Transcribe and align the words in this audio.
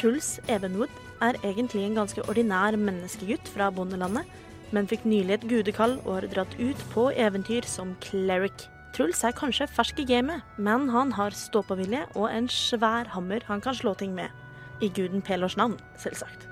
Truls 0.00 0.38
Evenwood 0.48 0.92
er 1.20 1.36
egentlig 1.44 1.82
en 1.84 1.98
ganske 1.98 2.22
ordinær 2.24 2.72
menneskegutt 2.80 3.48
fra 3.52 3.66
bondelandet, 3.68 4.24
men 4.72 4.86
fikk 4.88 5.02
nylig 5.04 5.34
et 5.34 5.42
gudekall 5.50 5.98
og 6.06 6.14
har 6.14 6.26
dratt 6.32 6.54
ut 6.56 6.84
på 6.94 7.10
eventyr 7.12 7.66
som 7.68 7.90
cleric. 8.00 8.64
Truls 8.96 9.20
er 9.28 9.34
kanskje 9.36 9.66
fersk 9.68 10.00
i 10.00 10.06
gamet, 10.08 10.40
men 10.56 10.88
han 10.88 11.12
har 11.18 11.36
ståpåvilje 11.36 12.06
og 12.14 12.30
en 12.32 12.48
svær 12.48 13.10
hammer 13.12 13.44
han 13.44 13.60
kan 13.60 13.76
slå 13.76 13.92
ting 14.00 14.14
med. 14.16 14.32
I 14.80 14.88
guden 14.88 15.20
Pelors 15.20 15.58
navn, 15.60 15.76
selvsagt. 16.00 16.48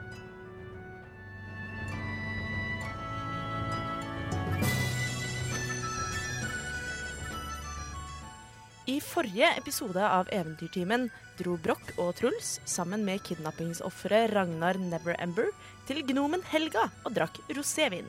I 8.89 9.01
forrige 9.01 9.49
episode 9.57 10.05
av 10.05 10.29
Eventyrtimen 10.37 11.09
dro 11.39 11.55
Broch 11.63 11.91
og 12.01 12.17
Truls 12.19 12.57
sammen 12.67 13.05
med 13.07 13.23
kidnappingsofferet 13.27 14.33
Ragnar 14.35 14.79
Neverember 14.83 15.53
til 15.87 16.03
gnomen 16.09 16.43
Helga 16.51 16.89
og 17.07 17.15
drakk 17.15 17.39
rosévin. 17.55 18.09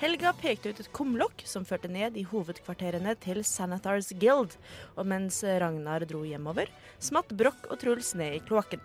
Helga 0.00 0.32
pekte 0.36 0.72
ut 0.72 0.80
et 0.80 0.90
kumlokk 0.96 1.44
som 1.48 1.64
førte 1.68 1.88
ned 1.92 2.16
i 2.20 2.24
hovedkvarterene 2.28 3.14
til 3.20 3.42
Sanatars 3.44 4.10
Guild, 4.20 4.56
og 4.96 5.08
mens 5.08 5.42
Ragnar 5.44 6.04
dro 6.08 6.22
hjemover, 6.28 6.68
smatt 7.00 7.32
Broch 7.36 7.68
og 7.70 7.80
Truls 7.80 8.14
ned 8.16 8.38
i 8.38 8.44
kloakken. 8.44 8.80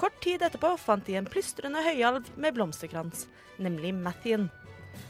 Kort 0.00 0.18
tid 0.24 0.42
etterpå 0.42 0.72
fant 0.80 1.06
de 1.06 1.18
en 1.18 1.28
plystrende 1.30 1.82
høyalv 1.84 2.30
med 2.40 2.56
blomsterkrans, 2.56 3.26
nemlig 3.58 3.94
Mathien. 3.94 4.48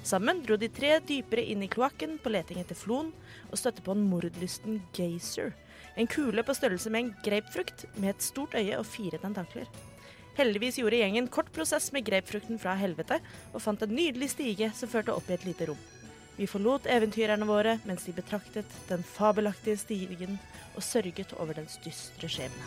Sammen 0.04 0.40
dro 0.44 0.56
de 0.60 0.68
tre 0.72 0.98
dypere 1.04 1.44
inn 1.52 1.64
i 1.64 1.70
kloakken 1.72 2.18
på 2.20 2.32
leting 2.32 2.60
etter 2.60 2.76
flon, 2.76 3.12
og 3.48 3.60
støtte 3.60 3.84
på 3.84 3.96
en 3.96 4.06
mordlysten 4.08 4.80
gazer. 4.96 5.54
En 5.96 6.06
kule 6.06 6.42
på 6.46 6.54
størrelse 6.54 6.90
med 6.90 7.00
en 7.04 7.14
grapefrukt, 7.24 7.86
med 7.96 8.14
et 8.14 8.22
stort 8.22 8.54
øye 8.54 8.78
og 8.78 8.86
fire 8.86 9.18
tentakler. 9.18 9.66
Heldigvis 10.38 10.78
gjorde 10.78 11.00
gjengen 11.00 11.28
kort 11.28 11.50
prosess 11.52 11.90
med 11.92 12.06
grapefrukten 12.06 12.60
fra 12.62 12.76
helvete, 12.78 13.18
og 13.52 13.62
fant 13.62 13.82
en 13.82 13.94
nydelig 13.94 14.30
stige 14.32 14.70
som 14.76 14.88
førte 14.88 15.12
opp 15.12 15.28
i 15.28 15.34
et 15.36 15.48
lite 15.48 15.66
rom. 15.68 15.80
Vi 16.38 16.46
forlot 16.48 16.86
eventyrerne 16.88 17.44
våre 17.44 17.74
mens 17.84 18.06
de 18.06 18.14
betraktet 18.16 18.78
den 18.88 19.02
fabelaktige 19.04 19.76
stigen 19.76 20.38
og 20.72 20.82
sørget 20.86 21.34
over 21.36 21.58
dens 21.58 21.76
dystre 21.84 22.30
skjebne. 22.30 22.64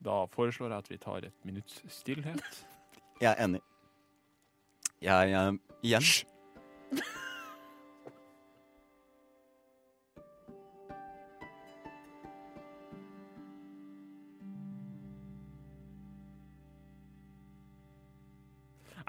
Da 0.00 0.22
foreslår 0.32 0.70
jeg 0.70 0.78
at 0.78 0.90
vi 0.90 0.96
tar 1.02 1.26
et 1.26 1.44
minutts 1.44 1.82
stillhet. 1.88 2.64
Jeg 3.20 3.34
er 3.34 3.44
enig. 3.44 3.60
Jeg 5.02 5.32
eh, 5.32 5.52
Igjen. 5.82 6.02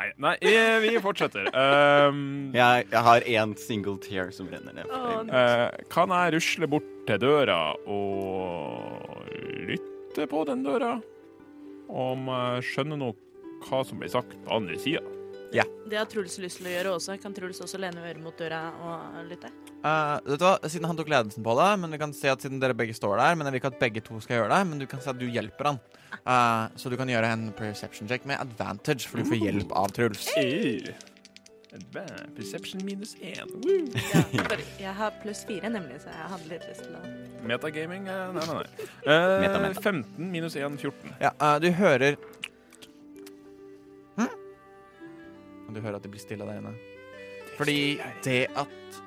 Nei, 0.02 0.08
nei 0.24 0.34
eh, 0.48 0.78
vi 0.82 0.96
fortsetter. 1.04 1.50
Um, 1.52 2.52
Jeg, 2.56 2.88
jeg 2.90 3.04
har 3.06 3.26
én 3.28 3.54
single 3.60 3.98
tear 4.02 4.32
som 4.34 4.48
renner 4.50 4.74
ned. 4.80 4.90
eh, 5.30 5.68
kan 5.92 6.10
jeg 6.16 6.34
rusle 6.38 6.70
bort 6.72 6.88
til 7.08 7.20
døra 7.22 7.60
og 7.86 9.28
lytte 9.68 10.28
på 10.32 10.46
den 10.48 10.64
døra? 10.66 10.96
Om 11.92 12.32
jeg 12.32 12.70
skjønner 12.72 13.02
noe 13.04 13.18
hva 13.68 13.84
som 13.86 14.00
blir 14.02 14.10
sagt 14.10 14.34
på 14.46 14.56
andre 14.56 14.80
sida? 14.80 15.04
Det 15.92 15.98
har 16.00 16.06
Truls 16.08 16.38
lyst 16.40 16.62
til 16.62 16.70
å 16.70 16.72
gjøre 16.72 16.92
også. 16.96 17.18
Kan 17.20 17.34
Truls 17.36 17.60
også 17.64 17.80
lene 17.82 18.00
øret 18.06 18.22
mot 18.24 18.38
døra 18.40 18.62
og 18.80 19.26
lytte? 19.28 19.50
Uh, 19.82 20.22
vet 20.24 20.40
du 20.40 20.46
hva, 20.46 20.54
Siden 20.72 20.88
han 20.88 20.96
tok 21.00 21.10
ledelsen 21.12 21.44
på 21.44 21.56
det, 21.60 21.70
men 21.82 21.92
vi 21.92 22.00
kan 22.00 22.14
si 22.16 22.30
at 22.32 22.44
siden 22.46 22.62
dere 22.62 22.76
begge 22.78 22.94
står 22.96 23.18
der 23.18 23.36
Men 23.36 23.50
jeg 23.50 23.56
vil 23.56 23.62
ikke 23.64 23.72
at 23.74 23.80
begge 23.82 24.04
to 24.06 24.20
skal 24.24 24.38
gjøre 24.40 24.52
det, 24.54 24.62
men 24.70 24.80
du 24.80 24.86
kan 24.88 25.02
si 25.04 25.10
at 25.12 25.20
du 25.20 25.26
hjelper 25.28 25.72
han. 25.74 25.82
Uh, 26.22 26.72
så 26.80 26.92
du 26.94 26.96
kan 27.02 27.10
gjøre 27.12 27.34
en 27.36 27.48
perception 27.58 28.08
check 28.08 28.28
med 28.30 28.40
advantage, 28.40 29.10
for 29.10 29.20
du 29.20 29.28
får 29.28 29.42
hjelp 29.42 29.74
av 29.76 29.92
Truls. 29.98 30.30
Hey. 30.38 30.94
Perception 32.36 32.86
minus 32.86 33.16
én. 33.24 33.48
Ja, 34.12 34.24
jeg 34.80 34.94
har 34.98 35.14
pluss 35.22 35.46
fire, 35.48 35.70
nemlig, 35.72 36.02
så 36.04 36.12
jeg 36.12 36.32
hadde 36.34 36.50
litt 36.52 36.66
lyst 36.68 36.84
til 36.84 36.98
å 37.00 37.04
Metagaming? 37.48 38.10
eh, 38.12 38.34
Nei, 38.36 38.44
nei, 38.44 38.58
nei. 38.58 38.88
Uh, 39.08 39.38
Meta, 39.44 39.62
meta. 39.64 39.82
15 39.82 40.32
minus 40.34 40.56
1, 40.60 40.76
14. 40.78 41.16
Ja, 41.24 41.32
eh, 41.32 41.56
du 41.64 41.70
hører 41.80 42.20
Og 45.72 45.78
du 45.78 45.80
hører 45.80 46.02
at 46.02 46.04
det 46.04 46.12
blir 46.12 46.20
stille 46.20 46.44
der 46.44 46.60
inne. 46.60 46.74
Fordi 47.56 48.02
det 48.26 48.42
at 48.60 48.98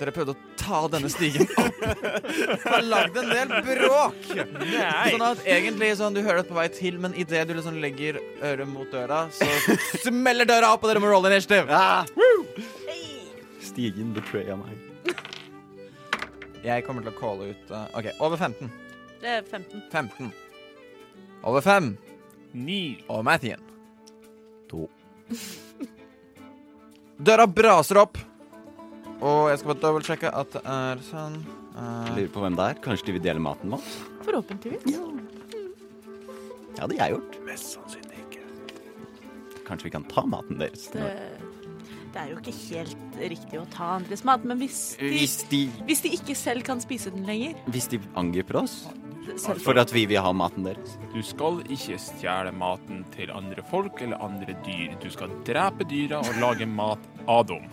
dere 0.00 0.12
prøvde 0.12 0.34
å 0.34 0.56
ta 0.60 0.80
denne 0.92 1.08
stigen 1.12 1.48
opp, 1.60 1.78
har 2.72 2.84
lagd 2.84 3.16
en 3.20 3.30
del 3.32 3.54
bråk. 3.64 4.28
Sånn 4.28 5.24
at 5.24 5.40
egentlig 5.48 5.90
sånn, 5.96 6.16
du 6.16 6.20
hører 6.20 6.42
det 6.42 6.50
på 6.50 6.56
vei 6.56 6.66
til, 6.72 7.00
men 7.00 7.16
idet 7.16 7.46
du 7.48 7.54
liksom 7.56 7.80
legger 7.80 8.20
øret 8.44 8.68
mot 8.68 8.92
døra, 8.92 9.22
så 9.32 9.48
smeller 10.04 10.48
døra 10.48 10.74
opp, 10.74 10.84
og 10.84 10.92
dere 10.92 11.04
må 11.04 11.12
rolle 11.12 11.32
initiative. 11.32 11.72
Ah! 11.72 12.04
Stigen 13.64 14.12
betraya 14.16 14.60
meg. 14.60 15.16
Jeg 16.60 16.84
kommer 16.84 17.04
til 17.04 17.14
å 17.14 17.16
calle 17.16 17.52
ut 17.54 17.72
uh, 17.72 17.88
OK, 17.96 18.12
over 18.20 18.36
15. 18.36 18.68
Det 19.20 19.36
er 19.38 19.44
15. 19.48 19.84
15. 19.92 20.32
Over 21.48 21.64
5. 21.64 21.92
9. 22.52 22.80
Og 23.08 23.24
Mathien. 23.24 23.68
To. 24.72 24.88
Døra 27.20 27.46
braser 27.46 28.00
opp. 28.00 28.18
Og 29.20 29.50
jeg 29.50 29.60
skal 29.60 29.68
bare 29.74 29.82
dobbeltsjekke 29.82 30.30
at 30.32 30.54
det 30.56 30.62
er 30.64 31.02
sånn. 31.04 31.34
eh, 31.76 32.12
Lurer 32.16 32.30
på 32.32 32.40
hvem 32.44 32.56
det 32.56 32.68
er. 32.70 32.78
Kanskje 32.86 33.10
de 33.10 33.16
vil 33.18 33.24
dele 33.26 33.42
maten 33.44 33.68
med 33.68 33.78
oss? 33.82 33.98
Forhåpentligvis. 34.24 34.86
Det 36.70 36.80
hadde 36.80 36.96
jeg 36.96 37.12
gjort. 37.16 37.36
Mest 37.44 37.74
sannsynlig 37.76 38.22
ikke. 38.24 38.44
Kanskje 39.68 39.90
vi 39.90 39.92
kan 39.98 40.06
ta 40.08 40.24
maten 40.24 40.56
deres? 40.62 40.86
Det, 40.94 41.04
det 42.14 42.22
er 42.22 42.32
jo 42.32 42.38
ikke 42.40 42.56
helt 42.70 43.20
riktig 43.34 43.60
å 43.60 43.66
ta 43.74 43.90
andres 43.98 44.24
mat, 44.24 44.46
men 44.48 44.56
hvis 44.62 44.80
de, 44.98 45.10
Hvis 45.12 45.36
de, 45.52 45.60
hvis 45.90 46.00
de 46.06 46.14
ikke 46.16 46.34
selv 46.38 46.64
kan 46.66 46.80
spise 46.82 47.12
den 47.12 47.28
lenger 47.28 47.60
hvis 47.70 47.90
de 47.92 48.00
angriper 48.18 48.62
oss 48.64 48.86
selv, 49.38 49.62
for 49.62 49.78
at 49.80 49.92
vi 49.94 50.06
vil 50.10 50.22
ha 50.22 50.32
maten 50.34 50.66
deres. 50.66 50.96
Du 51.14 51.20
skal 51.26 51.60
ikke 51.70 51.98
stjele 52.02 52.52
maten 52.56 53.04
til 53.14 53.32
andre 53.34 53.64
folk 53.70 54.02
eller 54.02 54.22
andre 54.24 54.56
dyr. 54.66 54.96
Du 55.02 55.10
skal 55.12 55.32
drepe 55.46 55.86
dyra 55.90 56.22
og 56.24 56.40
lage 56.42 56.66
mat 56.66 57.10
av 57.28 57.46
dem. 57.50 57.68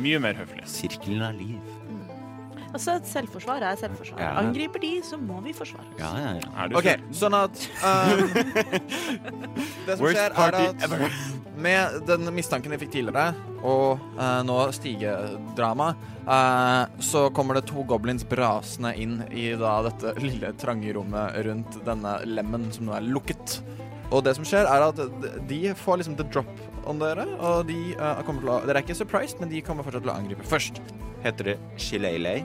Mye 0.00 0.20
mer 0.22 0.38
høflig. 0.38 0.64
Sirkelen 0.70 1.22
av 1.26 1.36
liv. 1.38 1.74
Altså, 2.74 2.96
selvforsvar 3.06 3.62
er 3.62 3.76
selvforsvar. 3.78 4.18
Ja. 4.18 4.32
Angriper 4.40 4.82
de, 4.82 4.96
så 5.06 5.16
må 5.20 5.38
vi 5.44 5.52
forsvare 5.54 5.86
oss. 5.92 6.00
Ja, 6.00 6.10
ja, 6.18 6.32
ja. 6.40 6.48
Er 6.58 6.72
du 6.72 6.78
OK, 6.80 6.88
sånn 7.14 7.36
at 7.38 7.66
um, 7.84 8.24
Det 9.86 9.94
som 9.94 10.02
Worst 10.02 10.18
skjer, 10.18 10.34
er 10.34 10.58
at 10.58 10.86
ever. 10.88 11.04
Med 11.56 12.02
den 12.08 12.28
mistanken 12.34 12.74
jeg 12.74 12.82
fikk 12.84 12.92
tidligere, 12.96 13.34
og 13.64 14.02
uh, 14.18 14.40
nå 14.46 14.56
stigedrama, 14.74 15.92
uh, 16.26 16.84
så 17.02 17.28
kommer 17.34 17.58
det 17.58 17.66
to 17.70 17.84
goblins 17.88 18.26
brasende 18.28 18.94
inn 19.00 19.20
i 19.30 19.50
da 19.58 19.76
dette 19.86 20.14
lille, 20.24 20.52
trange 20.60 20.92
rommet 20.96 21.38
rundt 21.46 21.80
denne 21.86 22.18
lemmen 22.28 22.68
som 22.74 22.88
nå 22.88 22.96
er 22.98 23.08
lukket. 23.08 23.58
Og 24.14 24.22
det 24.26 24.36
som 24.36 24.46
skjer, 24.46 24.68
er 24.68 24.84
at 24.84 25.00
de 25.48 25.60
får 25.78 26.02
liksom 26.02 26.18
the 26.18 26.26
drop 26.28 26.50
on 26.88 27.00
dere, 27.00 27.24
og 27.40 27.64
de 27.70 27.78
uh, 27.96 28.20
kommer 28.26 28.44
til 28.44 28.52
å 28.52 28.60
Dere 28.66 28.80
er 28.80 28.86
ikke 28.86 28.98
surprised, 28.98 29.40
men 29.40 29.52
de 29.52 29.62
kommer 29.64 29.86
fortsatt 29.86 30.04
til 30.04 30.12
å 30.12 30.18
angripe 30.18 30.46
først. 30.48 30.82
Heter 31.24 31.54
det 31.54 31.58
shillelei? 31.80 32.42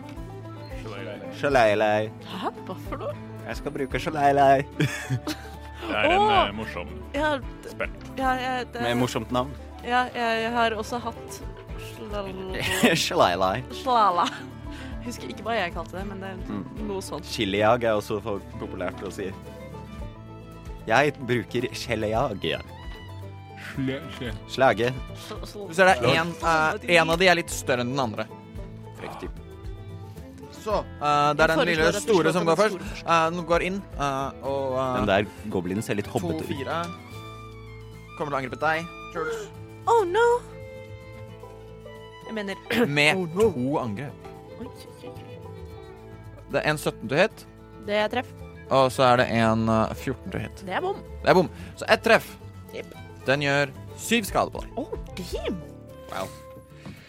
Shillelei. 1.39 2.09
Hæ? 2.31 2.51
Hva 2.67 2.75
for 2.87 3.03
noe? 3.03 3.13
Jeg 3.45 3.59
skal 3.59 3.73
bruke 3.75 4.01
shillelei. 4.01 4.63
Det 5.81 5.95
er 5.95 6.11
en 6.11 6.21
Åh! 6.21 6.33
eh, 6.47 6.51
morsom 6.57 6.89
Ja, 7.15 7.37
d- 7.39 7.69
spill. 7.71 7.89
ja, 8.17 8.33
jeg, 8.37 8.67
det, 8.73 8.81
Med 8.81 8.97
morsomt 8.99 9.31
navn. 9.31 9.51
ja, 9.83 10.03
jeg, 10.13 10.41
jeg 10.43 10.51
har 10.53 10.71
også 10.77 10.99
hatt 11.01 11.39
slal- 11.95 12.95
shillelei. 13.05 13.63
slala. 13.83 14.27
Husker 15.05 15.29
ikke 15.31 15.43
hva 15.47 15.55
jeg 15.55 15.73
kalte 15.73 15.95
det, 15.97 16.05
men 16.09 16.19
det 16.19 16.29
er 16.33 16.41
Mm. 16.49 16.65
noe 16.89 17.01
sånt. 17.01 17.25
Chiliag 17.25 17.83
er 17.87 17.95
også 17.97 18.19
for 18.21 18.41
populært 18.59 18.99
å 19.07 19.11
si. 19.11 19.31
Jeg 20.89 21.13
bruker 21.25 21.69
chiliag. 21.73 22.43
Slage. 24.49 24.91
Sl- 25.15 25.43
sl- 25.45 25.73
Så 25.73 25.83
er 25.85 25.95
det 26.01 26.15
en, 26.17 26.33
eh, 26.43 26.97
en 26.99 27.09
av 27.09 27.17
de 27.19 27.27
er 27.27 27.35
litt 27.35 27.49
større 27.53 27.81
enn 27.85 27.91
den 27.95 27.99
andre. 27.99 28.25
Riktig. 29.01 29.29
Så 30.59 30.81
uh, 30.83 31.31
det 31.37 31.43
er 31.45 31.53
den 31.53 31.61
lille 31.69 31.91
store 31.95 32.33
som 32.35 32.45
går 32.47 32.57
først. 32.59 32.81
Eh, 33.05 33.25
Den 33.31 33.45
går 33.47 33.63
inn, 33.63 33.77
uh, 33.99 34.31
og 34.43 34.73
Den 34.99 35.07
der 35.07 35.27
goblinen 35.53 35.83
ser 35.85 35.95
litt 35.99 36.07
hobbete 36.11 36.43
ut. 36.43 36.49
fire 36.49 36.81
kommer 38.17 38.33
til 38.33 38.35
å 38.35 38.39
angripe 38.41 38.59
deg, 38.59 38.89
Charles. 39.13 39.45
Oh 39.87 40.01
no! 40.03 40.25
Jeg 42.27 42.35
mener 42.35 42.59
med 42.99 43.15
Oh, 43.15 43.25
no. 43.37 43.47
to 43.55 43.77
angrep. 43.79 44.27
Det 46.51 46.59
er 46.59 46.67
en 46.73 46.77
17 46.81 47.07
du 47.07 47.15
hit, 47.15 47.45
Det 47.87 47.95
er 47.95 48.07
treff. 48.11 48.27
og 48.69 48.91
så 48.91 49.03
er 49.13 49.21
det 49.21 49.27
en 49.37 49.63
eh, 49.69 49.93
14 49.95 50.31
du 50.33 50.37
hit. 50.41 50.63
Det 50.67 50.73
er 50.75 50.81
bom. 50.83 50.97
Det 51.23 51.29
er 51.31 51.37
bom. 51.39 51.49
Så 51.79 51.85
ett 51.87 52.03
treff. 52.05 52.27
Yep. 52.75 52.91
Den 53.25 53.41
gjør 53.47 53.71
syv 53.97 54.27
skade 54.27 54.51
på 54.53 54.61
deg. 54.65 54.75
Oh, 54.77 54.91
damn! 55.15 55.57
Wow. 56.11 56.27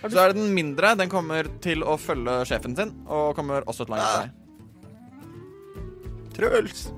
Så 0.00 0.16
er 0.16 0.32
det 0.32 0.40
den 0.40 0.54
mindre. 0.56 0.94
Den 0.96 1.10
kommer 1.12 1.48
til 1.64 1.84
å 1.84 1.98
følge 2.00 2.40
sjefen 2.48 2.76
sin, 2.78 2.94
og 3.06 3.34
kommer 3.38 3.66
også 3.68 3.84
til 3.84 3.94
å 3.94 4.00
lage 4.00 4.16
deg. 4.16 4.36
Truls! 6.38 6.88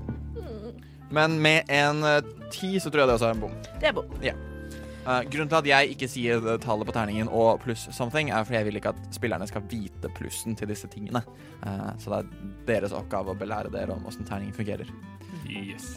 Men 1.13 1.35
med 1.43 1.69
en 1.69 2.01
eh, 2.07 2.23
ti 2.53 2.79
så 2.81 2.89
tror 2.89 3.03
jeg 3.03 3.11
det 3.11 3.15
også 3.19 3.29
er 3.29 3.35
en 3.35 3.43
bom. 3.43 3.55
Det 3.81 3.89
er 3.91 3.93
bom. 3.93 4.09
Eh, 5.03 5.21
grunnen 5.29 5.51
til 5.51 5.59
at 5.59 5.67
jeg 5.67 5.93
ikke 5.93 6.09
sier 6.09 6.47
tallet 6.63 6.87
på 6.87 6.95
terningen 6.95 7.29
og 7.29 7.59
pluss 7.61 7.85
something, 7.93 8.31
er 8.31 8.47
fordi 8.47 8.61
jeg 8.61 8.69
vil 8.69 8.79
ikke 8.79 8.93
at 8.95 9.01
spillerne 9.13 9.47
skal 9.49 9.65
vite 9.69 10.11
plussen 10.15 10.55
til 10.57 10.71
disse 10.71 10.87
tingene. 10.91 11.21
Uh, 11.63 11.91
så 11.99 12.13
det 12.13 12.19
er 12.21 12.31
deres 12.69 12.95
oppgave 12.95 13.33
å 13.33 13.39
belære 13.39 13.71
dere 13.73 13.95
om 13.95 14.07
åssen 14.09 14.27
terningen 14.27 14.55
fungerer. 14.55 14.89
Yes. 15.49 15.91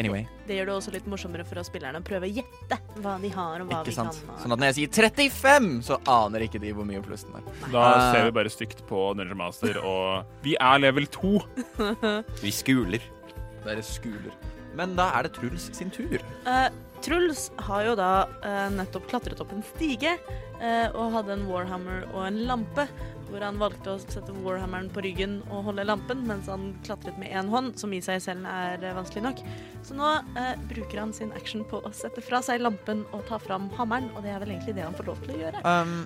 Anyway, 0.00 0.24
Det 0.46 0.56
gjør 0.56 0.70
det 0.70 0.74
også 0.74 0.92
litt 0.94 1.08
morsommere 1.10 1.44
for 1.44 1.60
oss 1.60 1.68
spillerne 1.68 2.00
å 2.00 2.04
prøve 2.06 2.28
å 2.28 2.32
gjette 2.32 2.78
hva 3.04 3.18
de 3.20 3.28
har, 3.34 3.60
og 3.60 3.68
hva 3.68 3.80
ikke 3.82 3.90
vi 3.90 3.96
sant? 3.96 4.20
kan. 4.24 4.38
Sånn 4.40 4.54
at 4.56 4.62
når 4.62 4.70
jeg 4.70 4.78
sier 4.78 4.94
35, 5.10 5.68
så 5.88 5.98
aner 6.08 6.46
ikke 6.46 6.60
de 6.62 6.72
hvor 6.76 6.88
mye 6.88 7.02
plussen 7.04 7.34
er. 7.36 7.50
Da 7.74 7.82
uh, 7.82 8.06
ser 8.14 8.28
vi 8.28 8.36
bare 8.38 8.52
stygt 8.52 8.80
på 8.88 9.02
Dungeon 9.18 9.40
Master, 9.42 9.82
og 9.84 10.46
vi 10.46 10.56
er 10.56 10.80
level 10.80 11.10
2. 11.12 11.34
Vi 12.44 12.54
skuler. 12.54 13.04
Dere 13.66 13.84
skuler. 13.86 14.32
Men 14.78 14.96
da 14.96 15.10
er 15.18 15.28
det 15.28 15.36
Truls 15.36 15.68
sin 15.76 15.92
tur. 15.92 16.16
Uh, 16.46 16.70
Truls 17.04 17.50
har 17.66 17.84
jo 17.90 17.96
da 17.98 18.12
uh, 18.44 18.68
nettopp 18.72 19.10
klatret 19.10 19.40
opp 19.42 19.52
en 19.52 19.64
stige 19.74 20.16
eh, 20.62 20.88
og 20.94 21.16
hadde 21.16 21.34
en 21.34 21.48
warhammer 21.50 22.04
og 22.12 22.22
en 22.28 22.38
lampe, 22.48 22.86
hvor 23.32 23.44
han 23.44 23.60
valgte 23.60 23.94
å 23.94 24.00
sette 24.00 24.34
warhammeren 24.44 24.90
på 24.92 25.02
ryggen 25.04 25.38
og 25.48 25.68
holde 25.70 25.86
lampen, 25.88 26.24
mens 26.28 26.50
han 26.52 26.72
klatret 26.84 27.18
med 27.20 27.32
én 27.32 27.48
hånd, 27.52 27.74
som 27.80 27.92
i 27.96 28.02
seg 28.04 28.20
selv 28.24 28.48
er 28.48 28.82
eh, 28.84 28.96
vanskelig 28.96 29.24
nok. 29.24 29.44
Så 29.86 29.96
nå 29.96 30.10
eh, 30.38 30.54
bruker 30.70 31.00
han 31.00 31.14
sin 31.16 31.32
action 31.38 31.64
på 31.68 31.80
å 31.80 31.92
sette 31.96 32.24
fra 32.24 32.42
seg 32.44 32.62
lampen 32.62 33.06
og 33.10 33.24
ta 33.30 33.40
fram 33.42 33.70
hammeren, 33.78 34.10
og 34.12 34.26
det 34.26 34.34
er 34.34 34.42
vel 34.44 34.54
egentlig 34.54 34.76
det 34.76 34.84
han 34.86 34.98
får 34.98 35.08
lov 35.08 35.22
til 35.24 35.34
å 35.34 35.40
gjøre. 35.46 35.62
Um, 35.64 36.02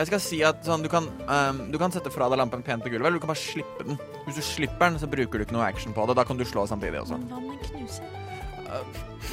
jeg 0.00 0.10
skal 0.10 0.22
si 0.24 0.40
at 0.46 0.62
sånn, 0.66 0.84
du, 0.86 0.90
kan, 0.92 1.06
um, 1.28 1.64
du 1.70 1.78
kan 1.80 1.94
sette 1.94 2.12
fra 2.12 2.30
deg 2.32 2.40
lampen 2.40 2.64
pent 2.66 2.82
på 2.82 2.92
gulvet, 2.92 3.06
eller 3.06 3.20
du 3.20 3.24
kan 3.24 3.32
bare 3.32 3.42
slippe 3.42 3.86
den. 3.86 4.00
Hvis 4.26 4.40
du 4.40 4.46
slipper 4.46 4.88
den, 4.88 5.00
så 5.02 5.10
bruker 5.10 5.38
du 5.38 5.46
ikke 5.46 5.58
noe 5.58 5.68
action 5.68 5.94
på 5.96 6.08
det. 6.10 6.18
Da 6.18 6.26
kan 6.26 6.40
du 6.40 6.46
slå 6.48 6.66
samtidig 6.70 7.02
også. 7.04 7.20
Men 7.20 7.30
hva 7.30 7.42
om 7.42 7.52
den 7.52 7.62
knuser? 7.68 8.16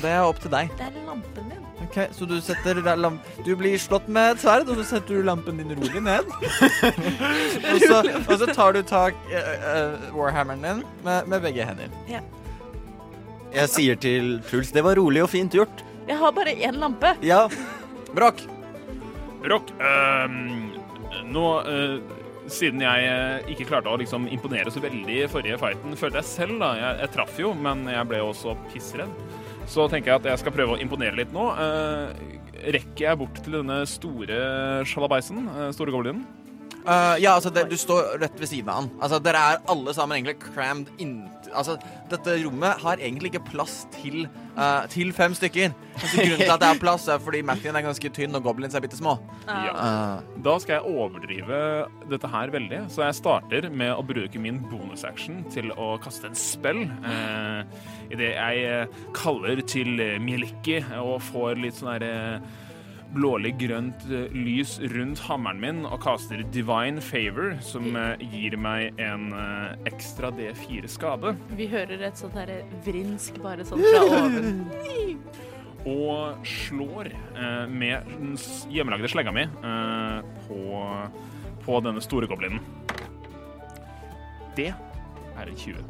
Det 0.01 0.11
er 0.11 0.25
opp 0.25 0.41
til 0.41 0.53
deg. 0.53 0.73
Det 0.77 0.89
er 0.89 1.01
lampen 1.05 1.49
min. 1.51 1.66
Ok, 1.87 1.97
Så 2.11 2.27
du 2.27 2.35
setter 2.43 2.81
lamp... 2.99 3.23
Du 3.45 3.53
blir 3.55 3.77
slått 3.79 4.09
med 4.11 4.35
et 4.35 4.43
sverd, 4.43 4.67
og 4.67 4.81
så 4.81 4.85
setter 4.95 5.19
du 5.19 5.27
lampen 5.27 5.59
din 5.61 5.71
rolig 5.77 6.03
ned. 6.03 6.27
og, 7.71 7.79
så, 7.83 8.01
og 8.03 8.33
så 8.41 8.49
tar 8.51 8.75
du 8.75 8.81
tak 8.87 9.15
i 9.31 9.39
warhammeren 10.15 10.65
din 10.65 10.83
med, 11.05 11.31
med 11.31 11.47
begge 11.47 11.67
hender. 11.67 11.93
Jeg 12.11 13.71
sier 13.71 13.95
til 14.03 14.37
Truls 14.49 14.73
det 14.75 14.83
var 14.83 14.99
rolig 14.99 15.23
og 15.23 15.31
fint 15.31 15.55
gjort. 15.55 15.83
Jeg 16.07 16.19
har 16.19 16.35
bare 16.35 16.53
én 16.55 16.79
lampe. 16.79 17.15
Ja. 17.23 17.45
Brokk. 18.15 18.43
Rock, 19.47 19.71
Uh, 19.77 20.27
nå 21.29 21.43
øh, 21.61 21.99
Siden 22.47 22.81
jeg 22.81 23.41
ikke 23.51 23.65
klarte 23.67 23.91
å 23.91 23.97
liksom 23.99 24.27
imponere 24.31 24.71
så 24.71 24.79
veldig 24.79 25.17
i 25.19 25.27
forrige 25.27 25.57
fighten, 25.59 25.97
følte 25.99 26.21
jeg 26.21 26.29
selv, 26.29 26.53
da 26.61 26.69
Jeg, 26.79 26.99
jeg 27.01 27.11
traff 27.15 27.39
jo, 27.41 27.51
men 27.53 27.83
jeg 27.91 28.07
ble 28.07 28.21
også 28.23 28.55
pissredd. 28.71 29.11
Så 29.67 29.85
tenker 29.91 30.13
jeg 30.13 30.21
at 30.21 30.27
jeg 30.31 30.41
skal 30.41 30.55
prøve 30.55 30.75
å 30.77 30.81
imponere 30.81 31.17
litt 31.19 31.33
nå. 31.35 31.49
Eh, 31.59 32.27
rekker 32.77 33.03
jeg 33.03 33.19
bort 33.19 33.39
til 33.43 33.59
denne 33.59 33.81
store 33.89 34.37
sjalabaisen, 34.87 35.43
eh, 35.51 35.71
store 35.75 35.93
goblinen? 35.93 36.23
Uh, 36.87 37.19
ja, 37.19 37.33
altså, 37.33 37.51
det, 37.51 37.65
du 37.67 37.75
står 37.75 38.13
rett 38.21 38.37
ved 38.39 38.47
siden 38.47 38.69
av 38.71 38.77
han. 38.79 38.85
Altså, 39.03 39.19
dere 39.19 39.41
er 39.43 39.65
alle 39.73 39.91
sammen 39.95 40.15
egentlig 40.21 40.37
crammed 40.39 40.91
inn... 41.03 41.17
Altså, 41.53 41.77
dette 42.11 42.37
rommet 42.43 42.81
har 42.83 43.01
egentlig 43.01 43.33
ikke 43.33 43.45
plass 43.51 43.81
til, 43.95 44.25
uh, 44.57 44.85
til 44.91 45.13
fem 45.15 45.35
stykker. 45.37 45.75
Altså, 45.97 46.17
grunnen 46.21 46.43
til 46.43 46.53
at 46.53 46.61
det 46.61 46.69
er 46.69 46.81
plass, 46.81 47.07
er 47.11 47.21
fordi 47.23 47.41
Mathien 47.45 47.75
er 47.75 47.85
ganske 47.85 48.11
tynn, 48.13 48.35
og 48.37 48.43
goblins 48.45 48.75
er 48.77 48.83
bitte 48.83 48.99
små. 48.99 49.17
Ja. 49.47 49.73
Uh, 49.73 50.41
Da 50.43 50.57
skal 50.63 50.77
jeg 50.77 50.95
overdrive 50.97 51.61
dette 52.11 52.29
her 52.31 52.53
veldig, 52.53 52.83
så 52.93 53.07
jeg 53.07 53.19
starter 53.19 53.69
med 53.69 53.93
å 53.95 54.05
bruke 54.05 54.39
min 54.41 54.59
bonusaction 54.69 55.43
til 55.53 55.71
å 55.75 55.95
kaste 56.03 56.29
en 56.29 56.37
spill. 56.37 56.85
Uh, 57.05 57.63
Idet 58.07 58.29
jeg 58.37 58.61
eh, 58.63 59.01
kaller 59.17 59.59
til 59.67 59.99
eh, 59.99 60.15
Mieliki 60.23 60.77
og 61.01 61.17
får 61.27 61.59
litt 61.59 61.75
sånn 61.75 61.89
derre 61.97 62.39
blålig-grønt 63.15 64.03
eh, 64.11 64.27
lys 64.35 64.77
rundt 64.93 65.21
hammeren 65.27 65.59
min 65.63 65.83
og 65.87 65.99
kaster 66.03 66.41
Divine 66.53 67.01
Favor, 67.03 67.53
som 67.63 67.87
eh, 67.95 68.23
gir 68.33 68.57
meg 68.59 68.97
en 69.01 69.29
eh, 69.33 69.75
ekstra 69.89 70.31
D4 70.35 70.89
skade. 70.91 71.35
Vi 71.57 71.69
hører 71.71 72.03
et 72.09 72.19
sånt 72.19 72.35
her 72.37 72.51
vrinsk 72.85 73.39
bare 73.43 73.65
sånn 73.67 73.83
fra 73.85 74.01
oven. 74.17 74.63
og 75.87 76.43
slår 76.47 77.11
eh, 77.13 77.63
med 77.71 78.09
den 78.17 78.35
hjemmelagde 78.73 79.11
slegga 79.13 79.31
mi 79.35 79.45
eh, 79.47 80.19
på, 80.49 80.81
på 81.63 81.79
denne 81.87 82.03
store 82.03 82.27
goblinen. 82.27 82.59
Det 84.57 84.71
er 84.73 85.47
en 85.51 85.55
20. 85.55 85.85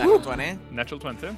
natural 0.00 0.40
20. 0.40 0.58
Natural 0.72 1.16
20. 1.22 1.32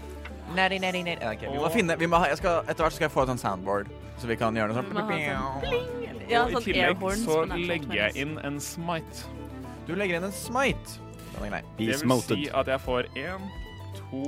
Natty, 0.55 0.79
natty, 0.83 1.01
natty. 1.07 1.27
Okay, 1.27 1.51
vi 1.53 1.59
må 1.63 1.69
finne 1.71 1.95
vi 1.99 2.07
må 2.11 2.19
ha, 2.19 2.27
jeg 2.31 2.39
skal, 2.41 2.65
Etter 2.67 2.83
hvert 2.83 2.95
skal 2.97 3.05
jeg 3.07 3.13
få 3.15 3.23
et 3.23 3.31
sånt 3.31 3.43
soundboard, 3.43 3.91
så 4.21 4.29
vi 4.29 4.37
kan 4.37 4.57
gjøre 4.57 4.75
noe 4.75 4.83
sånn 4.83 4.91
sånn 4.93 6.29
Ja, 6.31 6.45
sånn 6.51 6.61
i 6.61 6.65
tillegg 6.67 7.05
så 7.23 7.39
legger 7.49 7.97
jeg 7.97 8.17
inn 8.27 8.37
en 8.45 8.61
smite. 8.63 9.25
Du 9.89 9.95
legger 9.97 10.21
inn 10.21 10.29
en 10.29 10.37
smite. 10.37 11.01
Den 11.33 11.47
er 11.47 11.53
grei. 11.55 11.63
Det 11.81 11.99
vil 12.03 12.23
si 12.27 12.47
at 12.61 12.71
jeg 12.71 12.85
får 12.85 13.09
én, 13.19 13.49
to, 13.97 14.23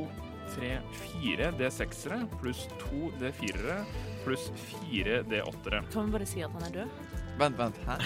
tre, 0.54 0.74
fire 1.04 1.52
D6-ere 1.60 2.24
pluss 2.40 2.64
to 2.80 3.12
D4-ere 3.20 3.80
pluss 4.24 4.50
fire 4.66 5.22
D8-ere. 5.28 5.84
Kan 5.92 6.08
vi 6.08 6.18
bare 6.18 6.28
si 6.28 6.44
at 6.44 6.54
han 6.56 6.68
er 6.70 6.76
død? 6.82 7.00
Vent, 7.42 7.58
vent. 7.58 7.82
Hæ? 7.86 7.98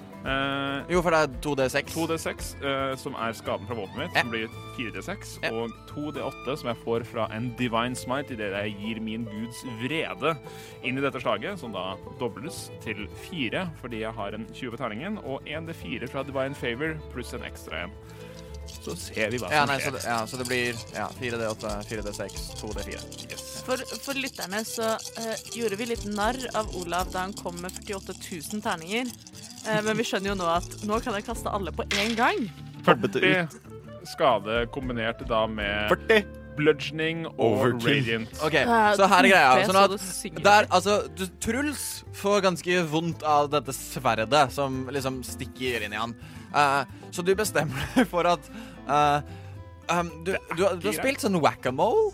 Eh, 0.20 0.84
Jo, 0.92 1.00
for 1.02 1.14
det 1.14 1.20
er 1.22 1.34
2D6. 1.40 1.92
2D6, 1.94 2.48
uh, 2.60 2.94
som 3.00 3.14
er 3.14 3.32
skaden 3.32 3.66
fra 3.68 3.74
våpenet 3.78 3.96
mitt, 4.08 4.14
Ja. 4.14 4.20
som 4.20 4.30
blir 4.30 4.48
4D6. 4.76 5.38
Ja. 5.42 5.50
Og 5.52 5.70
2D8, 5.88 6.56
som 6.58 6.68
jeg 6.68 6.76
får 6.84 7.04
fra 7.06 7.28
en 7.32 7.54
divine 7.56 7.94
smite 7.96 8.34
idet 8.36 8.50
jeg 8.52 8.76
gir 8.80 9.00
min 9.00 9.24
guds 9.24 9.64
vrede 9.80 10.36
inn 10.84 10.98
i 10.98 11.00
dette 11.00 11.20
slaget, 11.20 11.58
som 11.58 11.72
da 11.72 11.96
dobles 12.18 12.70
til 12.82 13.06
4 13.30 13.70
fordi 13.80 14.00
jeg 14.00 14.12
har 14.12 14.34
en 14.34 14.46
20 14.52 14.70
på 14.70 14.76
terningen, 14.76 15.18
og 15.24 15.40
1D4 15.46 16.08
fra 16.08 16.22
divine 16.22 16.54
favor 16.54 16.98
pluss 17.12 17.32
en 17.32 17.40
ekstra 17.40 17.84
en. 17.84 17.90
Så 18.80 18.96
ser 18.96 19.32
vi 19.32 19.40
hva 19.42 19.50
Ja, 19.52 19.64
som 19.64 19.72
nei, 19.72 19.78
så 19.80 19.90
skjer. 19.90 19.96
det, 19.96 20.02
ja, 20.08 20.18
så 20.26 20.40
det 20.40 20.46
blir 20.48 20.82
ja, 20.96 21.06
4D8, 21.20 21.72
4D6, 21.90 22.38
2D4. 22.60 23.00
Yes. 23.30 23.46
For, 23.66 23.84
for 24.04 24.18
lytterne 24.18 24.62
så 24.66 24.94
uh, 24.96 25.34
gjorde 25.56 25.80
vi 25.80 25.90
litt 25.92 26.06
narr 26.08 26.40
av 26.58 26.72
Olav 26.80 27.12
da 27.12 27.26
han 27.26 27.36
kom 27.36 27.60
med 27.60 27.74
48 27.82 28.16
000 28.16 28.64
terninger. 28.64 29.10
Uh, 29.66 29.80
men 29.86 29.96
vi 30.00 30.06
skjønner 30.08 30.32
jo 30.32 30.38
nå 30.40 30.48
at 30.54 30.78
nå 30.88 31.00
kan 31.04 31.18
jeg 31.18 31.28
kaste 31.28 31.52
alle 31.52 31.74
på 31.74 31.86
én 32.00 32.16
gang. 32.18 32.46
40 32.86 33.50
skade 34.08 34.62
kombinert 34.72 35.20
da 35.28 35.46
med 35.46 35.92
40. 35.92 36.39
bludgeoning 36.56 37.24
og 37.30 37.40
Overkill. 37.46 38.00
radiant. 38.00 38.32
OK, 38.44 38.56
så 38.98 39.08
her 39.10 39.26
er 39.26 39.30
greia. 39.32 39.66
Sånn 39.68 39.80
at 39.80 40.44
der, 40.44 40.68
altså, 40.70 40.96
du, 41.16 41.24
Truls 41.42 41.84
får 42.16 42.44
ganske 42.46 42.82
vondt 42.90 43.24
av 43.26 43.50
dette 43.52 43.74
sverdet 43.76 44.46
som 44.54 44.82
liksom 44.92 45.20
stikker 45.26 45.86
inn 45.86 45.96
i 45.96 46.00
han. 46.00 46.16
Eh, 46.50 46.82
så 47.14 47.24
du 47.26 47.34
bestemmer 47.38 47.92
deg 47.94 48.08
for 48.10 48.26
at 48.28 48.50
eh, 48.50 49.20
um, 49.94 50.10
du, 50.26 50.34
du, 50.56 50.64
du 50.80 50.88
har 50.90 50.98
spilt 50.98 51.22
sånn 51.22 51.38
whack-a-mole. 51.42 52.10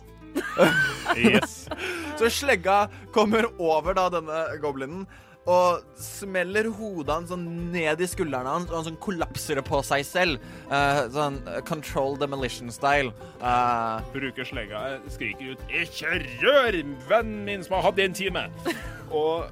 Yes. 1.16 1.64
Så 2.18 2.28
slegga 2.32 2.86
kommer 3.12 3.48
over 3.56 3.96
da 3.96 4.10
denne 4.12 4.42
goblinen 4.60 5.06
og 5.46 5.82
smeller 6.02 6.66
hodet 6.74 7.12
hans 7.12 7.30
sånn 7.30 7.44
ned 7.70 8.00
i 8.02 8.08
skuldrene 8.10 8.50
hans, 8.50 8.70
og 8.70 8.80
han 8.80 8.88
sånn 8.88 8.98
kollapser 9.02 9.60
det 9.60 9.66
på 9.66 9.78
seg 9.86 10.02
selv. 10.06 10.48
Uh, 10.66 11.04
sånn 11.14 11.38
eh, 11.46 11.60
control 11.68 12.18
demolition-style. 12.18 13.12
Uh, 13.38 14.02
bruker 14.14 14.48
slegga, 14.48 14.82
eh, 14.96 15.12
skriker 15.14 15.54
ut 15.54 15.70
'Ikke 15.70 16.18
rør 16.42 16.80
vennen 17.06 17.44
min 17.46 17.62
som 17.62 17.78
har 17.78 17.86
hatt 17.90 18.02
en 18.02 18.16
time!' 18.16 18.50
Og 19.14 19.46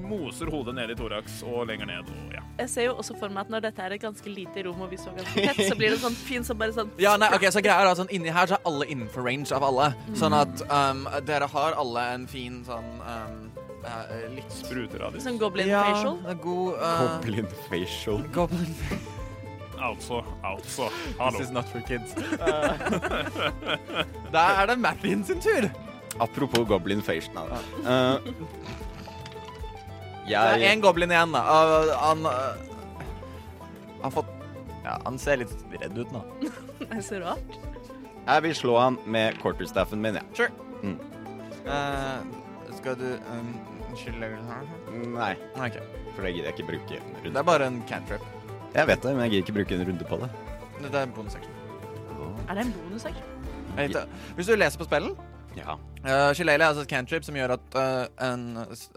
moser 0.00 0.50
hodet 0.50 0.74
ned 0.74 0.90
i 0.90 0.96
thorax 0.98 1.42
og 1.46 1.68
lenger 1.68 1.86
ned. 1.86 2.08
Og 2.08 2.34
ja. 2.34 2.42
Jeg 2.58 2.70
ser 2.70 2.88
jo 2.88 2.96
også 3.02 3.16
for 3.18 3.32
meg 3.32 3.44
at 3.44 3.52
når 3.52 3.64
dette 3.66 3.82
er 3.82 3.94
et 3.96 4.02
ganske 4.02 4.30
lite 4.30 4.64
rom 4.66 4.84
og 4.84 4.90
vi 4.90 4.98
så 5.00 5.12
ganske 5.14 5.44
tett, 5.44 5.60
så 5.68 5.76
blir 5.78 5.94
det 5.94 6.00
sånn 6.02 6.16
fint 6.18 6.46
som 6.46 6.58
bare 6.58 6.74
sånn 6.76 6.92
ja, 7.02 7.16
nei, 7.20 7.30
ok, 7.34 7.48
så 7.54 7.62
greia 7.64 7.82
er 7.82 7.90
da 7.90 7.96
sånn 7.98 8.12
Inni 8.14 8.32
her 8.34 8.50
så 8.50 8.58
er 8.58 8.68
alle 8.68 8.88
innenfor 8.90 9.26
range 9.26 9.50
av 9.54 9.66
alle. 9.66 9.90
Sånn 10.18 10.36
at 10.36 10.64
um, 10.68 11.04
dere 11.26 11.48
har 11.50 11.78
alle 11.80 12.06
en 12.14 12.28
fin 12.30 12.60
sånn 12.66 12.90
um, 13.02 13.40
eh, 13.86 14.24
litt 14.34 14.52
Spruteradius. 14.54 15.22
Sånn 15.26 15.38
goblin 15.40 15.68
ja, 15.70 15.82
facial. 15.90 16.16
god 16.42 16.74
uh, 16.80 16.84
Goblin 17.18 17.48
facial. 17.68 18.18
Goblin 18.34 18.74
Altså, 19.84 20.22
altså. 20.46 20.86
This 21.34 21.40
is 21.48 21.52
not 21.52 21.66
for 21.68 21.80
kids. 21.84 22.14
Da 24.32 24.40
er 24.62 24.66
det 24.70 24.78
Mathien 24.80 25.24
sin 25.28 25.40
tur. 25.44 25.66
Apropos 26.20 26.64
goblin 26.68 27.02
facial. 27.02 27.48
Uh, 27.84 28.16
Det 30.24 30.32
er 30.38 30.56
jeg 30.56 30.72
én 30.72 30.80
goblin 30.80 31.10
igjen, 31.12 31.32
da. 31.34 31.40
Uh, 31.44 31.90
han 32.00 32.24
uh, 32.24 32.30
har 34.06 34.10
fått 34.14 34.30
Ja, 34.84 34.94
han 35.04 35.18
ser 35.20 35.36
litt 35.42 35.52
redd 35.80 35.98
ut 35.98 36.12
nå. 36.12 36.20
Det 36.80 36.88
er 36.92 37.00
så 37.04 37.18
rart. 37.20 37.50
Jeg 38.24 38.42
vil 38.46 38.54
slå 38.56 38.78
han 38.80 38.96
med 39.04 39.36
quarterstaffen 39.42 40.00
min, 40.00 40.14
jeg. 40.16 40.24
Sure. 40.36 40.50
Mm. 40.80 40.98
Uh, 41.66 42.18
skal 42.78 42.94
du 43.00 43.08
um, 43.32 43.52
Unnskyld 43.94 45.12
Nei, 45.14 45.34
OK. 45.54 45.76
for 46.16 46.26
det 46.26 46.32
gidder 46.34 46.48
jeg 46.50 46.54
ikke 46.56 46.66
bruke 46.72 46.96
en 46.98 47.12
runde. 47.14 47.30
Det 47.30 47.40
er 47.40 47.46
bare 47.46 47.66
en 47.70 47.76
cantrip. 47.88 48.24
Jeg 48.74 48.88
vet 48.90 49.02
det, 49.04 49.12
men 49.14 49.22
jeg 49.24 49.30
gidder 49.30 49.44
ikke 49.44 49.54
bruke 49.60 49.76
en 49.78 49.84
runde 49.88 50.08
på 50.10 50.18
det. 50.24 50.30
Det 50.84 50.98
er 51.00 51.12
bonusaction. 51.14 51.60
Er 52.48 52.58
det 52.58 52.64
en 52.66 52.72
bonussak? 52.80 53.20
Jeg 53.76 53.88
vet 53.88 53.94
det. 53.96 54.04
Hvis 54.36 54.50
du 54.50 54.54
leser 54.58 54.78
på 54.82 54.88
spillen 54.88 55.14
Ja. 55.54 55.76
Uh, 56.04 56.32
Shillelagh 56.34 56.58
er 56.58 56.72
altså 56.72 56.82
et 56.82 56.90
cantrip 56.90 57.22
som 57.24 57.36
gjør 57.38 57.52
at 57.54 57.76
uh, 57.78 58.06
en, 58.26 58.42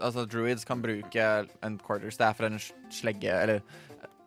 altså 0.02 0.24
druids 0.26 0.64
kan 0.66 0.82
bruke 0.82 1.26
en 1.64 1.76
quarterstaff 1.78 2.40
eller 2.40 2.56
en 2.56 2.58
s- 2.58 2.72
slegge 2.92 3.30
eller 3.30 3.60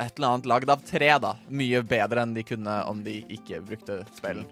et 0.01 0.15
eller 0.15 0.29
annet 0.31 0.47
lagd 0.49 0.71
av 0.71 0.79
tre, 0.87 1.09
da. 1.21 1.33
Mye 1.51 1.83
bedre 1.85 2.23
enn 2.23 2.31
de 2.33 2.45
kunne 2.47 2.77
om 2.89 3.03
de 3.05 3.19
ikke 3.35 3.59
brukte 3.67 3.99
spillen. 4.15 4.47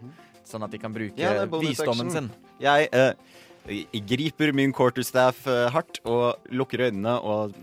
Sånn 0.45 0.65
at 0.67 0.71
de 0.75 0.77
kan 0.81 0.91
bruke 0.93 1.17
Ja, 1.17 1.31
det 1.39 1.45
er 1.47 1.49
bonus 1.55 1.71
visdommen 1.71 2.11
action. 2.11 2.27
sin. 2.29 2.53
Jeg 2.61 2.89
eh, 2.91 3.13
jeg 3.69 4.03
griper 4.09 4.53
min 4.55 4.73
quarterstaff 4.75 5.45
eh, 5.49 5.67
hardt 5.73 6.01
og 6.09 6.51
lukker 6.53 6.87
øynene 6.87 7.15
og 7.21 7.53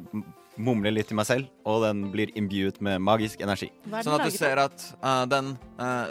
mumler 0.57 0.95
litt 0.95 1.11
til 1.11 1.19
meg 1.19 1.27
selv, 1.29 1.51
og 1.69 1.83
den 1.85 2.07
blir 2.13 2.31
imbuet 2.39 2.79
med 2.85 3.03
magisk 3.05 3.43
energi. 3.45 3.69
Er 3.91 4.07
Sånn 4.07 4.17
at 4.17 4.25
du 4.25 4.33
ser 4.33 4.57
at 4.63 4.87
uh, 5.03 5.25
den 5.29 5.53
uh, 5.77 6.07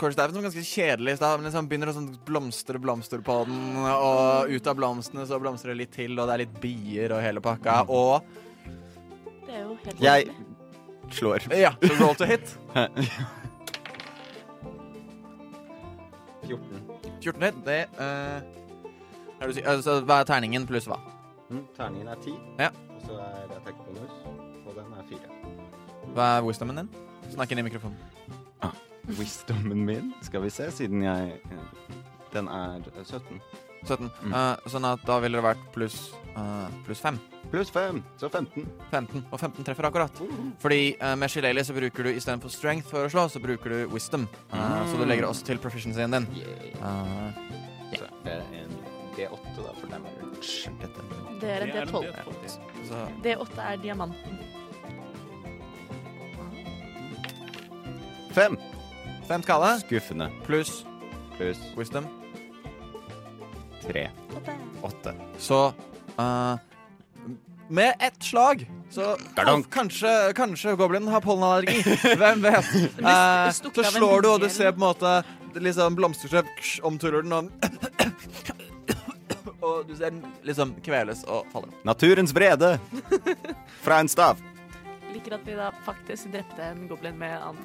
Quarterstaffen 0.00 0.32
som 0.32 0.40
er 0.40 0.46
ganske 0.46 0.64
kjedelig, 0.64 1.12
i 1.12 1.18
stad, 1.18 1.34
men 1.36 1.50
liksom 1.50 1.66
begynner 1.68 1.90
å 1.90 1.96
sånn 1.98 2.06
blomstre 2.24 2.80
blomster 2.80 3.20
på 3.26 3.34
den, 3.44 3.58
og 3.90 4.48
ut 4.48 4.70
av 4.70 4.78
blomstene 4.78 5.26
så 5.28 5.36
blomstrer 5.42 5.74
det 5.74 5.82
litt 5.82 5.92
til, 5.92 6.14
og 6.16 6.30
det 6.30 6.36
er 6.36 6.42
litt 6.46 6.54
bier 6.62 7.12
og 7.12 7.20
hele 7.20 7.42
pakka, 7.44 7.82
og 7.92 8.24
Det 9.44 9.58
er 9.58 9.66
jo 9.66 9.76
helt 9.84 10.00
Jeg 10.06 10.30
slår. 11.18 11.50
Ja, 11.58 11.74
så 11.82 11.92
roll 12.00 12.16
to 12.16 12.30
hit. 12.30 12.56
14. 16.48 16.80
14 17.20 17.44
hit, 17.44 17.60
det 17.66 17.80
uh, 18.00 18.59
er 19.40 19.50
du, 19.52 19.60
altså, 19.74 20.00
Hva 20.04 20.20
er 20.20 20.28
terningen 20.28 20.66
pluss 20.68 20.86
hva? 20.90 20.98
Mm, 21.50 21.64
terningen 21.76 22.08
er 22.08 22.20
10, 22.22 22.36
Ja. 22.60 22.68
og 22.94 23.02
så 23.06 23.18
er 23.18 23.56
attack 23.56 23.76
bonus, 23.86 24.12
og 24.66 24.74
den 24.76 24.92
er 24.94 25.04
4. 25.08 25.18
Hva 26.14 26.28
er 26.36 26.46
wisdomen 26.46 26.76
din? 26.82 26.88
Snakk 27.30 27.52
inn 27.52 27.62
i 27.62 27.66
mikrofonen. 27.66 27.98
Wisdomen 29.18 29.80
min, 29.86 30.12
skal 30.22 30.42
vi 30.44 30.50
se, 30.54 30.68
siden 30.70 31.02
jeg 31.02 31.40
eh, 31.50 31.94
Den 32.34 32.46
er 32.48 32.78
17. 33.02 33.40
17. 33.88 34.10
Mm. 34.22 34.34
Uh, 34.34 34.68
sånn 34.70 34.84
at 34.86 35.02
da 35.08 35.16
ville 35.24 35.40
det 35.40 35.42
vært 35.42 35.62
pluss 35.74 35.96
uh, 36.36 36.68
pluss 36.86 37.00
5. 37.02 37.16
Pluss 37.50 37.72
5, 37.74 38.02
så 38.20 38.28
15. 38.28 38.66
15. 38.92 39.24
Og 39.32 39.40
15 39.40 39.66
treffer 39.66 39.88
akkurat. 39.88 40.20
Fordi 40.62 40.94
uh, 41.00 41.14
med 41.18 41.32
Shileli 41.32 41.64
så 41.66 41.74
bruker 41.74 42.06
du 42.06 42.12
istedenfor 42.12 42.52
strength 42.52 42.92
for 42.92 43.08
å 43.08 43.10
slå, 43.10 43.24
så 43.32 43.42
bruker 43.42 43.72
du 43.72 43.78
wisdom. 43.94 44.28
Mm. 44.52 44.92
Så 44.92 45.00
du 45.00 45.06
legger 45.08 45.26
også 45.26 45.48
til 45.48 45.58
proficiency-en 45.64 46.18
din. 46.18 46.28
Yeah. 46.36 46.68
Eh, 46.76 47.96
Så 47.96 48.04
er 48.04 48.44
det 48.44 48.60
en 48.60 48.76
D8 49.16 49.56
da, 49.56 49.72
for 49.80 49.86
den 49.90 50.06
er 50.06 50.12
Det 51.40 51.50
er 51.50 51.64
en 51.64 51.70
Det 51.70 51.74
er 51.74 51.82
en 51.82 51.88
D12. 51.88 52.12
D12. 52.16 52.58
så 52.88 53.06
D8 53.24 53.66
er 53.72 53.76
diamanten. 53.82 54.38
Fem! 58.34 58.58
fem 59.30 59.42
skade 59.42 59.80
Skuffende. 59.80 60.30
pluss 60.46 60.84
Pluss 61.36 61.58
wisdom. 61.76 62.06
tre. 63.86 64.10
Åtte. 64.82 65.14
Så 65.38 65.72
uh, 66.18 66.56
med 67.68 67.94
ett 68.00 68.22
slag 68.22 68.70
så 68.90 69.16
Gardonk. 69.34 69.70
kanskje, 69.70 70.32
kanskje 70.36 70.74
goblinen 70.76 71.08
har 71.08 71.20
pollenallergi. 71.20 71.82
Hvem 72.16 72.42
vet? 72.42 72.64
Eh, 73.00 73.52
så 73.52 73.84
slår 73.84 74.22
du, 74.22 74.28
og 74.28 74.40
du 74.40 74.48
ser 74.48 74.72
på 74.72 74.80
en 74.82 74.86
måte 74.88 75.12
liksom 75.54 75.94
blomsterstøv 75.94 76.46
omtuller 76.82 77.22
den, 77.22 77.32
og 77.32 77.50
Og 79.62 79.82
du 79.88 79.94
ser 79.96 80.10
den 80.14 80.22
liksom 80.46 80.74
kveles 80.84 81.24
og 81.28 81.46
faller. 81.52 81.72
Naturens 81.84 82.32
vrede 82.36 82.78
fra 83.84 83.98
en 84.00 84.08
stav. 84.08 84.40
Liker 85.12 85.34
at 85.36 85.44
vi 85.46 85.56
da 85.58 85.70
faktisk 85.84 86.30
drepte 86.32 86.62
en 86.70 86.86
goblin 86.88 87.18
med 87.18 87.34
an- 87.42 87.60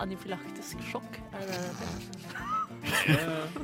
anafylaktisk 0.00 0.80
sjokk. 0.88 1.18
Er 1.34 1.48
det 1.50 1.58
det? 1.80 1.90
Eh, 3.12 3.58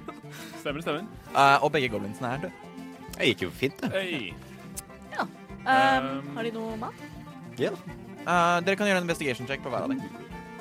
Stemmer, 0.61 0.83
stemmer. 0.83 1.05
Uh, 1.33 1.63
og 1.65 1.71
begge 1.73 1.89
goblinsene 1.93 2.33
er 2.35 2.43
døde. 2.47 2.73
Det 3.15 3.29
gikk 3.31 3.45
jo 3.47 3.51
fint, 3.55 3.81
det. 3.85 3.93
Hey. 3.95 4.33
Um, 5.15 5.31
Um, 5.65 6.27
har 6.37 6.45
de 6.45 6.51
noe 6.53 6.75
mat? 6.77 6.99
Ja. 7.57 7.71
Eh, 7.73 8.57
dere 8.67 8.75
kan 8.77 8.85
gjøre 8.91 8.99
en 9.01 9.07
investigation 9.07 9.47
check 9.49 9.63
på 9.65 9.71
hver 9.73 9.87
av 9.87 9.95
dem. 9.95 10.03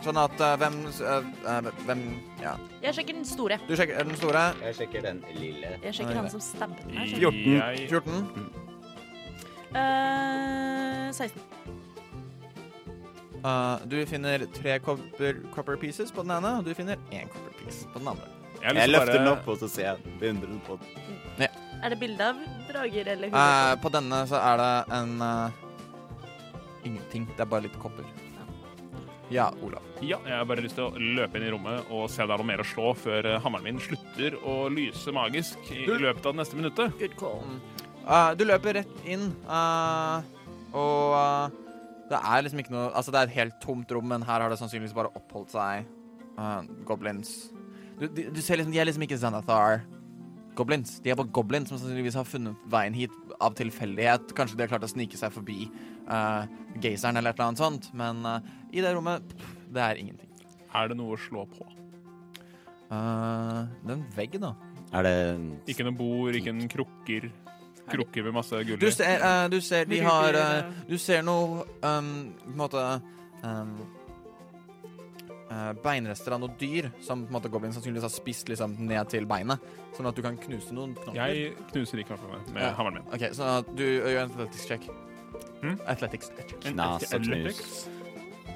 Sånn 0.04 0.18
at 0.20 0.36
uh, 0.44 0.54
hvem 0.60 0.74
eh, 0.92 1.68
Hvem 1.88 2.02
Ja. 2.42 2.58
Jeg 2.84 2.98
sjekker 2.98 3.16
den 3.16 3.26
store. 3.28 3.58
Du 3.70 3.74
sjekker 3.80 4.04
den 4.04 4.18
store. 4.20 4.42
Jeg 4.66 4.76
sjekker 4.82 5.06
den 5.06 5.22
lille. 5.38 5.78
Jeg 5.84 5.96
sjekker 6.00 6.20
han 6.20 6.30
som 6.34 6.44
stabbet 6.44 6.84
meg. 6.92 7.14
14. 7.16 7.88
14. 7.88 8.50
Uh, 9.74 11.10
16. 11.16 11.40
Eh, 13.44 13.78
du 13.92 13.98
finner 14.08 14.44
tre 14.56 14.78
copper, 14.80 15.40
copper 15.56 15.76
pieces 15.82 16.12
på 16.16 16.24
den 16.24 16.32
ene, 16.38 16.52
og 16.60 16.68
du 16.68 16.74
finner 16.78 17.00
én 17.12 17.28
copper 17.34 17.56
piece 17.60 17.88
på 17.92 18.00
den 18.00 18.08
andre. 18.14 18.28
jeg, 18.62 18.76
Jeg 18.78 18.90
løfter 18.94 19.12
bare... 19.12 19.18
den 19.20 19.32
opp, 19.34 19.48
og 19.52 19.58
så 19.60 19.68
ser 19.68 19.90
jeg 19.90 20.14
beundrende 20.22 20.60
på 20.68 20.78
den. 20.80 21.50
Er 21.84 21.92
det 21.92 21.98
bilde 22.00 22.24
av 22.32 22.38
drager 22.70 23.10
eller 23.12 23.28
Eh, 23.28 23.34
huler? 23.34 23.82
på 23.84 23.90
denne 23.92 24.22
så 24.32 24.40
er 24.40 24.62
det 24.62 24.70
en 25.00 25.12
ingenting. 26.88 27.26
Det 27.36 27.44
er 27.44 27.50
bare 27.52 27.66
litt 27.66 27.76
kopper. 27.80 28.06
Ja, 29.34 29.48
Olav. 29.66 29.82
Ja, 30.06 30.20
jeg 30.28 30.36
har 30.38 30.46
bare 30.46 30.62
lyst 30.62 30.76
til 30.78 30.86
å 30.86 30.92
løpe 31.18 31.40
inn 31.40 31.48
i 31.48 31.52
rommet 31.54 31.90
og 31.94 32.06
se 32.12 32.22
om 32.22 32.30
det 32.30 32.36
er 32.36 32.42
noe 32.44 32.50
mer 32.52 32.62
å 32.62 32.68
slå 32.70 32.92
før 33.00 33.26
eh, 33.32 33.40
hammeren 33.42 33.66
min 33.66 33.80
slutter 33.82 34.36
å 34.46 34.56
lyse 34.70 35.14
magisk 35.16 35.72
i 35.74 35.86
Du- 35.88 35.96
løpet 35.98 36.26
av 36.30 36.36
det 36.36 36.42
neste 36.44 36.60
minuttet. 36.60 36.94
Good 37.02 37.16
call. 37.18 37.42
Uh, 38.04 38.34
du 38.38 38.44
løper 38.46 38.78
rett 38.82 39.06
inn, 39.08 39.30
uh, 39.48 40.20
og 40.76 41.14
uh, 41.16 41.60
det 42.12 42.20
er 42.20 42.44
liksom 42.44 42.60
ikke 42.60 42.74
noe 42.76 42.90
Altså, 42.92 43.14
det 43.16 43.22
er 43.22 43.30
et 43.32 43.38
helt 43.40 43.60
tomt 43.64 43.92
rom, 43.96 44.10
men 44.12 44.26
her 44.28 44.44
har 44.44 44.52
det 44.52 44.60
sannsynligvis 44.60 44.94
bare 44.98 45.12
oppholdt 45.16 45.54
seg 45.56 45.88
goblins. 46.86 47.32
Du, 48.00 48.08
du, 48.10 48.24
du 48.34 48.40
ser 48.42 48.58
liksom, 48.60 48.74
De 48.74 48.80
er 48.82 48.88
liksom 48.90 49.04
ikke 49.06 49.20
Xanathar-goblins. 50.54 51.02
De 51.04 51.10
er 51.10 51.16
bare 51.16 51.32
goblins 51.32 51.70
som 51.70 51.78
sannsynligvis 51.78 52.16
har 52.16 52.26
funnet 52.26 52.56
veien 52.70 52.94
hit 52.94 53.12
av 53.42 53.54
tilfeldighet. 53.56 54.34
Kanskje 54.36 54.58
de 54.58 54.64
har 54.64 54.72
klart 54.72 54.84
å 54.84 54.92
snike 54.92 55.18
seg 55.18 55.32
forbi 55.34 55.70
uh, 56.10 56.46
gazeren 56.82 57.18
eller 57.18 57.34
et 57.34 57.40
eller 57.40 57.50
annet 57.50 57.62
sånt, 57.62 57.90
men 57.94 58.26
uh, 58.26 58.40
i 58.72 58.82
det 58.82 58.94
rommet 58.94 59.24
pff, 59.34 59.56
det 59.74 59.82
er 59.82 60.02
ingenting. 60.02 60.30
Er 60.74 60.90
det 60.90 60.98
noe 60.98 61.16
å 61.16 61.20
slå 61.20 61.46
på? 61.46 61.66
Uh, 62.92 63.66
det 63.84 63.90
er 63.90 63.98
en 63.98 64.06
vegg, 64.16 64.38
da. 64.42 64.54
Er 64.94 65.08
det 65.08 65.16
Ikke 65.74 65.88
noe 65.88 65.98
bord, 65.98 66.36
ikke 66.38 66.54
noen 66.54 66.70
krukker. 66.70 67.32
Krukker 67.84 68.24
med 68.24 68.38
masse 68.38 68.62
gull 68.64 68.80
Du 68.80 68.88
ser, 68.96 69.20
uh, 69.20 69.50
du 69.52 69.58
ser 69.60 69.90
de 69.90 69.98
har 70.06 70.38
Du 70.88 70.96
ser 71.02 71.26
noe 71.26 71.66
um, 71.84 72.14
på 72.40 72.54
en 72.54 72.62
måte 72.62 72.84
um, 73.44 73.44
eh, 73.44 73.90
Beinrester 75.84 76.36
av 76.36 76.42
noe 76.44 76.54
dyr 76.60 76.90
som 77.04 77.24
på 77.26 77.32
en 77.32 77.38
måte 77.38 77.52
goblin 77.52 77.74
sannsynligvis 77.76 78.06
har 78.08 78.14
spist 78.14 78.50
liksom 78.52 78.76
ned 78.88 79.10
til 79.12 79.28
beinet. 79.30 79.64
Sånn 79.98 80.10
at 80.10 80.18
du 80.18 80.24
kan 80.26 80.38
knuse 80.42 80.76
noen 80.76 80.96
knokler. 80.98 81.34
Jeg 81.34 81.56
knuser 81.72 82.02
de 82.02 82.06
knoklene 82.10 82.40
med 82.54 82.64
Ja. 82.64 82.74
hammeren 82.78 83.02
min. 83.02 83.10
Ok, 83.14 83.28
Sånn 83.38 83.52
at 83.60 83.74
du 83.76 83.84
gjør 83.84 84.24
en 84.24 84.32
athletics 84.32 84.68
check. 84.68 84.88
Hmm? 85.62 85.78
Athletics 85.88 86.32
check. 86.38 86.56
Og. 86.64 87.94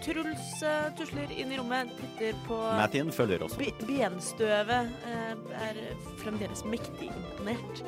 Truls 0.06 0.50
uh, 0.62 0.92
tusler 0.98 1.32
inn 1.34 1.52
i 1.52 1.58
rommet, 1.58 1.90
titter 1.98 2.38
på 2.46 2.58
Mattien 2.78 3.10
følger 3.12 3.42
også. 3.48 3.58
Benstøvet 3.88 4.92
uh, 5.08 5.34
er 5.66 5.80
fremdeles 6.22 6.62
mektig 6.70 7.10
imponert. 7.10 7.82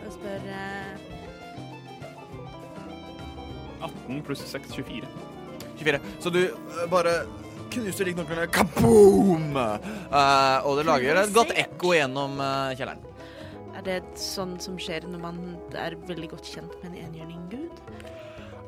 Og 0.00 0.12
spør 0.16 0.48
uh... 0.48 1.20
18 3.80 4.22
pluss 4.24 4.42
6, 4.44 4.72
24. 4.74 5.08
24. 5.78 6.00
Så 6.20 6.30
du 6.30 6.42
eh, 6.44 6.86
bare 6.92 7.22
knuser 7.70 8.10
de. 8.10 8.14
Kaboom! 8.54 9.54
Uh, 9.56 10.58
og 10.66 10.80
det 10.80 10.86
lager 10.88 11.22
et 11.22 11.34
godt 11.34 11.54
ekko 11.58 11.94
gjennom 11.96 12.38
uh, 12.42 12.72
kjelleren. 12.74 13.06
Er 13.78 13.86
det 13.86 14.00
sånn 14.20 14.58
som 14.60 14.76
skjer 14.80 15.06
når 15.08 15.22
man 15.22 15.38
er 15.78 15.96
veldig 16.08 16.34
godt 16.34 16.50
kjent 16.52 16.74
med 16.82 16.92
en 16.92 17.06
enhjørninggud? 17.06 17.80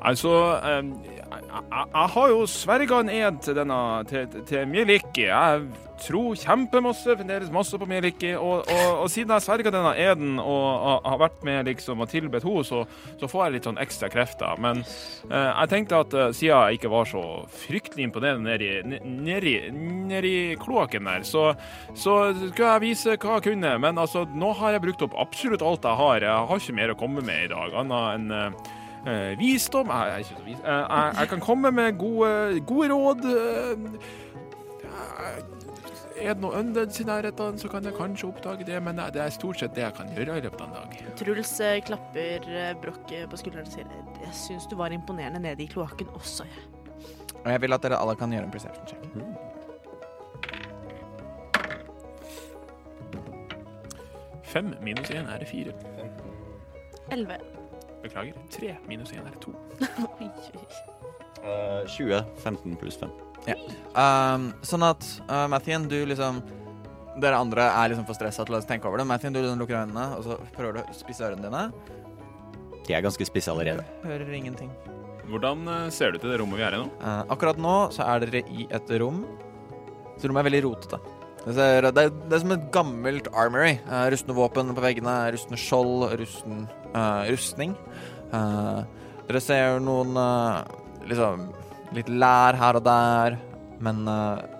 Altså, 0.03 0.33
jeg, 0.59 2.09
har 2.15 2.27
jo 2.29 2.43
sverga 2.49 2.99
en 2.99 3.09
ed 3.13 3.39
til 3.45 3.55
denne 3.55 3.79
til, 4.09 4.41
til 4.49 4.67
Mieliki. 4.67 5.29
Jeg 5.29 5.61
tror 6.03 6.35
kjempemasse, 6.35 7.15
fremdeles 7.15 7.51
masse 7.53 7.77
på 7.79 7.87
Mieliki. 7.87 8.33
Og, 8.35 8.67
og, 8.67 8.89
og 9.05 9.07
siden 9.11 9.31
jeg 9.31 9.45
sverga 9.45 9.71
denne 9.71 9.93
eden 9.95 10.41
og, 10.41 10.65
og 10.73 11.07
har 11.07 11.21
vært 11.21 11.45
med 11.47 11.71
liksom 11.71 12.03
og 12.03 12.11
tilbedt 12.11 12.43
henne, 12.43 12.65
så, 12.67 12.83
så 13.21 13.29
får 13.31 13.45
jeg 13.45 13.55
litt 13.55 13.69
sånn 13.69 13.79
ekstra 13.85 14.11
krefter. 14.11 14.59
Men 14.63 14.83
eh, 14.83 15.49
jeg 15.53 15.71
tenkte 15.71 16.03
at 16.03 16.17
eh, 16.19 16.29
siden 16.35 16.51
jeg 16.51 16.81
ikke 16.81 16.91
var 16.91 17.07
så 17.07 17.23
fryktelig 17.63 18.09
imponerende 18.09 18.57
nedi, 18.57 18.99
nedi, 19.07 19.55
nedi 20.11 20.35
kloakken 20.59 21.07
der, 21.07 21.23
så, 21.27 21.53
så 21.95 22.19
skulle 22.41 22.75
jeg 22.75 22.87
vise 22.89 23.15
hva 23.15 23.39
jeg 23.39 23.47
kunne. 23.53 23.77
Men 23.87 24.03
altså, 24.03 24.27
nå 24.35 24.51
har 24.59 24.75
jeg 24.75 24.87
brukt 24.89 25.07
opp 25.07 25.19
absolutt 25.29 25.63
alt 25.63 25.87
jeg 25.87 26.01
har. 26.03 26.27
Jeg 26.27 26.51
har 26.51 26.63
ikke 26.65 26.79
mer 26.81 26.91
å 26.91 26.99
komme 26.99 27.23
med 27.23 27.47
i 27.47 27.51
dag, 27.55 27.79
annet 27.85 28.17
enn 28.17 28.31
Eh, 28.33 28.71
visdom 29.37 29.89
jeg, 29.91 30.11
jeg, 30.11 30.19
ikke 30.19 30.35
så 30.37 30.45
vis. 30.45 30.59
Eh, 30.63 30.83
jeg, 30.89 31.15
jeg 31.19 31.27
kan 31.33 31.39
komme 31.39 31.71
med 31.71 31.97
gode, 31.99 32.61
gode 32.67 32.93
råd. 32.93 33.25
Eh, 33.33 34.11
er 36.23 36.35
det 36.37 36.43
noe 36.43 36.59
undeads 36.59 36.99
i 37.01 37.05
nærheten, 37.07 37.57
så 37.59 37.69
kan 37.71 37.83
jeg 37.83 37.95
kanskje 37.97 38.27
oppdage 38.29 38.65
det, 38.67 38.77
men 38.83 38.99
det 39.13 39.21
er 39.21 39.33
stort 39.33 39.59
sett 39.59 39.75
det 39.75 39.83
jeg 39.83 39.95
kan 39.97 40.11
gjøre 40.15 40.37
i 40.39 40.43
løpet 40.45 40.61
av 40.61 40.67
en 40.69 40.75
dag. 40.77 41.15
Truls 41.19 41.53
eh, 41.63 41.79
klapper 41.85 42.47
eh, 42.47 42.73
Broch 42.79 43.11
eh, 43.11 43.25
på 43.29 43.39
skulderen 43.39 43.67
og 43.67 43.73
sier 43.73 43.89
Jeg 44.23 44.35
syns 44.37 44.69
du 44.71 44.77
var 44.79 44.95
imponerende 44.95 45.41
nede 45.43 45.65
i 45.65 45.67
kloakken 45.71 46.11
også, 46.15 46.47
jeg. 46.47 46.69
Og 47.43 47.49
jeg 47.51 47.61
vil 47.65 47.75
at 47.75 47.83
dere 47.83 47.99
alle 47.99 48.15
kan 48.15 48.31
gjøre 48.31 48.47
en 48.47 48.53
perception 48.53 48.87
check. 48.87 49.01
Fem 54.53 54.75
minus 54.85 55.09
én 55.09 55.27
er 55.27 55.41
det 55.41 55.49
fire. 55.49 55.73
Elleve. 57.11 57.52
Beklager. 58.03 58.35
Tre 58.51 58.75
minus 58.89 59.13
én 59.15 59.23
er 59.23 59.31
det 59.31 59.41
to. 59.43 59.53
Eh, 61.43 61.87
20. 61.87 62.23
15 62.43 62.75
pluss 62.79 62.97
5. 62.99 63.09
Um, 63.99 64.51
sånn 64.63 64.85
at 64.87 65.03
uh, 65.27 65.47
Mathien, 65.51 65.89
du 65.91 65.97
liksom 66.07 66.37
Dere 67.19 67.35
andre 67.35 67.65
er 67.67 67.91
liksom 67.91 68.05
for 68.07 68.15
stressa 68.15 68.45
til 68.47 68.55
å 68.55 68.61
tenke 68.65 68.87
over 68.89 69.01
det. 69.01 69.05
Mathien, 69.09 69.35
du 69.35 69.41
liksom 69.41 69.59
lukker 69.59 69.81
øynene 69.83 70.05
og 70.17 70.23
så 70.25 70.37
prøver 70.55 70.79
du 70.79 70.81
å 70.81 70.95
spisse 70.97 71.27
ørene 71.27 71.45
dine. 71.45 71.65
De 72.87 72.95
er 72.95 73.03
ganske 73.05 73.27
spisse 73.27 73.51
allerede. 73.51 73.83
Hører 74.01 74.31
ingenting. 74.33 74.71
Hvordan 75.27 75.67
ser 75.67 75.91
ser 75.93 76.15
du 76.15 76.23
til 76.23 76.33
det 76.33 76.39
rommet 76.41 76.57
vi 76.59 76.65
er 76.65 76.79
i 76.79 76.81
nå? 76.81 76.87
Uh, 77.03 77.21
akkurat 77.35 77.59
nå 77.61 77.75
så 77.93 78.07
er 78.07 78.23
dere 78.25 78.41
i 78.49 78.65
et 78.71 78.95
rom. 79.03 79.21
Så 80.17 80.25
rommet 80.25 80.41
er 80.41 80.49
veldig 80.49 80.63
rotete. 80.65 80.99
Det, 81.43 81.59
er, 81.59 81.89
det, 81.91 82.03
er, 82.07 82.11
det 82.29 82.37
er 82.37 82.41
som 82.43 82.53
et 82.55 82.67
gammelt 82.71 83.27
armory. 83.35 83.75
Uh, 83.89 84.05
rustne 84.13 84.35
våpen 84.37 84.71
på 84.75 84.83
veggene, 84.83 85.15
rustne 85.35 85.59
skjold, 85.59 86.05
rusten, 86.21 86.65
uh, 86.93 87.23
rustning. 87.27 87.75
Uh, 88.31 88.83
dere 89.27 89.41
ser 89.43 89.79
noen 89.83 90.15
liksom 91.07 91.49
litt 91.95 92.09
lær 92.11 92.57
her 92.59 92.79
og 92.79 92.83
der, 92.85 93.37
men 93.83 94.03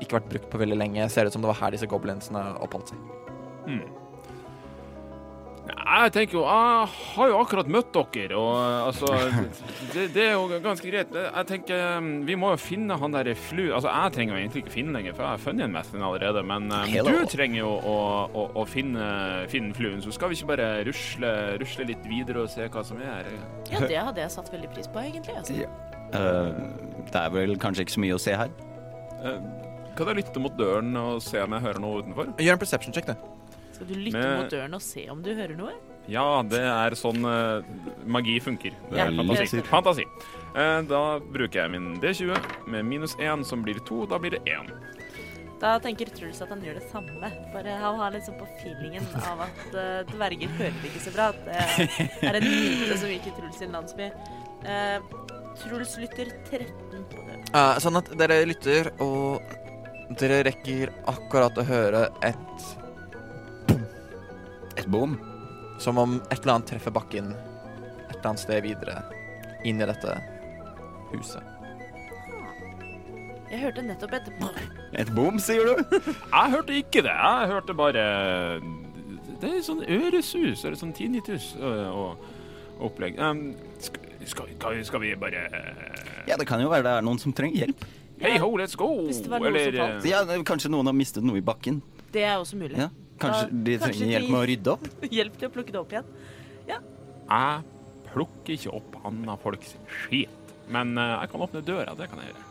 ikke 0.04 0.18
vært 0.20 0.30
brukt 0.32 0.48
på 0.52 0.60
veldig 0.62 0.78
lenge. 0.80 1.08
Ser 1.12 1.28
ut 1.28 1.36
som 1.36 1.44
det 1.44 1.52
var 1.52 1.60
her 1.62 1.76
disse 1.76 1.90
goblinsene 1.90 2.44
oppholdt 2.64 2.94
seg. 2.94 3.04
Hmm. 3.68 3.84
Jeg 5.84 6.12
tenker 6.16 6.38
jo, 6.38 6.44
jeg 6.48 6.92
har 7.14 7.30
jo 7.30 7.40
akkurat 7.42 7.70
møtt 7.72 7.98
dere, 8.14 8.38
og 8.40 8.54
eh, 8.56 8.86
altså 8.88 9.08
det, 9.94 10.06
det 10.16 10.24
er 10.30 10.36
jo 10.38 10.60
ganske 10.64 10.88
greit. 10.88 11.12
Jeg 11.14 11.50
tenker 11.50 12.00
mm, 12.00 12.12
Vi 12.30 12.38
må 12.40 12.54
jo 12.54 12.60
finne 12.62 12.98
han 13.00 13.16
der 13.16 13.34
flu... 13.36 13.66
Altså, 13.68 13.90
jeg 13.92 14.14
trenger 14.16 14.36
jo 14.36 14.42
egentlig 14.42 14.64
ikke 14.64 14.76
finne 14.78 14.96
lenger, 14.96 15.18
for 15.18 15.26
jeg 15.26 15.36
har 15.36 15.44
funnet 15.44 15.66
en 15.68 15.76
Mestlin 15.76 16.06
allerede. 16.08 16.46
Men 16.48 16.70
um, 16.72 16.88
Hello. 16.88 17.18
du 17.20 17.34
trenger 17.34 17.60
jo 17.60 17.74
å, 17.74 17.98
å, 18.32 18.46
å 18.64 18.66
finne, 18.70 19.10
finne 19.52 19.76
fluen, 19.76 20.00
så 20.06 20.14
skal 20.16 20.32
vi 20.32 20.40
ikke 20.40 20.54
bare 20.54 20.70
rusle, 20.88 21.34
rusle 21.62 21.90
litt 21.92 22.08
videre 22.08 22.46
og 22.46 22.54
se 22.54 22.70
hva 22.72 22.86
som 22.88 23.04
er? 23.04 23.12
her? 23.14 23.44
Ja, 23.74 23.84
det 23.84 24.00
hadde 24.00 24.24
jeg 24.24 24.34
satt 24.38 24.50
veldig 24.54 24.72
pris 24.74 24.88
på, 24.88 25.04
egentlig. 25.04 25.36
Altså. 25.42 25.60
Ja. 25.66 25.70
Uh, 26.14 27.04
det 27.12 27.20
er 27.20 27.36
vel 27.36 27.60
kanskje 27.60 27.88
ikke 27.88 27.98
så 27.98 28.06
mye 28.08 28.16
å 28.16 28.24
se 28.24 28.40
her. 28.40 28.56
Uh, 29.20 29.38
Kan 29.98 30.10
jeg 30.10 30.24
lytte 30.24 30.42
mot 30.42 30.56
døren 30.58 30.96
og 30.98 31.20
se 31.22 31.42
om 31.44 31.54
jeg 31.54 31.68
hører 31.68 31.82
noe 31.84 32.02
utenfor? 32.02 32.32
Gjør 32.42 32.56
en 32.56 32.62
perception 32.64 32.96
check, 32.96 33.12
du. 33.12 33.43
Skal 33.74 33.90
du 33.90 33.96
lytte 33.98 34.20
Men- 34.20 34.38
mot 34.44 34.54
døren 34.54 34.74
og 34.78 34.82
se 34.86 35.08
om 35.10 35.22
du 35.26 35.34
hører 35.34 35.58
noe? 35.58 35.74
Ja, 36.12 36.44
det 36.44 36.60
er 36.60 36.92
sånn 37.00 37.24
uh, 37.24 37.64
magi 38.06 38.36
funker. 38.44 38.74
Det 38.90 39.00
er 39.00 39.08
Ja, 39.08 39.24
fantasi. 39.24 39.62
fantasi. 39.64 40.04
Uh, 40.52 40.82
da 40.84 41.20
bruker 41.20 41.62
jeg 41.64 41.72
min 41.72 41.94
D20 42.04 42.68
med 42.68 42.84
minus 42.86 43.16
1, 43.16 43.46
som 43.48 43.64
blir 43.64 43.80
2. 43.88 44.06
Da 44.12 44.20
blir 44.20 44.36
det 44.36 44.42
1. 44.46 44.68
Da 45.64 45.78
tenker 45.80 46.12
Truls 46.12 46.42
at 46.44 46.50
han 46.52 46.60
gjør 46.60 46.76
det 46.82 46.90
samme. 46.92 47.30
Bare 47.54 47.78
han 47.80 47.96
har 48.02 48.12
liksom 48.12 48.36
på 48.36 48.46
feelingen 48.60 49.08
av 49.32 49.46
at 49.48 49.64
uh, 49.72 50.04
dverger 50.12 50.52
hører 50.60 50.88
ikke 50.92 51.04
så 51.06 51.14
bra. 51.16 51.30
At 51.32 51.40
det 51.48 52.28
er 52.28 52.40
en 52.42 52.50
myte 52.52 52.98
som 53.00 53.08
gikk 53.14 53.32
i 53.32 53.36
Truls 53.40 53.62
sin 53.64 53.72
landsby. 53.72 54.12
Eh, 54.68 55.00
Truls 55.64 55.96
lytter 56.04 56.34
13 56.52 57.08
på 57.14 57.24
det. 57.30 57.40
Uh, 57.56 57.80
sånn 57.80 57.96
at 58.00 58.12
dere 58.20 58.42
lytter, 58.50 58.92
og 59.00 59.40
dere 60.20 60.44
rekker 60.50 60.92
akkurat 61.08 61.56
å 61.56 61.64
høre 61.68 62.10
et 62.28 62.68
Et 64.78 64.88
bom. 64.90 65.18
Som 65.82 65.98
om 66.02 66.20
et 66.32 66.40
eller 66.42 66.54
annet 66.58 66.70
treffer 66.70 66.94
bakken 66.96 67.32
et 67.34 68.16
eller 68.16 68.30
annet 68.30 68.40
sted 68.44 68.62
videre 68.64 69.00
inn 69.66 69.82
i 69.82 69.88
dette 69.90 70.14
huset. 71.14 71.42
Jeg 73.54 73.62
hørte 73.68 73.84
nettopp 73.86 74.14
et 74.18 74.30
Et 75.04 75.10
bom, 75.14 75.38
sier 75.42 75.66
du? 75.68 76.00
Jeg 76.34 76.54
hørte 76.56 76.74
ikke 76.78 77.04
det. 77.06 77.14
Jeg 77.14 77.50
hørte 77.52 77.76
bare 77.78 78.06
Det 79.42 79.50
er 79.52 79.60
sånn 79.66 79.84
øresus, 79.86 80.64
eller 80.66 80.78
sånn 80.80 80.94
tinnitus 80.96 81.52
og, 81.60 81.84
og 81.94 82.88
opplegg. 82.88 83.20
Um, 83.22 83.44
skal, 83.84 84.08
skal, 84.26 84.80
skal, 84.88 85.04
vi- 85.04 85.14
bare 85.20 85.44
Ja, 86.30 86.38
det 86.40 86.48
kan 86.50 86.62
jo 86.64 86.72
være 86.72 86.86
det 86.88 86.96
er 86.98 87.06
noen 87.06 87.20
som 87.22 87.34
trenger 87.36 87.66
hjelp. 87.66 87.86
Hei 88.24 88.38
ho, 88.40 88.50
let's 88.58 88.78
go! 88.80 88.88
Hvis 89.06 89.20
det 89.26 89.30
var 89.34 89.42
noe 89.44 89.52
som 89.66 89.78
falt. 89.78 90.06
eh, 90.06 90.10
Ja, 90.14 90.24
Kanskje 90.48 90.72
noen 90.72 90.88
har 90.90 90.96
mistet 90.96 91.26
noe 91.28 91.42
i 91.42 91.44
bakken. 91.46 91.82
Det 92.14 92.24
er 92.24 92.38
også 92.40 92.56
mulig. 92.58 92.78
Ja. 92.80 92.88
Kanskje 93.22 93.44
Da- 93.50 93.64
de 93.68 93.78
kanskje 93.78 94.00
trenger 94.00 94.14
hjelp 94.18 94.30
med 94.34 94.40
å 94.40 94.48
rydde 94.50 94.72
opp? 94.74 94.88
Hjelp 95.18 95.38
til 95.40 95.50
å 95.50 95.54
plukke 95.54 95.72
det 95.76 95.80
opp 95.82 95.94
igjen. 95.94 96.08
Ja. 96.68 96.80
Jeg 97.30 98.10
plukker 98.14 98.56
ikke 98.58 98.74
opp 98.80 98.98
andre 99.06 99.38
folks 99.44 99.76
skit. 100.04 100.56
Men 100.74 100.98
eh, 100.98 101.14
jeg 101.22 101.32
kan 101.34 101.44
åpne 101.46 101.62
døra. 101.66 101.94
Det 102.00 102.10
kan 102.12 102.24
jeg 102.24 102.32
gjøre. 102.34 102.50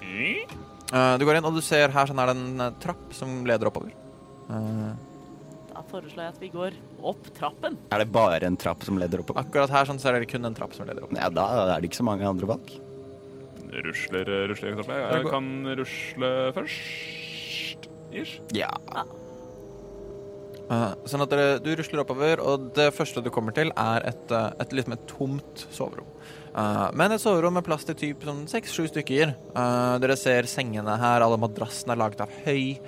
Mm. 0.00 0.58
Uh, 0.90 1.14
du 1.20 1.24
går 1.28 1.38
inn, 1.38 1.46
og 1.46 1.54
du 1.54 1.62
ser 1.62 1.92
her 1.94 2.08
sånn 2.10 2.18
er 2.18 2.32
det 2.32 2.34
en 2.34 2.62
uh, 2.64 2.70
trapp 2.82 3.12
som 3.14 3.44
leder 3.46 3.68
oppover. 3.70 3.92
Uh, 4.50 4.90
Da 5.70 5.84
foreslår 5.86 6.24
jeg 6.24 6.32
at 6.34 6.40
vi 6.42 6.48
går 6.50 6.74
opp 7.06 7.28
trappen. 7.36 7.76
Er 7.94 8.02
det 8.02 8.08
bare 8.12 8.40
en 8.48 8.56
trapp 8.58 8.82
som 8.84 8.98
leder 8.98 9.22
oppover? 9.22 9.44
akkurat 9.44 9.70
her 9.70 9.86
sånn, 9.86 10.00
så 10.02 10.10
er 10.10 10.18
det 10.24 10.30
kun 10.32 10.44
en 10.48 10.56
trapp 10.56 10.74
som 10.74 10.88
leder 10.88 11.04
oppover. 11.06 11.20
Ja, 11.22 11.30
da 11.30 11.46
er 11.76 11.80
det 11.80 11.92
ikke 11.92 12.00
så 12.00 12.06
mange 12.08 12.26
andre 12.26 12.48
valg. 12.50 12.72
Rusler, 13.70 14.26
rusler, 14.50 14.74
rusler. 14.80 15.04
Jeg 15.14 15.30
kan 15.30 15.46
rusle 15.78 16.30
først. 16.56 17.86
Ish. 18.10 18.40
Ja. 18.58 18.72
Uh, 20.70 20.92
sånn 21.10 21.24
at 21.24 21.32
dere, 21.32 21.58
du 21.58 21.72
rusler 21.74 22.04
oppover, 22.04 22.38
og 22.46 22.68
det 22.76 22.92
første 22.94 23.22
du 23.24 23.30
kommer 23.34 23.54
til, 23.56 23.72
er 23.74 24.04
et, 24.06 24.30
uh, 24.30 24.52
et, 24.62 24.70
liksom 24.76 24.94
et 24.94 25.02
tomt 25.10 25.64
soverom. 25.74 26.06
Uh, 26.54 26.86
men 26.94 27.10
et 27.10 27.22
soverom 27.22 27.56
med 27.58 27.66
plass 27.66 27.82
til 27.88 27.96
typ 27.98 28.22
sånn 28.26 28.44
seks-sju 28.50 28.86
stykker. 28.92 29.34
Uh, 29.50 29.98
dere 30.02 30.14
ser 30.18 30.46
sengene 30.50 30.94
her, 31.02 31.24
alle 31.26 31.40
madrassene 31.42 31.96
er 31.96 32.02
laget 32.04 32.22
av 32.22 32.36
høy. 32.46 32.78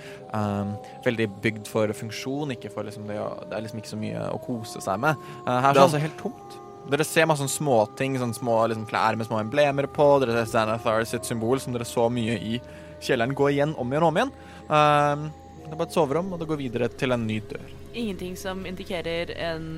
Veldig 1.03 1.29
bygd 1.43 1.69
for 1.71 1.91
funksjon, 1.97 2.55
ikke 2.55 2.71
for 2.73 2.87
liksom 2.87 3.11
det, 3.11 3.19
å, 3.19 3.35
det 3.51 3.59
er 3.59 3.67
liksom 3.67 3.83
ikke 3.83 3.95
så 3.97 4.01
mye 4.01 4.29
å 4.31 4.39
kose 4.47 4.83
seg 4.87 5.03
med. 5.03 5.27
Her 5.51 5.73
er 5.73 5.77
det 5.77 5.87
altså 5.89 6.01
helt 6.07 6.19
tomt. 6.23 6.59
Dere 6.91 7.05
ser 7.07 7.27
masse 7.31 7.43
sånne 7.43 7.53
småting, 7.53 8.15
sånne 8.19 8.39
små 8.39 8.57
liksom, 8.71 8.87
klær 8.91 9.19
med 9.19 9.27
små 9.27 9.43
emblemer 9.43 9.91
på. 9.91 10.07
Dere 10.23 10.39
ser 10.47 10.55
Xanathar 10.55 11.05
sitt 11.11 11.27
symbol, 11.27 11.59
som 11.63 11.75
dere 11.75 11.87
så 11.87 12.07
mye 12.11 12.39
i 12.39 12.57
kjelleren, 13.03 13.35
gå 13.35 13.51
igjen 13.51 13.75
om 13.75 13.91
igjen 13.91 14.07
og 14.07 14.13
om 14.15 14.23
igjen. 14.23 15.31
Um, 15.63 15.71
det 15.71 15.73
er 15.73 15.81
bare 15.81 15.89
et 15.89 15.97
soverom, 15.97 16.33
og 16.35 16.41
det 16.43 16.49
går 16.51 16.61
videre 16.61 16.89
til 16.99 17.15
en 17.15 17.27
ny 17.27 17.39
dør. 17.51 17.75
Ingenting 17.95 18.37
som 18.39 18.65
indikerer 18.67 19.33
en 19.51 19.69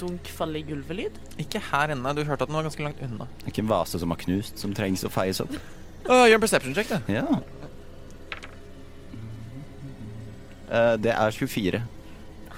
dunk 0.00 0.28
falle 0.32 0.60
i 0.60 0.66
gulvet-lyd. 0.66 1.18
Ikke 1.42 1.60
her 1.72 1.92
inne. 1.94 2.14
Du 2.16 2.22
hørte 2.24 2.46
at 2.46 2.50
den 2.50 2.56
var 2.56 2.66
ganske 2.66 2.84
langt 2.86 3.02
unna. 3.04 3.26
Det 3.38 3.48
er 3.48 3.52
ikke 3.54 3.64
en 3.66 3.72
vase 3.72 4.00
som 4.00 4.14
har 4.14 4.20
knust, 4.22 4.58
som 4.62 4.74
trengs 4.76 5.04
å 5.04 5.12
feies 5.12 5.42
opp. 5.44 5.52
Uh, 6.04 6.24
gjør 6.28 6.38
en 6.38 6.44
perception 6.44 6.76
check, 6.76 6.90
du. 6.92 7.12
Ja. 7.12 7.24
Uh, 10.68 10.94
det 11.00 11.12
er 11.12 11.30
24. 11.36 11.82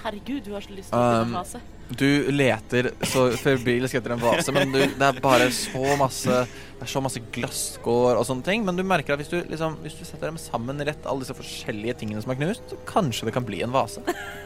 Herregud, 0.03 0.41
du 0.45 0.53
har 0.55 0.63
så 0.63 0.71
lyst 0.77 0.93
til 0.93 0.97
å 0.97 1.03
finne 1.03 1.25
Um, 1.25 1.33
en 1.33 1.39
vase. 1.41 1.63
Du 1.87 2.31
leter 2.33 2.89
så 3.07 3.29
febrilsk 3.39 3.95
etter 3.95 4.11
en 4.11 4.19
vase, 4.19 4.51
men 4.51 4.73
du, 4.73 4.79
det 4.83 5.07
er 5.07 5.19
bare 5.23 5.47
så 5.55 5.93
masse 5.99 6.41
Det 6.51 6.83
er 6.83 6.91
så 6.91 6.99
masse 7.03 7.21
glasskår 7.33 8.19
og 8.19 8.25
sånne 8.27 8.43
ting. 8.43 8.65
Men 8.67 8.75
du 8.75 8.83
merker 8.87 9.15
at 9.15 9.23
hvis 9.23 9.31
du, 9.31 9.37
liksom, 9.47 9.79
hvis 9.85 9.95
du 9.95 10.03
setter 10.03 10.27
dem 10.27 10.39
sammen 10.41 10.83
rett, 10.83 11.07
alle 11.07 11.23
disse 11.23 11.37
forskjellige 11.37 12.01
tingene 12.03 12.23
som 12.23 12.33
er 12.33 12.39
knust, 12.41 12.65
så 12.73 12.79
kanskje 12.89 13.29
det 13.29 13.35
kan 13.37 13.47
bli 13.47 13.63
en 13.65 13.75
vase. 13.75 14.03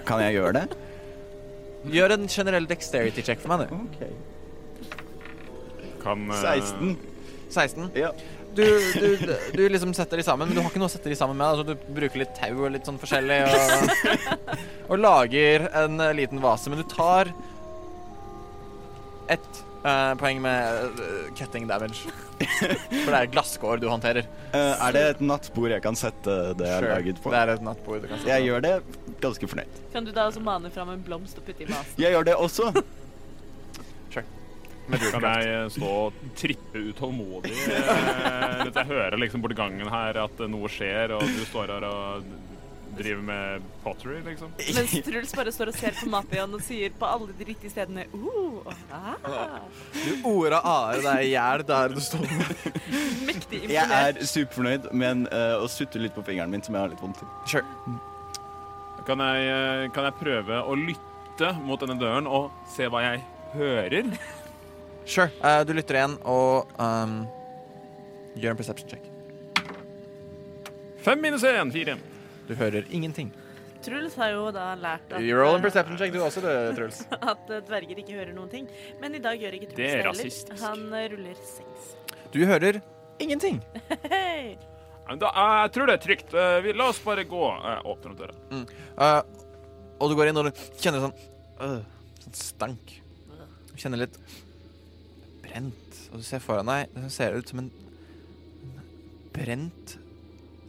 Kan 0.08 0.22
jeg 0.24 0.38
gjøre 0.38 0.54
det? 0.62 0.66
Gjør 1.92 2.14
en 2.14 2.30
generell 2.30 2.70
dexterity 2.70 3.26
check 3.26 3.42
for 3.42 3.56
meg, 3.56 3.66
du. 3.66 3.74
Ok. 3.90 4.02
Kan 6.04 6.30
uh... 6.30 6.38
16. 6.38 6.94
16. 7.52 7.90
Ja. 7.98 8.14
Du, 8.56 8.64
du, 9.00 9.36
du 9.56 9.62
liksom 9.70 9.94
setter 9.96 10.20
de 10.20 10.24
sammen, 10.28 10.50
men 10.50 10.58
du 10.58 10.62
har 10.62 10.70
ikke 10.72 10.82
noe 10.82 10.90
å 10.90 10.92
sette 10.92 11.08
de 11.12 11.16
sammen 11.16 11.38
med. 11.40 11.48
Altså, 11.48 11.64
du 11.72 11.94
bruker 11.96 12.20
litt 12.24 12.34
tau 12.36 12.66
og 12.66 12.74
litt 12.74 12.88
sånn 12.88 13.00
forskjellig, 13.00 13.38
og, 13.48 14.28
og 14.92 15.00
lager 15.00 15.70
en 15.84 16.00
eh, 16.04 16.14
liten 16.20 16.42
vase. 16.44 16.72
Men 16.72 16.82
du 16.82 16.88
tar 16.92 17.32
et 19.32 19.62
uh, 19.86 20.12
poeng 20.20 20.42
med 20.44 21.00
eh, 21.00 21.30
cutting 21.40 21.68
damage. 21.70 22.04
For 22.42 23.12
det 23.14 23.20
er 23.22 23.30
glasskår 23.32 23.80
du 23.82 23.88
håndterer. 23.88 24.28
Uh, 24.52 24.74
er 24.88 24.96
det 24.98 25.04
et 25.14 25.22
nattbord 25.24 25.72
jeg 25.72 25.84
kan 25.86 25.96
sette 25.96 26.36
det 26.60 26.68
jeg 26.68 26.76
har 26.76 26.84
Sure. 26.88 26.96
laget 26.98 27.22
på? 27.24 27.32
Det 27.32 27.44
er 27.46 27.54
et 27.56 27.64
nattbord 27.70 28.02
du 28.04 28.10
kan 28.10 28.20
sette 28.20 28.34
Jeg 28.34 28.50
gjør 28.50 28.66
det 28.66 28.74
ganske 29.24 29.52
fornøyd. 29.54 29.80
Kan 29.94 30.08
du 30.08 30.12
da 30.16 30.28
også 30.28 30.44
mane 30.44 30.72
fram 30.74 30.92
en 30.92 31.06
blomst 31.06 31.40
og 31.40 31.48
putte 31.48 31.64
i 31.64 31.70
vasen? 31.70 31.96
Jeg 32.02 32.18
gjør 32.18 32.28
det 32.32 32.36
også. 32.36 32.74
Med 34.92 35.08
Kan 35.14 35.28
jeg 35.28 35.50
eh, 35.56 35.66
stå 35.72 35.90
og 36.06 36.22
trippe 36.38 36.86
utålmodig 36.92 37.52
eh, 37.56 38.62
mens 38.62 38.76
jeg 38.76 38.90
hører 38.90 39.20
liksom 39.22 39.44
borti 39.44 39.58
gangen 39.58 39.92
her 39.92 40.20
at 40.26 40.42
noe 40.52 40.70
skjer, 40.72 41.16
og 41.18 41.24
du 41.26 41.44
står 41.48 41.76
her 41.76 41.86
og 41.88 42.32
driver 42.98 43.22
med 43.22 43.62
pottery, 43.84 44.20
liksom? 44.26 44.52
Mens 44.76 44.92
Truls 45.06 45.34
bare 45.36 45.52
står 45.56 45.72
og 45.72 45.78
ser 45.78 45.96
på 45.96 46.10
mafiaen 46.12 46.56
og 46.56 46.64
sier 46.66 46.94
på 47.00 47.08
alle 47.08 47.36
de 47.38 47.48
riktige 47.48 47.72
stedene 47.72 48.06
uh, 48.14 48.68
ah, 48.92 49.62
Du 49.96 50.28
orda 50.28 50.60
a-er 50.60 51.04
deg 51.06 51.28
i 51.28 51.32
hjel 51.34 51.66
der 51.68 51.96
du 51.96 52.02
står. 52.04 52.28
Mektig 53.30 53.64
imponert. 53.64 53.76
Jeg 53.78 54.02
er 54.02 54.32
superfornøyd, 54.34 54.90
men 54.92 55.24
uh, 55.32 55.62
å 55.62 55.70
sutte 55.72 56.02
litt 56.02 56.16
på 56.18 56.26
fingeren 56.28 56.52
min, 56.54 56.64
som 56.66 56.76
jeg 56.76 56.86
har 56.86 56.92
litt 56.94 57.04
vondt 57.04 57.22
til. 57.22 57.32
Sure. 57.48 57.98
Kan 59.08 59.24
jeg, 59.24 59.90
kan 59.96 60.06
jeg 60.10 60.20
prøve 60.20 60.62
å 60.62 60.78
lytte 60.78 61.56
mot 61.64 61.82
denne 61.82 61.98
døren 62.02 62.28
og 62.30 62.52
se 62.70 62.92
hva 62.92 63.02
jeg 63.08 63.24
hører? 63.56 64.12
Sure. 65.06 65.30
Uh, 65.42 65.62
du 65.68 65.74
lytter 65.76 65.98
igjen 65.98 66.18
og 66.30 66.72
um, 66.78 67.22
gjør 68.38 68.54
en 68.54 68.60
perception 68.60 68.90
check. 68.92 69.08
Fem 71.02 71.22
minus 71.22 71.44
én, 71.48 71.72
fire. 71.74 71.98
Du 72.48 72.54
hører 72.56 72.86
ingenting. 72.94 73.32
Truls 73.82 74.14
har 74.22 74.36
jo 74.36 74.50
da 74.54 74.72
lært 74.78 75.10
at, 75.10 75.24
You 75.26 75.40
roll 75.40 75.56
en 75.56 75.64
eh, 75.64 75.66
perception 75.66 75.98
check, 75.98 76.12
du 76.14 76.22
også, 76.22 76.44
du, 76.44 76.50
Truls. 76.78 77.02
at 77.34 77.50
eh, 77.50 77.64
dverger 77.66 78.02
ikke 78.04 78.14
hører 78.20 78.36
noen 78.36 78.52
ting. 78.52 78.68
Men 79.02 79.18
i 79.18 79.22
dag 79.24 79.42
gjør 79.42 79.58
ikke 79.58 79.72
Truls 79.72 79.80
Det 79.80 79.88
det, 79.88 79.94
er 79.98 80.12
heller. 80.12 80.60
Han 80.68 80.84
ruller 81.16 81.40
seks. 81.50 81.96
Du 82.32 82.44
hører 82.46 82.82
ingenting. 83.22 83.62
Hey. 84.06 84.54
Da, 85.20 85.32
jeg 85.36 85.72
tror 85.76 85.90
det 85.90 85.96
er 85.98 86.04
trygt. 86.06 86.36
Vi, 86.64 86.74
la 86.78 86.86
oss 86.94 87.02
bare 87.04 87.26
gå. 87.28 87.42
Åpne 87.42 88.14
opp 88.14 88.20
døra. 88.22 88.62
Eh, 88.62 89.18
og 90.02 90.12
du 90.12 90.16
går 90.18 90.32
inn 90.32 90.40
og 90.40 90.48
du 90.48 90.64
kjenner 90.82 91.04
sånn 91.04 91.18
uh, 91.62 91.82
Sånn 92.22 92.38
stank. 92.38 92.96
Du 93.72 93.76
kjenner 93.82 94.04
litt 94.06 94.18
brent. 95.52 96.00
Og 96.12 96.20
du 96.22 96.26
ser 96.28 96.42
foran 96.44 96.68
deg 96.72 96.92
det 96.96 97.12
ser 97.14 97.36
ut 97.38 97.52
som 97.52 97.60
en 97.66 97.72
en 97.72 98.82
brent 99.36 99.96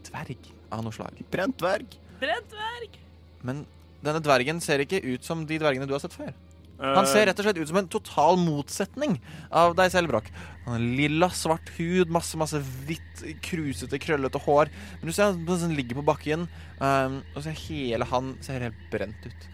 dverg 0.06 0.50
av 0.72 0.84
noe 0.84 0.94
slag. 0.94 1.18
Brent 1.32 1.56
dverg. 1.60 1.96
Brent 2.22 2.52
dverg! 2.52 2.96
Men 3.42 3.64
denne 4.02 4.22
dvergen 4.22 4.60
ser 4.62 4.82
ikke 4.84 5.00
ut 5.02 5.24
som 5.26 5.44
de 5.46 5.58
dvergene 5.58 5.86
du 5.88 5.94
har 5.96 6.02
sett 6.02 6.14
før. 6.14 6.30
Eh, 6.78 6.94
Han 6.96 7.06
ser 7.06 7.26
rett 7.28 7.38
og 7.38 7.46
slett 7.46 7.58
ut 7.58 7.68
som 7.70 7.78
en 7.80 7.90
total 7.90 8.38
motsetning 8.40 9.16
av 9.50 9.74
deg 9.78 9.90
selv, 9.94 10.10
Broch. 10.12 10.30
Han 10.64 10.76
har 10.76 10.84
lilla, 11.02 11.28
svart 11.34 11.68
hud, 11.76 12.10
masse 12.14 12.38
masse 12.38 12.58
hvitt, 12.86 13.22
krusete, 13.44 13.98
krøllete 14.02 14.40
hår. 14.46 14.70
Men 15.00 15.10
du 15.10 15.14
ser 15.14 15.34
han 15.34 15.76
ligger 15.76 15.98
på 16.00 16.06
bakken, 16.06 16.46
um, 16.80 17.20
og 17.34 17.42
så 17.44 17.54
hele 17.66 18.06
han 18.10 18.36
ser 18.42 18.62
helt 18.68 18.82
brent 18.94 19.26
ut. 19.26 19.48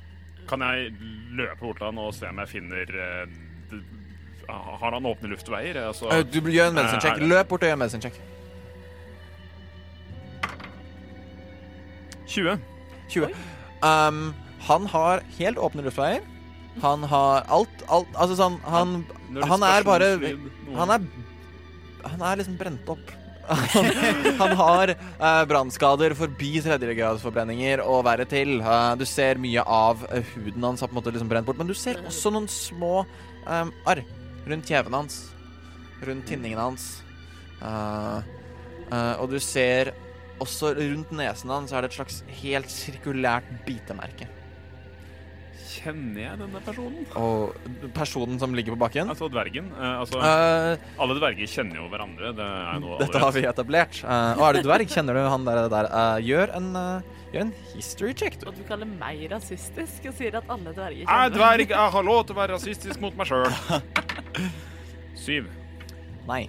Kan 0.49 0.65
jeg 0.65 0.93
løpe 1.37 1.61
bort 1.61 1.81
til 1.81 1.89
han 1.91 2.01
og 2.01 2.15
se 2.17 2.29
om 2.29 2.39
jeg 2.45 2.53
finner 2.55 2.93
eh, 2.97 3.25
d- 3.73 3.83
Har 4.49 4.93
han 4.93 5.07
åpne 5.07 5.29
luftveier? 5.29 5.77
Altså, 5.89 6.09
Uh, 6.09 6.23
du 6.25 6.41
gjør 6.41 6.71
en 6.71 6.75
medicine 6.75 7.01
check. 7.01 7.17
Eh, 7.17 7.23
er- 7.23 7.29
Løp 7.29 7.49
bort 7.49 7.63
og 7.63 7.69
gjør 7.69 7.77
en 7.77 7.79
medicine 7.79 8.03
check. 8.03 8.21
20. 12.29 12.59
20. 13.09 13.29
Um, 13.83 14.35
han 14.69 14.87
har 14.87 15.23
helt 15.39 15.59
åpne 15.59 15.85
luftveier. 15.87 16.21
Han 16.83 17.03
har 17.11 17.47
alt, 17.51 17.81
alt 17.91 18.11
Altså 18.15 18.37
sånn 18.39 18.59
Han, 18.63 19.01
han 19.43 19.65
er 19.67 19.83
bare 19.83 20.11
han 20.77 20.93
er 20.95 21.07
Han 22.07 22.23
er 22.23 22.37
liksom 22.39 22.59
brent 22.61 22.93
opp. 22.93 23.15
Han, 23.49 24.53
har 24.61 24.93
uh, 24.93 25.45
brannskader 25.49 26.13
forbi 26.15 26.61
tredjegradsforbrenninger 26.61 27.81
og 27.81 28.03
verre 28.05 28.27
til. 28.29 28.59
Uh, 28.61 28.93
du 29.01 29.07
ser 29.09 29.41
mye 29.41 29.65
av 29.65 30.05
eh, 30.13 30.23
huden 30.37 30.67
hans 30.69 30.85
har 30.85 30.91
på 30.91 30.93
en 30.93 30.99
måte 31.01 31.15
liksom 31.15 31.31
brent 31.33 31.49
bort, 31.49 31.57
men 31.57 31.71
du 31.71 31.73
ser 31.75 31.97
også 32.05 32.31
noen 32.35 32.45
små 32.53 33.07
um, 33.49 33.73
arr 33.89 34.05
rundt 34.51 34.69
kjeven 34.69 34.97
hans. 34.97 35.21
Rundt 36.05 36.29
tinningen 36.31 36.61
hans. 36.61 36.91
Uh, 37.59 38.21
uh, 38.93 39.15
og 39.19 39.31
du 39.33 39.39
ser 39.43 39.93
også 40.43 40.73
rundt 40.79 41.11
nesen 41.19 41.51
hans 41.51 41.73
er 41.75 41.83
det 41.83 41.93
et 41.93 41.99
slags 41.99 42.21
helt 42.41 42.71
sirkulært 42.71 43.49
bitemerke. 43.67 44.29
Kjenner 45.69 46.23
jeg 46.23 46.39
denne 46.41 46.61
personen? 46.65 47.05
Og 47.19 47.91
personen 47.95 48.39
som 48.41 48.55
ligger 48.57 48.75
på 48.75 48.81
bakken 48.81 49.11
Altså 49.13 49.29
dvergen. 49.31 49.69
Uh, 49.77 50.01
altså, 50.03 50.19
uh, 50.19 50.89
alle 51.03 51.19
dverger 51.19 51.51
kjenner 51.51 51.83
jo 51.83 51.87
hverandre. 51.93 52.33
Det 52.39 52.49
er 52.49 52.89
Dette 53.05 53.23
har 53.23 53.37
vi 53.37 53.45
etablert. 53.51 54.01
Uh, 54.03 54.41
og 54.41 54.45
er 54.49 54.59
du 54.59 54.69
dverg, 54.69 54.91
kjenner 54.91 55.19
du 55.19 55.23
han 55.29 55.47
der. 55.47 55.63
der. 55.73 55.91
Gjør, 56.25 56.55
en, 56.59 56.71
gjør 57.35 57.47
en 57.47 57.55
history 57.75 58.15
check, 58.17 58.41
du. 58.41 58.49
Og 58.51 58.59
du 58.59 58.65
kaller 58.69 58.91
meg 58.91 59.27
rasistisk 59.33 60.11
og 60.11 60.19
sier 60.19 60.41
at 60.41 60.51
alle 60.51 60.75
dverger 60.75 61.05
Jeg 61.05 61.07
er 61.07 61.13
kjenner 61.13 61.39
dverg, 61.39 61.77
jeg 61.77 61.97
har 61.99 62.11
lov 62.11 62.25
til 62.25 62.39
å 62.39 62.41
være 62.41 62.59
rasistisk 62.59 63.05
mot 63.05 63.19
meg 63.19 63.29
sjøl. 63.31 63.51
Syv. 65.19 65.49
Nei, 66.29 66.45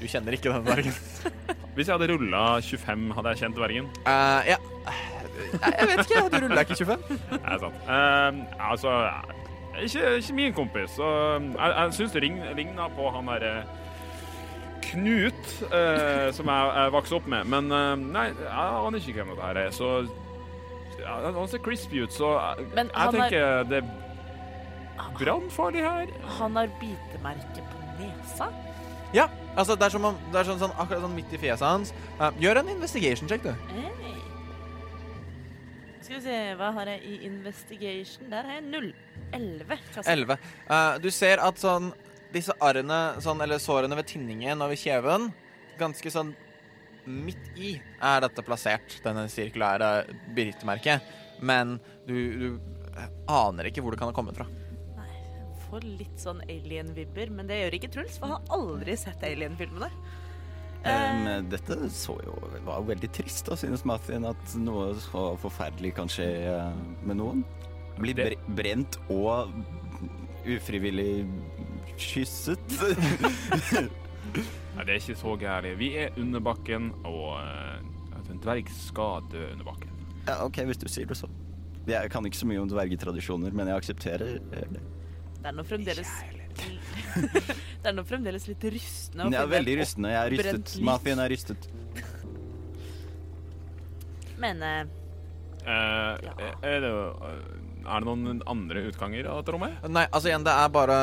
du 0.00 0.06
kjenner 0.10 0.36
ikke 0.36 0.52
den 0.52 0.64
dvergen. 0.66 0.96
Hvis 1.74 1.88
jeg 1.88 1.96
hadde 1.96 2.12
rulla 2.12 2.42
25, 2.62 3.08
hadde 3.16 3.32
jeg 3.32 3.42
kjent 3.42 3.56
dvergen? 3.58 3.88
Uh, 4.06 4.42
ja. 4.46 4.58
Jeg 5.54 5.72
jeg 5.78 5.88
vet 5.88 6.02
ikke, 6.04 6.20
du 6.30 6.36
ruller 6.44 6.60
ikke 6.62 6.76
25. 6.84 7.22
Det 7.30 7.40
er 7.44 7.62
sant. 7.62 7.80
Uh, 7.88 8.70
altså 8.70 8.92
ikke, 9.82 10.16
ikke 10.20 10.36
min 10.38 10.52
kompis. 10.54 10.90
Så 10.94 11.08
jeg, 11.40 11.72
jeg 11.76 11.96
syns 11.98 12.14
det 12.14 12.22
ligner 12.22 12.54
ligna 12.54 12.86
på 12.94 13.10
han 13.14 13.26
derre 13.32 13.54
Knut, 14.84 15.46
uh, 15.72 16.28
som 16.36 16.50
jeg, 16.52 16.70
jeg 16.76 16.92
vokste 16.94 17.18
opp 17.18 17.26
med. 17.32 17.48
Men 17.50 17.72
uh, 17.72 17.94
nei, 17.98 18.28
jeg 18.36 18.54
aner 18.84 19.00
ikke 19.00 19.16
hvem 19.22 19.34
det 19.34 19.42
her 19.48 19.60
er. 19.64 19.70
Så 19.74 19.90
ja, 21.00 21.18
Han 21.34 21.48
ser 21.50 21.62
crispy 21.64 22.04
ut, 22.04 22.12
så 22.14 22.34
jeg, 22.38 22.68
jeg 22.76 23.14
tenker 23.16 23.38
er- 23.40 23.68
det 23.72 23.80
er 23.82 25.08
brannfarlig 25.18 25.82
her. 25.82 26.12
Han 26.38 26.56
har 26.60 26.70
bitemerke 27.24 27.64
på 27.70 27.78
nesa. 27.98 28.48
Ja, 29.14 29.28
altså 29.56 29.76
det 29.76 29.86
er, 29.86 29.90
som 29.94 30.04
om, 30.04 30.16
det 30.32 30.40
er 30.40 30.48
sånn, 30.48 30.58
sånn, 30.58 30.74
akkurat 30.76 31.04
sånn 31.04 31.14
midt 31.14 31.32
i 31.32 31.38
fjeset 31.38 31.66
hans. 31.66 31.92
Uh, 32.18 32.30
gjør 32.42 32.60
en 32.60 32.72
investigation 32.74 33.30
check, 33.30 33.44
du. 33.44 33.52
Hey. 33.70 34.16
Skal 36.04 36.18
vi 36.18 36.24
se, 36.26 36.38
hva 36.58 36.72
har 36.76 36.90
jeg 36.90 37.00
i 37.08 37.14
investigation? 37.28 38.26
Der 38.32 38.44
har 38.44 38.58
jeg 38.58 38.66
null. 38.66 38.90
Elleve. 39.32 39.78
Elleve. 40.04 40.36
11. 40.36 40.50
Eh, 40.68 40.96
du 41.00 41.08
ser 41.14 41.40
at 41.40 41.62
sånn 41.62 41.94
disse 42.34 42.52
arrene, 42.62 43.22
sånn, 43.24 43.40
eller 43.40 43.62
sårene 43.62 43.96
ved 43.96 44.10
tinningen 44.10 44.60
og 44.60 44.74
ved 44.74 44.82
kjeven, 44.82 45.30
ganske 45.80 46.12
sånn 46.12 46.34
midt 47.08 47.56
i 47.56 47.72
er 48.04 48.20
dette 48.24 48.44
plassert, 48.44 48.98
denne 49.04 49.24
sirkulære 49.32 49.90
bitemerket. 50.36 51.08
Men 51.40 51.78
du, 52.04 52.18
du 52.36 52.46
aner 53.30 53.70
ikke 53.70 53.86
hvor 53.86 53.94
det 53.94 54.02
kan 54.02 54.12
ha 54.12 54.16
kommet 54.16 54.36
fra. 54.36 54.48
Får 55.74 55.82
litt 55.98 56.20
sånn 56.22 56.38
alien-vibber, 56.46 57.32
men 57.34 57.48
det 57.50 57.56
gjør 57.58 57.74
ikke 57.74 57.88
Truls, 57.96 58.14
for 58.20 58.30
han 58.30 58.36
har 58.44 58.52
aldri 58.54 58.94
sett 58.94 59.24
alien-filmene. 59.26 59.88
Um, 60.84 61.48
dette 61.50 61.88
så 61.90 62.14
jo 62.22 62.36
var 62.62 62.78
jo 62.78 62.86
veldig 62.92 63.10
trist, 63.16 63.48
da, 63.48 63.56
synes 63.58 63.82
Martin, 63.88 64.28
at 64.28 64.54
noe 64.60 64.92
så 65.02 65.24
forferdelig 65.42 65.90
kan 65.96 66.12
skje 66.12 66.28
eh, 66.52 66.78
med 67.02 67.18
noen. 67.18 67.42
Bli 67.98 68.14
bre 68.14 68.38
brent 68.54 69.00
og 69.10 69.50
ufrivillig 70.46 71.24
kysset. 71.98 72.78
Nei, 74.76 74.86
det 74.86 74.86
er 74.86 74.96
ikke 75.00 75.18
så 75.24 75.34
gærent. 75.42 75.74
Vi 75.82 75.90
er 76.04 76.14
under 76.22 76.46
bakken, 76.52 76.92
og 77.02 77.40
eh, 77.40 77.82
at 78.14 78.30
en 78.30 78.44
dverg 78.46 78.70
skal 78.78 79.26
dø 79.34 79.42
under 79.50 79.72
bakken. 79.72 79.90
ja, 80.28 80.38
OK, 80.46 80.62
hvis 80.70 80.84
du 80.84 80.86
sier 80.86 81.10
det 81.10 81.18
så. 81.18 81.34
Jeg 81.90 82.14
kan 82.14 82.30
ikke 82.30 82.44
så 82.44 82.46
mye 82.46 82.62
om 82.62 82.70
dvergetradisjoner, 82.70 83.50
men 83.50 83.74
jeg 83.74 83.82
aksepterer 83.82 84.38
eh, 84.38 84.68
det. 84.78 84.90
Det 85.44 85.50
er 85.50 85.56
nå 85.58 85.64
fremdeles 85.68 86.10
Det 87.84 87.90
er 87.90 87.92
nå 87.92 88.02
fremdeles 88.08 88.46
litt 88.48 88.62
rystende. 88.72 89.26
finne 89.28 89.50
veldig 89.52 89.74
rystende. 89.82 90.12
Jeg 90.14 90.20
er 90.22 90.32
rystet. 90.32 90.70
lik. 90.80 90.84
Er 91.20 91.32
rystet. 91.34 91.66
Men 94.40 94.62
eh, 94.62 94.84
Eh, 95.64 96.16
Ja. 96.20 96.32
er, 96.60 96.80
det, 96.84 96.88
er 97.88 98.00
det 98.02 98.04
noen 98.04 98.42
andre 98.52 98.82
utganger 98.90 99.24
av 99.32 99.38
dette 99.40 99.54
rommet? 99.54 99.78
Nei, 99.88 100.02
altså 100.12 100.28
igjen, 100.28 100.44
det 100.44 100.52
er 100.52 100.68
bare 100.68 100.98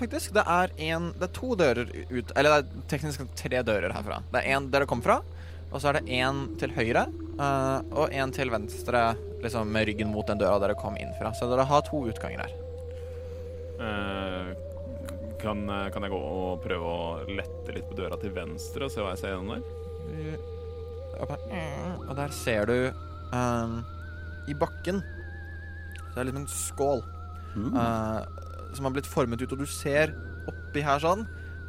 faktisk? 0.00 0.32
Det 0.32 0.44
er, 0.48 0.72
en, 0.88 1.10
det 1.18 1.26
er 1.28 1.32
to 1.36 1.50
dører 1.58 1.90
ut 2.08 2.32
Eller 2.36 2.48
det 2.48 2.56
er 2.62 2.86
teknisk 2.94 3.26
tre 3.36 3.60
dører 3.66 3.92
herfra. 3.92 4.22
Det 4.32 4.40
er 4.40 4.56
en 4.56 4.70
der 4.72 4.86
det 4.86 4.88
kom 4.88 5.02
fra, 5.04 5.18
og 5.68 5.82
så 5.82 5.90
er 5.90 5.98
det 6.00 6.16
en 6.16 6.46
til 6.56 6.72
høyre 6.76 7.04
eh, 7.12 7.78
og 7.92 8.08
en 8.16 8.32
til 8.32 8.52
venstre, 8.54 9.04
liksom 9.44 9.68
med 9.68 9.90
ryggen 9.90 10.08
mot 10.16 10.24
den 10.32 10.40
døra 10.40 10.56
dere 10.64 10.78
kom 10.80 10.96
inn 10.96 11.12
fra. 11.20 11.34
Så 11.36 11.50
dere 11.52 11.68
har 11.68 11.84
to 11.84 12.06
utganger 12.08 12.46
her. 12.46 12.56
Eh, 13.76 14.50
kan, 15.42 15.58
kan 15.92 16.02
jeg 16.06 16.10
gå 16.14 16.18
og 16.18 16.62
prøve 16.64 16.86
å 16.88 17.24
lette 17.28 17.74
litt 17.76 17.88
på 17.90 17.96
døra 17.98 18.16
til 18.20 18.32
venstre 18.34 18.86
og 18.86 18.92
se 18.94 19.02
hva 19.04 19.12
jeg 19.12 19.20
ser 19.20 19.34
gjennom 19.34 19.52
der? 19.52 19.62
Og 22.08 22.14
der 22.18 22.32
ser 22.36 22.66
du 22.68 22.74
um, 23.32 23.78
I 24.48 24.54
bakken 24.60 24.98
Så 25.00 26.12
er 26.12 26.18
det 26.20 26.26
liksom 26.30 26.42
en 26.44 26.50
skål 26.52 27.04
Mm. 27.56 27.72
uh, 27.72 28.20
som 28.76 28.84
har 28.84 28.92
blitt 28.92 29.06
formet 29.08 29.40
ut, 29.40 29.52
og 29.54 29.62
du 29.62 29.64
ser 29.64 30.10
oppi 30.44 30.82
her 30.84 30.98
sånn 31.00 31.22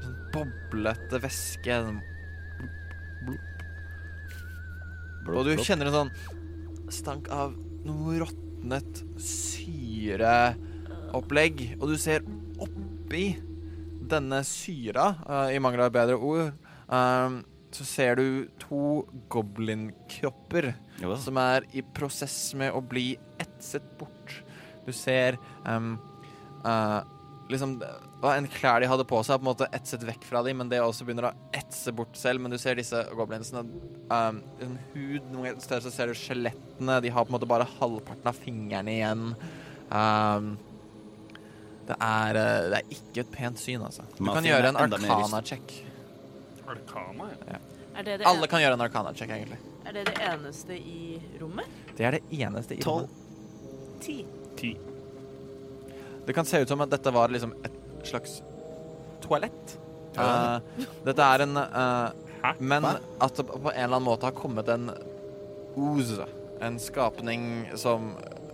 Sånn 0.03 0.17
boblete 0.33 1.21
væske. 1.23 1.77
sånn 1.85 2.01
Og 5.31 5.47
du 5.47 5.53
kjenner 5.63 5.87
en 5.87 5.95
sånn 5.95 6.11
stank 6.91 7.29
av 7.31 7.55
noe 7.87 8.19
råtnet 8.19 8.99
syreopplegg. 11.07 11.77
Og 11.81 11.91
du 11.91 11.97
ser 11.99 12.25
oppi 12.59 13.37
denne 14.07 14.41
syra, 14.47 15.15
uh, 15.27 15.49
i 15.51 15.59
mangel 15.59 15.87
av 15.87 15.93
bedre 15.95 16.17
ord, 16.17 16.53
uh, 16.89 17.39
så 17.71 17.85
ser 17.85 18.15
du 18.15 18.47
to 18.59 19.05
goblinkropper 19.29 20.73
Jo. 21.01 21.15
som 21.19 21.37
er 21.37 21.67
i 21.73 21.81
prosess 21.81 22.53
med 22.55 22.71
å 22.71 22.81
bli 22.81 23.17
etset 23.39 23.83
bort. 23.99 24.41
Du 24.87 24.93
ser 24.95 25.37
um, 25.67 25.97
uh, 26.63 27.03
liksom 27.51 27.75
en 28.23 28.47
klær 28.49 28.79
de 28.81 28.87
hadde 28.89 29.05
på 29.05 29.19
seg, 29.21 29.37
på 29.37 29.43
en 29.43 29.49
måte 29.51 29.67
etset 29.75 30.01
vekk 30.07 30.23
fra 30.25 30.41
dem, 30.47 30.57
men 30.61 30.71
det 30.71 30.79
også 30.81 31.05
begynner 31.05 31.29
å 31.29 31.35
etse 31.55 31.91
bort 31.93 32.15
selv. 32.17 32.41
Men 32.41 32.55
du 32.55 32.57
ser 32.57 32.79
disse 32.79 33.03
goblinsene 33.13 33.65
um, 34.07 34.39
liksom 34.57 34.79
hud 34.95 35.27
Noen 35.35 35.59
steder 35.61 35.83
så 35.83 35.91
ser 35.93 36.09
du 36.09 36.17
skjelettene. 36.17 37.01
De 37.03 37.11
har 37.11 37.27
på 37.27 37.33
en 37.33 37.37
måte 37.37 37.51
bare 37.51 37.67
halvparten 37.77 38.31
av 38.31 38.39
fingrene 38.39 38.95
igjen. 38.95 39.27
Um, 39.91 40.55
det, 41.87 41.95
er, 42.03 42.35
eh, 42.41 42.69
det 42.71 42.79
er 42.81 42.95
ikke 42.97 43.23
et 43.23 43.31
pent 43.31 43.59
syn, 43.61 43.81
altså. 43.87 44.03
Du 44.11 44.17
kan 44.19 44.25
Mafien 44.33 44.49
gjøre 44.51 44.63
er 44.65 44.69
en 44.73 44.81
enda 44.83 44.97
mer 45.03 45.13
arcana-check. 45.15 45.77
Arkana, 46.67 47.29
ja. 47.47 47.59
Er 47.97 48.03
det 48.05 48.19
det, 48.21 48.27
Alle 48.29 48.47
kan 48.51 48.61
gjøre 48.61 48.77
en 48.77 48.83
arcana-check, 48.85 49.31
egentlig. 49.33 49.57
er 49.87 49.95
det 49.95 50.03
det 50.09 50.17
eneste 50.27 50.75
i 50.77 51.21
rommet? 51.41 51.65
Det 51.97 52.05
er 52.05 52.11
det 52.17 52.23
eneste 52.35 52.75
i 52.77 52.81
Tolv. 52.83 53.07
rommet. 53.07 54.01
Ti. 54.03 54.17
Ti. 54.59 54.73
Det 56.27 56.35
kan 56.35 56.45
se 56.45 56.59
ut 56.61 56.67
som 56.69 56.81
at 56.83 56.91
dette 56.91 57.13
var 57.15 57.31
liksom 57.31 57.53
et 57.65 57.77
slags 58.05 58.41
toalett. 59.23 59.77
Eh, 60.17 60.59
dette 61.05 61.23
er 61.23 61.43
en 61.45 61.57
eh, 61.57 62.23
Hæ? 62.43 62.51
Men 62.59 62.83
Hva? 62.85 62.91
at 63.25 63.35
det 63.39 63.45
på 63.47 63.57
en 63.71 63.73
eller 63.73 63.95
annen 63.97 64.05
måte 64.05 64.27
har 64.27 64.31
kommet 64.37 64.67
en 64.69 64.91
ooze, 65.77 66.25
en 66.61 66.77
skapning 66.79 67.65
som 67.77 68.11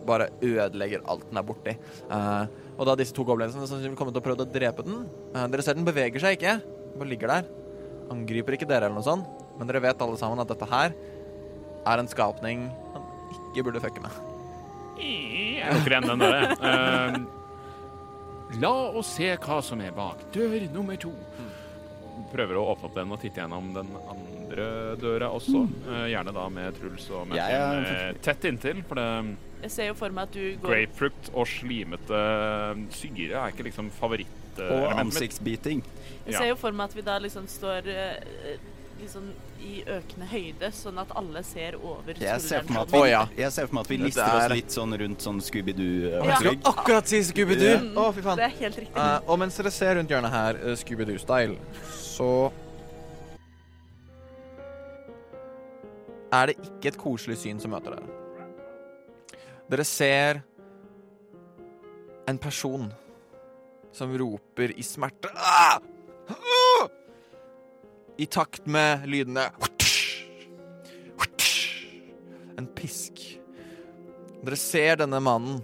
bare 0.08 0.30
ødelegger 0.42 1.04
alt 1.08 1.26
den 1.30 1.38
er 1.42 1.44
borti. 1.48 1.74
Eh, 2.12 2.46
og 2.74 2.88
da 2.90 2.96
disse 2.98 3.14
to 3.16 3.26
goblinsene 3.28 3.96
kommer 3.98 4.14
til 4.14 4.22
å 4.22 4.26
prøve 4.26 4.46
å 4.46 4.50
drepe 4.50 4.86
den 4.86 5.04
eh, 5.36 5.46
Dere 5.52 5.66
ser 5.66 5.78
den 5.78 5.88
beveger 5.88 6.24
seg 6.24 6.38
ikke, 6.40 6.58
den 6.64 7.00
bare 7.02 7.12
ligger 7.12 7.34
der. 7.36 7.50
Angriper 8.14 8.58
ikke 8.58 8.70
dere 8.70 8.90
eller 8.90 8.98
noe 8.98 9.06
sånt, 9.06 9.30
men 9.58 9.70
dere 9.70 9.84
vet 9.84 10.02
alle 10.04 10.20
sammen 10.20 10.42
at 10.42 10.50
dette 10.50 10.70
her 10.70 10.96
er 11.84 12.02
en 12.02 12.10
skapning 12.10 12.68
man 12.94 13.08
ikke 13.34 13.66
burde 13.68 13.82
fucke 13.84 14.04
med. 14.04 14.22
Jeg 14.98 15.74
lukker 15.74 15.96
igjen 15.96 16.10
den 16.12 16.22
der. 16.22 16.54
Uh, 16.60 17.18
la 18.64 18.74
oss 19.00 19.16
se 19.18 19.32
hva 19.42 19.60
som 19.66 19.82
er 19.84 19.96
bak 19.96 20.22
dør 20.36 20.68
nummer 20.74 21.00
to. 21.00 21.14
Prøver 22.34 22.58
å 22.58 22.68
åpne 22.74 22.90
opp 22.90 22.98
den 22.98 23.14
og 23.14 23.22
titte 23.22 23.42
gjennom 23.42 23.72
den 23.76 23.90
andre 24.10 24.68
døra 25.02 25.32
også. 25.34 25.66
Uh, 25.88 26.06
gjerne 26.12 26.36
da 26.36 26.46
med 26.54 26.78
Truls 26.78 27.10
og 27.14 27.28
Mette 27.30 27.50
ja, 27.54 27.74
eh, 27.82 28.22
tett 28.24 28.48
inntil, 28.50 28.84
for 28.90 29.02
det 29.02 29.10
Jeg 29.64 29.72
ser 29.72 29.90
jo 29.90 29.96
for 29.96 30.12
meg 30.12 30.28
at 30.28 30.36
du 30.36 30.44
går 30.60 30.74
Grapefruit 30.74 31.32
og 31.32 31.48
slimete 31.48 32.22
syre 32.92 33.40
er 33.40 33.54
ikke 33.54 33.68
liksom 33.70 33.90
favoritt 33.96 34.60
Og 34.60 34.92
ansiktsbiting. 35.00 35.84
Jeg 36.28 36.36
ser 36.36 36.50
jo 36.52 36.60
for 36.60 36.76
meg 36.76 36.92
at 36.92 36.98
vi 36.98 37.06
da 37.08 37.16
liksom 37.24 37.48
står 37.50 37.88
eh, 37.90 38.58
liksom 39.00 39.32
i 39.64 39.78
økende 39.88 40.28
høyde, 40.28 40.70
sånn 40.76 40.98
at 41.00 41.12
alle 41.18 41.44
ser 41.48 41.78
over 41.80 42.18
Jeg 42.20 42.42
ser 42.44 42.66
for 42.66 42.76
meg 42.76 42.82
at 42.82 42.90
skulderen. 42.90 42.94
vi, 42.94 43.00
oh, 43.00 43.08
ja. 43.08 43.22
jeg 43.40 43.56
ser 43.56 43.70
for 43.70 43.78
meg 43.78 43.86
at 43.86 43.92
vi 43.94 44.00
lister 44.02 44.36
oss 44.36 44.52
litt 44.52 44.76
sånn 44.76 44.98
rundt 45.02 45.24
sånn 45.24 45.40
Scooby-Doo-opplegg. 45.48 46.66
akkurat 46.74 47.12
si 47.12 47.22
Scooby-Doo! 47.30 47.78
Mm, 47.80 47.94
Å, 47.98 48.08
fy 48.16 48.26
faen. 48.26 48.42
Det 48.42 48.48
er 48.50 48.58
helt 48.60 48.82
riktig. 48.84 48.98
Uh, 49.00 49.16
og 49.24 49.40
mens 49.44 49.60
dere 49.60 49.74
ser 49.74 49.96
rundt 50.00 50.12
hjørnet 50.12 50.36
her, 50.36 50.60
uh, 50.66 50.76
Scooby-Doo-style, 50.84 51.56
så 51.96 52.34
er 56.34 56.52
det 56.52 56.60
ikke 56.60 56.92
et 56.92 57.00
koselig 57.00 57.40
syn 57.46 57.64
som 57.64 57.74
møter 57.74 57.96
dere. 57.96 58.13
Dere 59.74 59.86
ser 59.90 60.38
en 62.30 62.38
person 62.38 62.92
som 63.90 64.12
roper 64.22 64.70
i 64.78 64.84
smerte 64.86 65.32
ah! 65.34 65.80
Ah! 66.30 66.84
I 68.22 68.28
takt 68.30 68.68
med 68.70 69.08
lydene 69.10 69.48
En 72.54 72.68
pisk. 72.78 73.18
Dere 74.46 74.60
ser 74.62 75.00
denne 75.02 75.18
mannen 75.26 75.64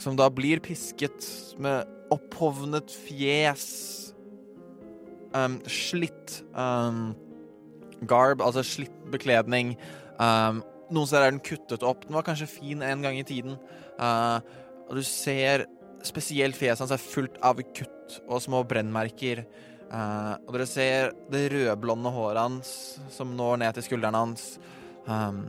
som 0.00 0.16
da 0.16 0.30
blir 0.32 0.62
pisket 0.64 1.26
med 1.60 1.84
opphovnet 2.14 2.94
fjes, 3.04 3.66
um, 5.36 5.58
slitt 5.68 6.38
um, 6.56 7.10
garb, 8.08 8.40
altså 8.40 8.64
slitt 8.64 8.96
bekledning. 9.12 9.74
Um, 10.16 10.62
noen 10.92 11.08
steder 11.08 11.28
er 11.28 11.34
den 11.34 11.44
kuttet 11.44 11.84
opp. 11.86 12.06
Den 12.06 12.16
var 12.18 12.26
kanskje 12.26 12.50
fin 12.50 12.84
en 12.84 13.04
gang 13.04 13.18
i 13.18 13.26
tiden. 13.26 13.56
Uh, 13.98 14.38
og 14.86 14.98
du 14.98 15.02
ser 15.06 15.66
spesielt 16.06 16.58
fjeset 16.58 16.84
hans 16.84 16.94
er 16.94 17.02
fullt 17.02 17.38
av 17.44 17.60
kutt 17.74 18.18
og 18.26 18.42
små 18.44 18.62
brennmerker. 18.68 19.44
Uh, 19.86 20.34
og 20.46 20.56
dere 20.56 20.66
ser 20.70 21.12
det 21.30 21.46
rødblonde 21.52 22.10
håret 22.10 22.42
hans 22.42 22.72
som 23.14 23.34
når 23.38 23.62
ned 23.62 23.76
til 23.76 23.86
skuldrene 23.88 24.24
hans. 24.24 24.48
Um, 25.06 25.46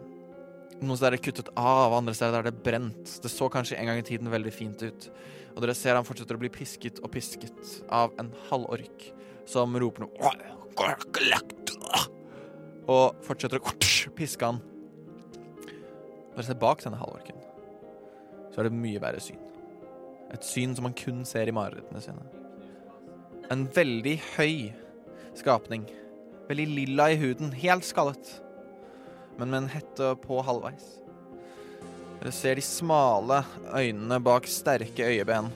noen 0.78 0.98
steder 0.98 1.16
er 1.16 1.18
det 1.18 1.26
kuttet 1.26 1.50
av, 1.58 1.96
andre 1.98 2.14
steder 2.18 2.42
er 2.42 2.50
det 2.50 2.64
brent. 2.66 3.18
Det 3.24 3.34
så 3.34 3.50
kanskje 3.54 3.80
en 3.80 3.90
gang 3.90 4.02
i 4.02 4.06
tiden 4.06 4.30
veldig 4.34 4.54
fint 4.54 4.84
ut. 4.86 5.10
Og 5.56 5.64
dere 5.64 5.74
ser 5.78 5.98
han 5.98 6.06
fortsetter 6.06 6.38
å 6.38 6.42
bli 6.42 6.54
pisket 6.54 7.02
og 7.02 7.10
pisket 7.16 7.78
av 7.90 8.14
en 8.22 8.30
halvork 8.52 9.10
som 9.50 9.74
roper 9.80 10.06
noe 10.06 10.18
Og 12.88 13.24
fortsetter 13.26 13.58
å 13.58 13.78
piske 14.20 14.46
han. 14.46 14.62
Dere 16.38 16.46
ser 16.46 16.62
bak 16.62 16.84
denne 16.86 17.02
halvorken, 17.02 17.44
så 18.54 18.62
er 18.62 18.70
det 18.70 18.78
mye 18.78 19.02
verre 19.02 19.22
syn. 19.24 19.42
Et 20.30 20.44
syn 20.46 20.76
som 20.78 20.86
man 20.86 20.96
kun 20.98 21.24
ser 21.26 21.50
i 21.50 21.56
marerittene 21.56 22.04
sine. 22.04 22.26
En 23.50 23.66
veldig 23.74 24.18
høy 24.36 24.70
skapning. 25.38 25.88
Veldig 26.48 26.68
lilla 26.70 27.10
i 27.12 27.18
huden, 27.20 27.50
helt 27.58 27.88
skallet 27.88 28.38
men 29.38 29.50
med 29.50 29.58
en 29.58 29.70
hette 29.70 30.14
på 30.24 30.42
halvveis. 30.42 30.86
Dere 32.18 32.34
ser 32.34 32.58
de 32.58 32.66
smale 32.66 33.44
øynene 33.70 34.20
bak 34.24 34.48
sterke 34.50 35.06
øyeben. 35.06 35.52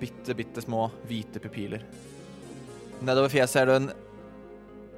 Bitte, 0.00 0.34
bitte 0.34 0.64
små 0.64 0.86
hvite 1.08 1.42
pupiler. 1.42 1.84
Nedover 3.04 3.30
fjeset 3.32 3.52
ser 3.52 3.68
du 3.68 3.74
en 3.76 3.90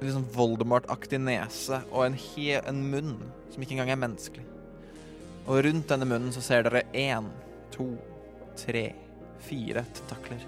sånn 0.09 0.25
Voldemort-aktig 0.33 1.19
nese 1.21 1.83
og 1.91 2.07
en, 2.07 2.17
he 2.17 2.55
en 2.57 2.81
munn 2.89 3.13
som 3.53 3.61
ikke 3.61 3.75
engang 3.75 3.91
er 3.93 4.01
menneskelig. 4.01 4.45
Og 5.45 5.61
rundt 5.67 5.89
denne 5.91 6.07
munnen 6.09 6.33
så 6.33 6.41
ser 6.41 6.65
dere 6.65 6.87
én, 6.97 7.27
to, 7.73 7.91
tre, 8.57 8.87
fire 9.45 9.83
tentakler 9.97 10.41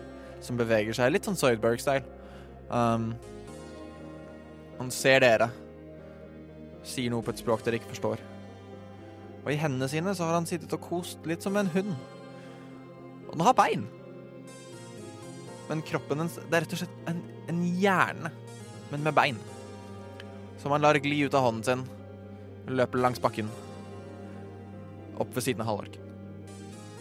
som 0.44 0.58
beveger 0.60 0.98
seg 0.98 1.14
litt 1.14 1.28
sånn 1.28 1.38
Zoidberg-style. 1.40 2.06
Um, 2.74 3.14
han 4.80 4.92
ser 4.94 5.22
dere 5.24 5.50
sier 6.84 7.14
noe 7.14 7.24
på 7.24 7.32
et 7.32 7.42
språk 7.42 7.64
dere 7.64 7.80
ikke 7.80 7.94
forstår. 7.94 8.22
Og 9.44 9.52
i 9.52 9.60
hendene 9.60 9.90
sine 9.92 10.14
så 10.16 10.28
har 10.28 10.38
han 10.38 10.48
sittet 10.48 10.74
og 10.76 10.84
kost 10.84 11.26
litt 11.28 11.44
som 11.44 11.56
en 11.60 11.72
hund. 11.74 11.94
Og 13.30 13.36
den 13.36 13.46
har 13.48 13.58
bein. 13.58 13.86
Men 15.70 15.84
kroppen 15.88 16.20
dens 16.20 16.36
Det 16.36 16.52
er 16.52 16.66
rett 16.66 16.76
og 16.76 16.82
slett 16.82 17.08
en, 17.10 17.22
en 17.50 17.62
hjerne, 17.80 18.32
men 18.94 19.04
med 19.04 19.16
bein. 19.18 19.38
Som 20.62 20.72
han 20.72 20.82
lar 20.86 21.00
gli 21.02 21.24
ut 21.26 21.34
av 21.34 21.48
hånden 21.48 21.64
sin, 21.66 21.86
løper 22.70 23.02
langs 23.02 23.22
bakken. 23.22 23.50
Opp 25.18 25.34
ved 25.34 25.48
siden 25.48 25.64
av 25.66 25.72
halvorken. 25.72 26.12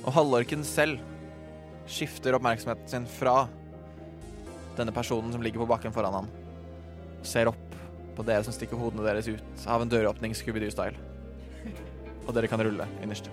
Og 0.02 0.16
halvorken 0.16 0.64
selv 0.66 1.02
skifter 1.86 2.34
oppmerksomheten 2.38 2.88
sin 2.88 3.06
fra 3.18 3.44
denne 4.78 4.94
personen 4.96 5.34
som 5.34 5.44
ligger 5.44 5.60
på 5.60 5.68
bakken 5.68 5.92
foran 5.92 6.16
han, 6.22 6.32
ser 7.22 7.52
opp 7.52 7.76
på 8.16 8.24
dere 8.24 8.44
som 8.44 8.56
stikker 8.56 8.80
hodene 8.80 9.04
deres 9.04 9.28
ut 9.28 9.66
av 9.68 9.84
en 9.84 9.92
døråpning 9.92 10.32
Scooby-Doo-style. 10.36 10.96
Og 12.24 12.32
dere 12.32 12.48
kan 12.48 12.62
rulle 12.64 12.88
innerst. 13.04 13.28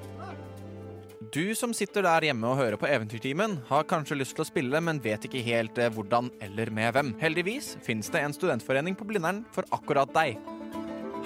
Du 1.29 1.53
som 1.53 1.73
sitter 1.77 2.01
der 2.01 2.25
hjemme 2.25 2.47
og 2.49 2.57
hører 2.57 2.79
på 2.79 2.87
Eventyrtimen, 2.89 3.59
har 3.67 3.83
kanskje 3.85 4.15
lyst 4.17 4.33
til 4.33 4.41
å 4.41 4.47
spille, 4.47 4.79
men 4.81 5.01
vet 5.03 5.27
ikke 5.27 5.43
helt 5.45 5.77
eh, 5.77 5.91
hvordan 5.93 6.31
eller 6.41 6.71
med 6.73 6.95
hvem. 6.95 7.11
Heldigvis 7.21 7.75
finnes 7.85 8.09
det 8.09 8.23
en 8.25 8.33
studentforening 8.33 8.95
på 8.97 9.05
Blindern 9.05 9.43
for 9.53 9.67
akkurat 9.75 10.09
deg. 10.15 10.39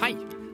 Hei! 0.02 0.12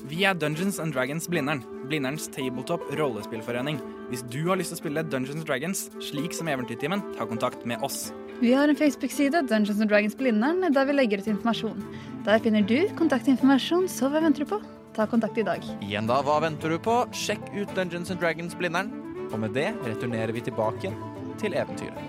Vi 0.09 0.21
er 0.25 0.37
Dungeons 0.37 0.77
and 0.81 0.93
Dragons 0.93 1.25
Blindern. 1.29 1.63
Blinderns 1.89 2.29
tabletop 2.29 2.85
rollespillforening. 2.99 3.79
Hvis 4.11 4.21
du 4.29 4.43
har 4.51 4.59
lyst 4.61 4.75
til 4.75 4.77
å 4.77 4.83
spille 4.83 5.05
Dungeons 5.07 5.41
and 5.41 5.49
Dragons, 5.49 5.83
slik 6.05 6.37
som 6.37 6.49
Eventyrtimen, 6.51 7.01
ta 7.17 7.25
kontakt 7.29 7.65
med 7.65 7.81
oss. 7.85 8.11
Vi 8.43 8.53
har 8.53 8.69
en 8.69 8.77
Facebook-side, 8.77 9.47
Dungeons 9.49 9.81
and 9.81 9.89
Dragons 9.89 10.17
Blindern, 10.19 10.61
der 10.61 10.85
vi 10.85 10.99
legger 10.99 11.23
ut 11.23 11.33
informasjon. 11.33 11.81
Der 12.29 12.41
finner 12.45 12.61
du 12.61 12.83
kontaktinformasjon, 13.01 13.89
så 13.89 14.13
hva 14.13 14.21
venter 14.21 14.45
du 14.45 14.53
på? 14.53 14.61
Ta 14.93 15.09
kontakt 15.09 15.41
i 15.41 15.45
dag. 15.47 15.65
Igjen 15.81 16.09
da, 16.09 16.21
hva 16.25 16.37
venter 16.45 16.73
du 16.73 16.81
på? 16.85 17.01
Sjekk 17.17 17.49
ut 17.55 17.73
Dungeons 17.73 18.13
and 18.13 18.21
Dragons 18.21 18.57
Blindern. 18.57 18.98
Og 19.31 19.39
med 19.39 19.53
det 19.53 19.67
returnerer 19.85 20.33
vi 20.33 20.41
tilbake 20.41 20.91
til 21.39 21.53
eventyret. 21.53 22.01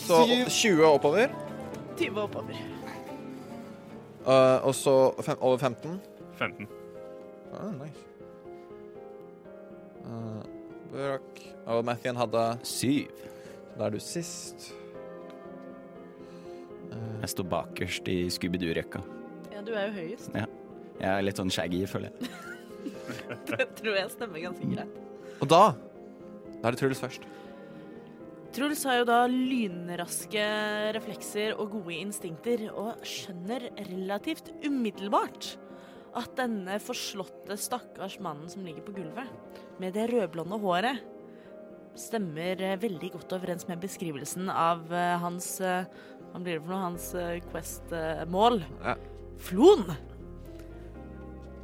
Så 0.00 0.22
20 0.48 0.84
oppover, 0.88 1.32
20 1.98 2.20
oppover. 2.22 2.56
Uh, 4.22 4.58
og 4.66 4.74
så 4.74 4.94
fem, 5.22 5.36
over 5.40 5.58
15. 5.58 5.96
15. 6.38 6.68
Ah, 7.52 7.72
nice. 7.74 8.04
Uh, 10.06 10.42
Burak 10.92 11.42
og 11.66 11.84
Mathien 11.84 12.16
hadde 12.16 12.44
7. 12.62 13.08
Da 13.78 13.88
er 13.88 13.96
du 13.96 14.00
sist. 14.00 14.70
Uh, 16.92 17.20
Jeg 17.22 17.28
står 17.34 17.48
bakerst 17.50 18.08
i 18.08 18.18
Scooby-Doo-rekka. 18.30 19.02
Ja, 19.52 19.60
du 19.66 19.72
er 19.74 19.88
jo 19.90 19.92
høyest. 19.98 20.30
Ja. 20.34 20.46
Jeg 21.00 21.10
er 21.18 21.24
litt 21.26 21.40
sånn 21.40 21.50
shaggy, 21.50 21.82
føler 21.90 22.12
jeg. 22.12 22.30
Det 23.50 23.66
tror 23.78 23.96
jeg 23.96 24.10
stemmer 24.12 24.42
ganske 24.42 24.68
greit. 24.70 25.00
og 25.42 25.48
da 25.50 25.62
Da 26.62 26.70
er 26.70 26.76
det 26.76 26.78
Truls 26.78 27.02
først. 27.02 27.24
Truls 28.54 28.82
har 28.86 29.00
jo 29.00 29.06
da 29.08 29.22
lynraske 29.26 30.42
reflekser 30.94 31.56
og 31.56 31.72
gode 31.72 31.96
instinkter, 31.96 32.68
og 32.70 33.02
skjønner 33.06 33.66
relativt 33.88 34.52
umiddelbart 34.62 35.56
at 36.20 36.36
denne 36.38 36.76
forslåtte 36.84 37.56
stakkars 37.58 38.18
mannen 38.22 38.50
som 38.52 38.62
ligger 38.66 38.84
på 38.86 38.94
gulvet, 39.00 39.26
med 39.80 39.96
det 39.96 40.06
rødblonde 40.12 40.60
håret, 40.62 41.00
stemmer 41.98 42.60
eh, 42.62 42.78
veldig 42.80 43.10
godt 43.16 43.34
overens 43.36 43.66
med 43.68 43.82
beskrivelsen 43.82 44.46
av 44.48 44.86
eh, 44.96 45.16
hans 45.20 45.48
eh, 45.60 45.88
Hva 46.32 46.40
blir 46.40 46.56
det 46.56 46.62
for 46.62 46.72
noe? 46.72 46.84
Hans 46.86 47.10
Quest-mål. 47.50 48.62
Ja. 48.80 48.94
Flon! 49.42 49.90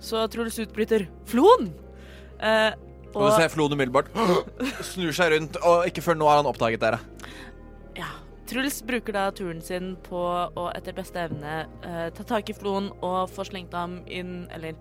Så 0.04 0.26
Truls 0.28 0.58
utbryter 0.60 1.06
'Flon!' 1.24 1.70
Eh, 2.38 2.74
Og 3.18 3.26
du 3.26 3.34
ser 3.34 3.50
Flon 3.50 3.74
umiddelbart 3.74 4.10
snur 4.92 5.14
seg 5.16 5.34
rundt, 5.34 5.58
og 5.66 5.88
ikke 5.90 6.04
før 6.04 6.18
nå 6.18 6.28
har 6.30 6.40
han 6.40 6.48
oppdaget 6.50 6.82
dere. 6.84 7.00
Ja. 7.98 8.12
Truls 8.48 8.78
bruker 8.86 9.12
da 9.12 9.26
turen 9.36 9.58
sin 9.60 9.92
på 10.06 10.22
å 10.56 10.68
etter 10.72 10.96
beste 10.96 11.20
evne 11.26 11.66
uh, 11.84 12.06
ta 12.16 12.24
tak 12.30 12.48
i 12.48 12.56
Flon 12.56 12.88
og 13.04 13.26
få 13.34 13.44
slengt 13.44 13.74
ham 13.76 13.98
inn, 14.06 14.46
eller 14.56 14.78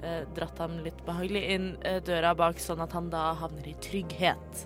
uh, 0.00 0.22
dratt 0.36 0.62
ham 0.62 0.78
litt 0.86 1.02
behagelig 1.04 1.42
inn 1.56 1.68
uh, 1.82 1.98
døra 2.06 2.32
bak, 2.38 2.62
sånn 2.62 2.80
at 2.80 2.96
han 2.96 3.10
da 3.12 3.30
havner 3.42 3.68
i 3.68 3.76
trygghet. 3.84 4.64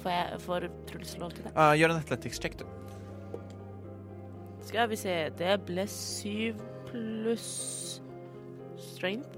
Får, 0.00 0.10
jeg, 0.14 0.40
får 0.46 0.68
Truls 0.88 1.16
lov 1.20 1.36
til 1.36 1.48
det? 1.48 1.52
Gjør 1.82 1.92
en 1.92 2.00
athletics 2.00 2.40
check, 2.40 2.56
du. 2.62 2.64
Skal 4.66 4.88
vi 4.90 4.98
se, 4.98 5.18
det 5.38 5.58
ble 5.68 5.84
syv 5.90 6.62
pluss 6.88 7.50
strength 8.80 9.35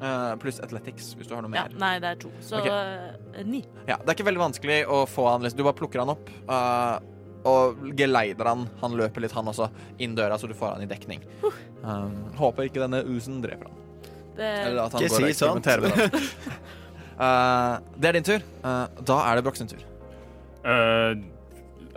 Eh, 0.00 0.32
Pluss 0.38 0.60
athletics, 0.62 1.14
hvis 1.18 1.26
du 1.26 1.34
har 1.34 1.42
noe 1.42 1.50
Ja, 1.56 1.64
mer. 1.66 1.74
nei, 1.80 1.94
det 1.98 2.08
er 2.12 2.18
to. 2.22 2.30
Så 2.44 2.60
okay. 2.60 2.70
eh, 3.34 3.44
ni. 3.44 3.64
Ja, 3.88 3.96
Det 3.98 4.12
er 4.12 4.14
ikke 4.18 4.28
veldig 4.28 4.44
vanskelig 4.44 4.80
å 4.86 5.00
få 5.10 5.24
han 5.32 5.42
liksom. 5.42 5.58
Du 5.58 5.64
bare 5.66 5.78
plukker 5.80 5.98
han 6.04 6.12
opp 6.14 6.30
eh, 6.48 6.98
og 7.48 7.82
geleider 7.98 8.44
han. 8.50 8.66
Han 8.82 8.94
løper 8.98 9.24
litt, 9.24 9.32
han 9.34 9.46
også, 9.50 9.70
inn 9.98 10.14
døra, 10.18 10.38
så 10.38 10.46
du 10.50 10.54
får 10.58 10.76
han 10.76 10.82
i 10.84 10.88
dekning. 10.90 11.22
Um, 11.82 12.14
håper 12.38 12.66
ikke 12.68 12.82
denne 12.82 13.02
usen 13.06 13.38
dreper 13.42 13.70
han. 13.70 13.76
Det, 14.38 14.48
Eller 14.68 14.84
at 14.84 14.92
han 14.94 15.02
Ikke 15.02 15.14
går 15.16 15.24
og 15.24 15.30
si 15.32 15.38
sånt. 15.38 15.66
eksperimenterer 15.66 15.80
med 15.82 16.18
det. 16.18 16.22
Eh, 17.18 17.78
det 17.98 18.06
er 18.08 18.12
din 18.14 18.22
tur. 18.28 18.42
Eh, 18.62 18.98
da 19.02 19.14
er 19.26 19.34
det 19.34 19.42
Broch 19.42 19.56
sin 19.58 19.66
tur. 19.66 19.80
Eh, 20.62 21.16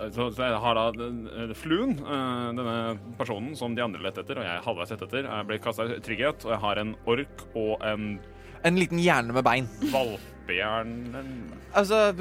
så, 0.09 0.27
så 0.33 0.47
jeg 0.47 0.59
har 0.63 0.77
da 0.77 0.85
den, 0.95 1.53
fluen, 1.57 1.95
eh, 2.01 2.49
denne 2.57 2.75
personen 3.19 3.55
som 3.57 3.75
de 3.77 3.83
andre 3.85 4.01
lette 4.03 4.23
etter, 4.23 4.41
og 4.41 4.47
jeg 4.47 4.65
halvveis 4.65 4.93
lette 4.95 5.07
etter. 5.09 5.29
Jeg 5.29 5.49
ble 5.49 5.61
kasta 5.61 5.87
i 5.87 6.01
trygghet, 6.03 6.45
og 6.47 6.55
jeg 6.55 6.63
har 6.65 6.81
en 6.81 6.93
ork 7.13 7.47
og 7.53 7.73
en 7.85 8.13
En 8.61 8.77
liten 8.77 8.99
hjerne 9.01 9.33
med 9.33 9.41
bein. 9.41 9.65
Valpehjernen 9.89 11.31
Altså, 11.73 12.11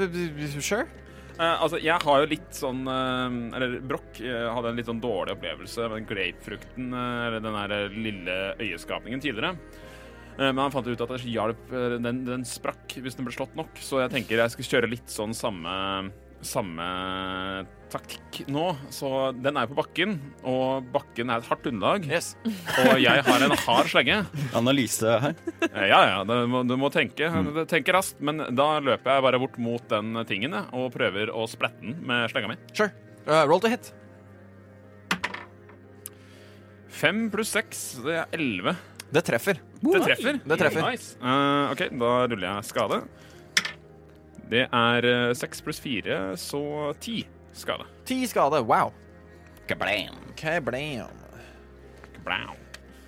sure? 0.56 0.86
Eh, 1.40 1.62
altså, 1.62 1.78
jeg 1.80 1.96
har 2.04 2.22
jo 2.22 2.28
litt 2.28 2.56
sånn 2.56 2.80
eh, 2.84 3.36
Eller 3.56 3.76
Broch 3.80 4.20
eh, 4.20 4.48
hadde 4.52 4.72
en 4.72 4.80
litt 4.80 4.88
sånn 4.90 5.00
dårlig 5.00 5.38
opplevelse 5.38 5.86
med 5.88 6.00
den 6.00 6.08
grapefrukten, 6.10 6.90
eh, 6.92 7.20
eller 7.28 7.44
den 7.44 7.60
der 7.60 7.94
lille 7.94 8.40
øyeskapningen 8.60 9.22
tidligere. 9.24 9.54
Men 10.40 10.56
han 10.56 10.72
fant 10.72 10.86
ut 10.88 11.00
at 11.04 11.10
det 11.10 11.26
hjalp 11.28 11.72
den, 12.00 12.22
den 12.24 12.44
sprakk 12.48 12.94
hvis 13.02 13.16
den 13.18 13.26
ble 13.26 13.34
slått 13.34 13.52
nok, 13.58 13.74
så 13.82 13.98
jeg 14.00 14.12
tenker 14.14 14.40
jeg 14.40 14.52
skal 14.54 14.68
kjøre 14.70 14.88
litt 14.88 15.10
sånn 15.12 15.34
samme 15.36 15.72
samme 16.46 16.85
taktikk 17.90 18.46
nå. 18.50 18.64
Så 18.94 19.09
den 19.42 19.59
er 19.59 19.68
på 19.70 19.76
bakken, 19.79 20.14
og 20.46 20.87
bakken 20.94 21.31
er 21.33 21.42
et 21.42 21.48
hardt 21.50 21.66
underlag. 21.70 22.07
Yes. 22.07 22.33
Og 22.85 23.00
jeg 23.03 23.24
har 23.26 23.44
en 23.46 23.55
hard 23.64 23.90
slegge. 23.90 24.20
Analyse 24.57 25.16
her. 25.26 25.35
Eh, 25.68 25.87
Ja, 25.90 26.00
ja, 26.07 26.18
du 26.24 26.35
må, 26.50 26.62
du 26.68 26.76
må 26.81 26.90
tenke, 26.94 27.29
tenke 27.70 27.94
raskt. 27.96 28.20
Men 28.22 28.44
da 28.57 28.68
løper 28.85 29.16
jeg 29.18 29.26
bare 29.26 29.40
bort 29.42 29.59
mot 29.59 29.88
den 29.90 30.20
tingen 30.29 30.55
og 30.61 30.92
prøver 30.94 31.33
å 31.35 31.46
splette 31.50 31.83
den 31.83 31.98
med 32.07 32.31
slenga 32.33 32.53
mi. 32.53 32.59
Sure. 32.72 32.92
Uh, 33.26 33.42
roll 33.50 33.61
to 33.61 33.68
hit. 33.72 33.90
Fem 37.00 37.29
pluss 37.33 37.53
seks, 37.55 37.83
det 38.05 38.16
er 38.22 38.33
elleve. 38.37 38.76
Det 39.11 39.22
treffer. 39.26 39.59
Det 39.83 40.00
treffer. 40.05 40.38
Det 40.46 40.59
treffer. 40.61 40.85
Nice. 40.87 41.16
Uh, 41.18 41.72
OK, 41.72 41.87
da 41.98 42.11
ruller 42.31 42.46
jeg 42.46 42.68
skade. 42.70 43.00
Det 44.50 44.64
er 44.66 45.06
eh, 45.06 45.32
seks 45.38 45.62
pluss 45.62 45.78
fire, 45.82 46.22
så 46.40 46.62
ti 47.02 47.22
skade. 47.54 47.86
Ti 48.08 48.22
skade. 48.30 48.62
Wow. 48.66 48.90
Kablam. 49.70 50.16
Kablam. 50.38 51.20
Kablam. 52.16 52.58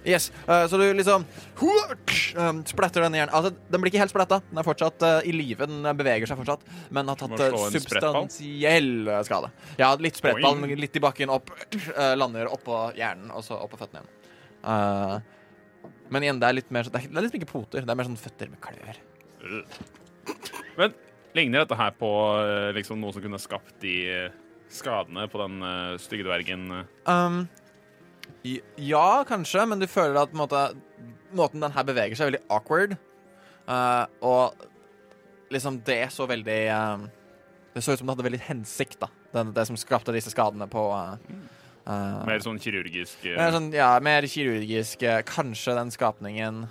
Yes, 0.04 0.32
eh, 0.48 0.66
så 0.66 0.78
du 0.78 0.84
liksom 0.94 1.22
um, 1.22 2.62
splatter 2.66 3.04
den 3.04 3.14
hjernen. 3.18 3.34
Altså, 3.34 3.52
den 3.70 3.82
blir 3.82 3.92
ikke 3.92 4.00
helt 4.02 4.10
splatta. 4.10 4.40
Den 4.48 4.58
er 4.58 4.66
fortsatt 4.66 5.04
eh, 5.06 5.28
i 5.30 5.34
live, 5.34 5.68
den 5.70 5.86
beveger 5.98 6.26
seg 6.30 6.40
fortsatt, 6.40 6.64
men 6.90 7.10
har 7.10 7.20
tatt 7.20 7.36
uh, 7.38 7.68
substansiell 7.70 8.90
eh, 9.06 9.20
skade. 9.28 9.52
Ja, 9.78 9.92
litt 10.02 10.18
sprettball, 10.18 10.64
Oi. 10.66 10.78
litt 10.78 10.98
i 10.98 11.02
bakken, 11.02 11.30
opp, 11.30 11.54
eh, 11.78 12.16
lander 12.18 12.50
oppå 12.50 12.88
hjernen, 12.98 13.30
og 13.30 13.46
så 13.46 13.60
oppå 13.62 13.78
føttene 13.78 14.02
igjen. 14.02 14.18
Eh, 14.72 16.02
men 16.12 16.26
igjen, 16.26 16.42
det 16.42 16.50
er 16.50 16.58
litt 16.58 16.68
mer 16.74 16.86
sånn 16.86 16.94
Det 16.94 17.00
er 17.02 17.10
det 17.10 17.18
er 17.18 17.24
liksom 17.24 17.40
ikke 17.40 17.50
poter, 17.50 17.86
det 17.86 17.94
er 17.94 17.98
mer 17.98 18.10
sånn 18.10 18.20
føtter 18.20 18.50
med 18.50 18.62
klør. 18.62 18.98
Men 20.78 20.94
ligner 21.36 21.64
dette 21.64 21.78
her 21.78 21.94
på 21.96 22.10
eh, 22.42 22.70
liksom 22.76 23.00
noe 23.00 23.14
som 23.14 23.24
kunne 23.24 23.40
skapt 23.40 23.74
de 23.84 23.96
eh, 24.10 24.38
skadene 24.72 25.26
på 25.28 25.40
den 25.42 25.60
uh, 25.60 25.98
stygge 26.00 26.24
dvergen? 26.24 26.64
Um, 27.04 27.42
ja, 28.80 29.22
kanskje, 29.28 29.66
men 29.68 29.82
du 29.82 29.86
føler 29.90 30.22
at 30.22 30.36
måte, 30.36 30.70
måten 31.36 31.62
den 31.62 31.74
her 31.74 31.86
beveger 31.86 32.16
seg, 32.16 32.24
er 32.24 32.32
veldig 32.32 32.44
awkward. 32.56 32.94
Uh, 33.68 34.04
og 34.24 34.64
liksom 35.52 35.82
det 35.86 36.08
så 36.10 36.26
veldig 36.26 36.62
uh, 36.74 37.04
Det 37.72 37.82
så 37.84 37.94
ut 37.94 38.00
som 38.00 38.08
det 38.08 38.16
hadde 38.16 38.26
veldig 38.26 38.40
hensikt, 38.48 38.98
da. 39.04 39.08
Det, 39.32 39.44
det 39.54 39.66
som 39.68 39.78
skapte 39.80 40.12
disse 40.16 40.32
skadene 40.32 40.66
på 40.72 40.82
uh, 40.92 41.14
Mer 41.86 42.42
sånn 42.42 42.58
kirurgisk 42.62 43.22
uh, 43.28 43.36
mer 43.38 43.54
sånn, 43.54 43.70
ja, 43.76 43.92
mer 44.04 44.26
kirurgisk. 44.30 45.04
Uh, 45.04 45.20
Kanskje 45.28 45.76
den 45.78 45.92
skapningen 45.94 46.64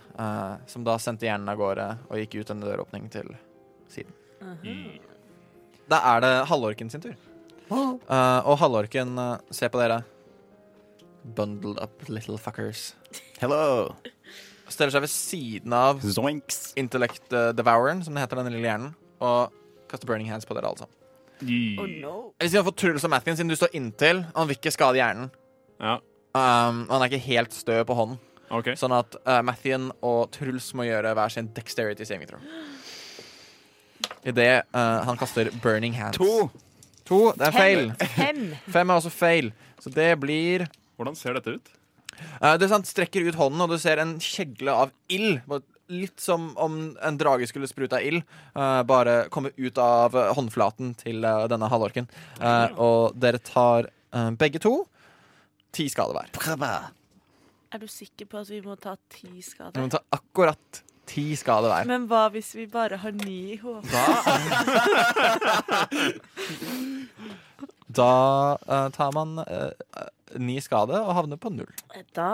som 0.70 0.88
da 0.88 0.98
sendte 1.02 1.30
hjernen 1.30 1.50
av 1.54 1.62
gårde 1.62 1.88
og 2.10 2.20
gikk 2.22 2.42
ut 2.42 2.54
en 2.54 2.66
døråpning 2.66 3.08
til 3.14 3.32
siden. 3.92 4.14
Da 5.92 6.00
er 6.16 6.24
det 6.24 6.32
halvorken 6.50 6.90
sin 6.92 7.04
tur. 7.04 7.16
Uh, 7.72 8.40
og 8.50 8.58
halvorken 8.60 9.14
uh, 9.20 9.38
Se 9.54 9.70
på 9.72 9.80
dere. 9.80 10.02
Bundled 11.38 11.80
up 11.82 12.08
little 12.10 12.38
fuckers. 12.42 12.94
Hello. 13.42 13.94
Stiller 14.72 14.94
seg 14.96 15.04
ved 15.04 15.12
siden 15.12 15.74
av 15.76 16.00
Zoinks. 16.02 16.72
Intellect 16.80 17.28
uh, 17.36 17.52
Devoureren, 17.56 18.02
som 18.06 18.16
det 18.16 18.24
heter, 18.24 18.40
denne 18.42 18.54
lille 18.56 18.68
hjernen, 18.70 18.94
og 19.22 19.52
kaster 19.92 20.08
Burning 20.10 20.30
Hands 20.32 20.48
på 20.48 20.56
dere, 20.58 20.72
altså. 20.72 20.88
i- 21.44 21.76
Oh 21.80 21.86
no. 21.90 22.16
Eller 22.40 22.50
siden 22.54 22.64
for 22.70 22.78
Truls 22.80 23.04
og 23.06 23.12
Mathien, 23.12 23.36
siden 23.38 23.52
du 23.52 23.58
står 23.60 23.74
inntil, 23.78 24.24
han 24.36 24.48
vil 24.50 24.58
ikke 24.58 24.74
skade 24.78 25.00
hjernen. 25.02 25.30
Ja, 25.82 26.00
Um, 26.32 26.86
han 26.88 27.02
er 27.04 27.10
ikke 27.10 27.26
helt 27.26 27.52
stø 27.52 27.82
på 27.84 27.92
hånden, 27.98 28.16
OK. 28.56 28.70
sånn 28.80 28.94
at 28.96 29.18
uh, 29.28 29.42
Mathien 29.44 29.90
og 30.00 30.30
Truls 30.32 30.70
må 30.80 30.86
gjøre 30.88 31.12
hver 31.18 31.34
sin 31.34 31.50
dexterity 31.52 32.06
saving 32.08 32.30
throw. 32.30 32.40
Idet 34.28 34.68
uh, 34.76 35.02
han 35.08 35.18
kaster 35.18 35.50
Burning 35.64 35.96
Hands. 35.98 36.18
To. 36.18 36.50
To, 37.10 37.20
det 37.38 37.48
er 37.50 37.56
feil. 37.56 37.88
Fem. 38.14 38.44
Fem 38.70 38.92
er 38.92 39.00
også 39.00 39.12
feil. 39.14 39.52
Så 39.82 39.90
det 39.94 40.14
blir 40.22 40.68
Hvordan 41.00 41.18
ser 41.18 41.34
dette 41.40 41.58
ut? 41.58 41.72
Uh, 42.38 42.54
du 42.62 42.68
sant, 42.70 42.86
strekker 42.86 43.26
ut 43.26 43.38
hånden, 43.40 43.64
og 43.64 43.74
du 43.74 43.80
ser 43.82 44.02
en 44.04 44.14
kjegle 44.22 44.76
av 44.86 44.92
ild. 45.10 45.42
Litt 45.92 46.22
som 46.24 46.52
om 46.62 46.76
en 47.04 47.18
drage 47.20 47.50
skulle 47.50 47.68
sprute 47.68 47.98
av 47.98 48.06
ild. 48.06 48.22
uh, 48.56 48.84
bare 48.88 49.26
komme 49.34 49.50
ut 49.58 49.82
av 49.82 50.16
uh, 50.16 50.30
håndflaten 50.38 50.94
til 51.02 51.26
uh, 51.26 51.48
denne 51.52 51.68
halvorken. 51.72 52.08
Uh, 52.38 52.70
og 52.78 53.18
dere 53.20 53.42
tar 53.42 53.90
uh, 54.14 54.30
begge 54.38 54.62
to 54.62 54.76
ti 55.74 55.90
skade 55.90 56.14
hver. 56.14 56.30
Er 57.72 57.80
du 57.80 57.88
sikker 57.88 58.28
på 58.30 58.40
at 58.44 58.50
vi 58.52 58.62
må 58.64 58.78
ta 58.80 58.98
ti 59.10 59.42
skader? 59.44 59.80
Vi 59.80 59.88
må 59.88 59.92
ta 59.92 60.04
akkurat 60.14 60.84
ti 61.12 61.26
skade 61.40 61.70
være. 61.72 61.88
Men 61.90 62.08
hva 62.10 62.26
hvis 62.34 62.54
vi 62.58 62.66
bare 62.72 63.00
har 63.02 63.14
ni 63.24 63.58
i 63.58 63.62
hodet? 63.62 63.92
Da 67.92 68.12
uh, 68.56 68.88
tar 68.96 69.12
man 69.12 69.34
uh, 69.42 69.72
uh, 70.00 70.06
ni 70.40 70.54
skade 70.64 70.96
og 70.96 71.10
havner 71.18 71.36
på 71.42 71.50
null. 71.52 71.72
Da 72.16 72.28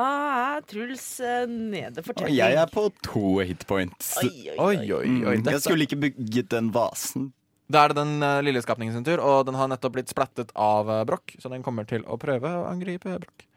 er 0.57 0.65
Truls 0.69 1.05
uh, 1.23 1.47
nede 1.49 2.03
for 2.05 2.13
Og 2.21 2.29
jeg 2.29 2.59
er 2.61 2.69
på 2.69 2.83
to 3.01 3.39
hitpoints. 3.41 4.11
Oi, 4.21 4.29
oi, 4.53 4.57
Oi, 4.57 4.75
oi. 4.77 4.91
oi, 4.99 5.15
oi. 5.31 5.35
Mm, 5.39 5.49
jeg 5.49 5.63
skulle 5.63 5.87
ikke 5.87 5.97
bygget 6.03 6.51
den 6.53 6.69
vasen. 6.75 7.31
Da 7.73 7.83
er 7.83 7.91
det 7.91 7.97
den 8.03 8.21
uh, 8.21 8.37
lille 8.45 8.61
skapningen 8.63 8.93
sin 8.95 9.07
tur, 9.07 9.17
og 9.23 9.47
den 9.49 9.57
har 9.57 9.71
nettopp 9.71 9.97
blitt 9.97 10.13
splattet 10.13 10.53
av 10.53 10.87
uh, 10.91 11.01
Broch, 11.09 11.33
så 11.41 11.49
den 11.51 11.65
kommer 11.65 11.89
til 11.89 12.05
å 12.05 12.19
prøve 12.21 12.53
å 12.61 12.67
angripe 12.69 13.17
Broch. 13.17 13.47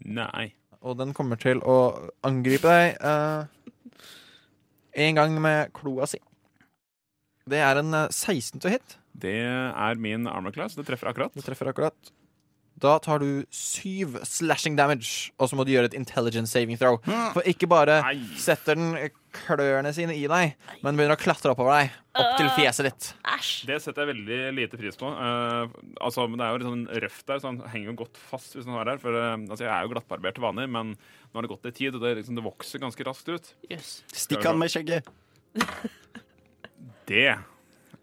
Nei. 0.00 0.48
Og 0.80 0.96
den 0.96 1.12
kommer 1.16 1.36
til 1.36 1.60
å 1.68 1.76
angripe 2.24 2.64
deg 2.64 2.94
eh, 3.04 3.44
en 4.92 5.18
gang 5.18 5.36
med 5.42 5.72
kloa 5.76 6.08
si. 6.10 6.20
Det 7.50 7.60
er 7.62 7.80
en 7.80 7.94
eh, 7.96 8.08
16 8.12 8.60
to 8.62 8.72
hit. 8.72 8.96
Det 9.20 9.36
er 9.42 10.00
min 10.00 10.28
armor 10.30 10.54
class. 10.54 10.76
Det 10.78 10.86
treffer 10.88 11.10
akkurat. 11.10 11.34
Det 11.34 11.44
treffer 11.46 11.70
akkurat. 11.72 12.12
Da 12.80 12.96
tar 13.02 13.20
du 13.20 13.44
syv 13.52 14.16
slashing 14.24 14.76
damage, 14.78 15.30
og 15.38 15.50
så 15.50 15.56
må 15.58 15.66
du 15.66 15.72
gjøre 15.74 15.90
et 15.90 15.96
intelligence 15.98 16.52
saving 16.54 16.78
throw. 16.80 16.96
For 17.34 17.44
ikke 17.48 17.68
bare 17.70 18.00
Nei. 18.06 18.14
setter 18.40 18.78
den 18.78 18.94
klørne 19.36 19.92
sine 19.94 20.16
i 20.16 20.24
deg, 20.30 20.56
men 20.82 20.96
begynner 20.96 21.14
å 21.14 21.20
klatre 21.20 21.52
oppover 21.52 21.76
deg. 21.76 21.98
Opp 22.20 22.32
til 22.40 22.48
fjeset 22.56 22.88
ditt. 22.88 23.10
Æsj. 23.36 23.50
Det 23.68 23.76
setter 23.84 24.02
jeg 24.02 24.10
veldig 24.14 24.40
lite 24.56 24.80
pris 24.80 24.98
på. 24.98 25.12
Uh, 25.12 25.70
altså, 26.02 26.26
Det 26.26 26.42
er 26.42 26.50
jo 26.50 26.58
litt 26.62 26.68
sånn 26.70 26.88
røft 27.04 27.28
der, 27.28 27.42
så 27.42 27.52
han 27.52 27.60
henger 27.70 27.92
jo 27.92 27.98
godt 28.00 28.18
fast 28.32 28.56
hvis 28.56 28.66
han 28.66 28.80
har 28.80 28.90
her. 28.94 29.02
For 29.02 29.14
uh, 29.14 29.36
altså, 29.36 29.62
Jeg 29.66 29.72
er 29.76 29.86
jo 29.86 29.92
glattbarbert 29.94 30.38
til 30.40 30.46
vanlig, 30.48 30.66
men 30.72 30.96
nå 30.96 31.38
har 31.38 31.46
det 31.46 31.52
gått 31.52 31.70
litt 31.70 31.78
tid, 31.78 31.94
og 31.94 32.02
det, 32.02 32.16
liksom, 32.18 32.40
det 32.40 32.46
vokser 32.48 32.82
ganske 32.82 33.06
raskt 33.06 33.30
ut. 33.30 33.54
Yes. 33.70 34.00
Stikk 34.10 34.48
han 34.48 34.58
med 34.58 34.72
skjegget. 34.72 35.12
Det 37.10 37.28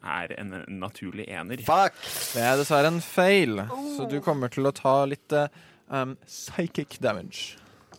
er 0.08 0.34
en 0.40 0.56
naturlig 0.80 1.28
ener. 1.30 1.62
Fuck! 1.68 2.00
Det 2.34 2.44
er 2.44 2.58
dessverre 2.60 2.92
en 2.94 3.02
feil, 3.04 3.62
så 3.96 4.08
du 4.10 4.20
kommer 4.26 4.52
til 4.54 4.70
å 4.70 4.74
ta 4.76 5.00
litt 5.10 5.36
eh, 5.36 5.48
um, 5.92 6.16
psychic 6.26 7.00
damage. 7.04 7.58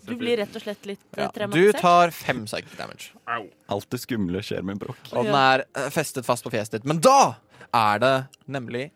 Du 0.09 0.15
blir 0.17 0.39
rett 0.41 0.55
og 0.57 0.65
slett 0.65 0.87
litt 0.89 1.03
ja. 1.17 1.29
traumatisert? 1.35 1.77
du 1.77 1.83
tar 1.83 2.13
fem 2.17 2.45
psychic 2.49 2.77
damage. 2.79 3.13
Au. 3.29 3.45
Alt 3.77 3.91
det 3.93 4.01
skumle 4.03 4.43
skjer 4.45 4.65
med 4.65 4.81
Brokk. 4.81 5.01
Og 5.13 5.29
den 5.29 5.37
er 5.37 5.67
eh, 5.69 5.91
festet 5.95 6.29
fast 6.29 6.47
på 6.47 6.53
fjeset 6.55 6.79
ditt. 6.79 6.89
Men 6.89 7.03
da 7.05 7.37
er 7.77 8.01
det 8.03 8.15
nemlig 8.49 8.89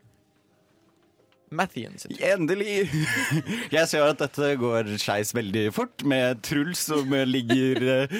Mathien 1.55 1.95
sin 2.01 2.11
tur. 2.15 2.23
Endelig! 2.33 2.89
Jeg 3.75 3.89
ser 3.91 4.05
at 4.07 4.19
dette 4.21 4.49
går 4.61 4.91
skeis 5.01 5.33
veldig 5.35 5.65
fort, 5.75 6.03
med 6.09 6.41
Truls 6.45 6.83
som 6.89 7.13
ligger, 7.29 7.81
eh, 8.07 8.17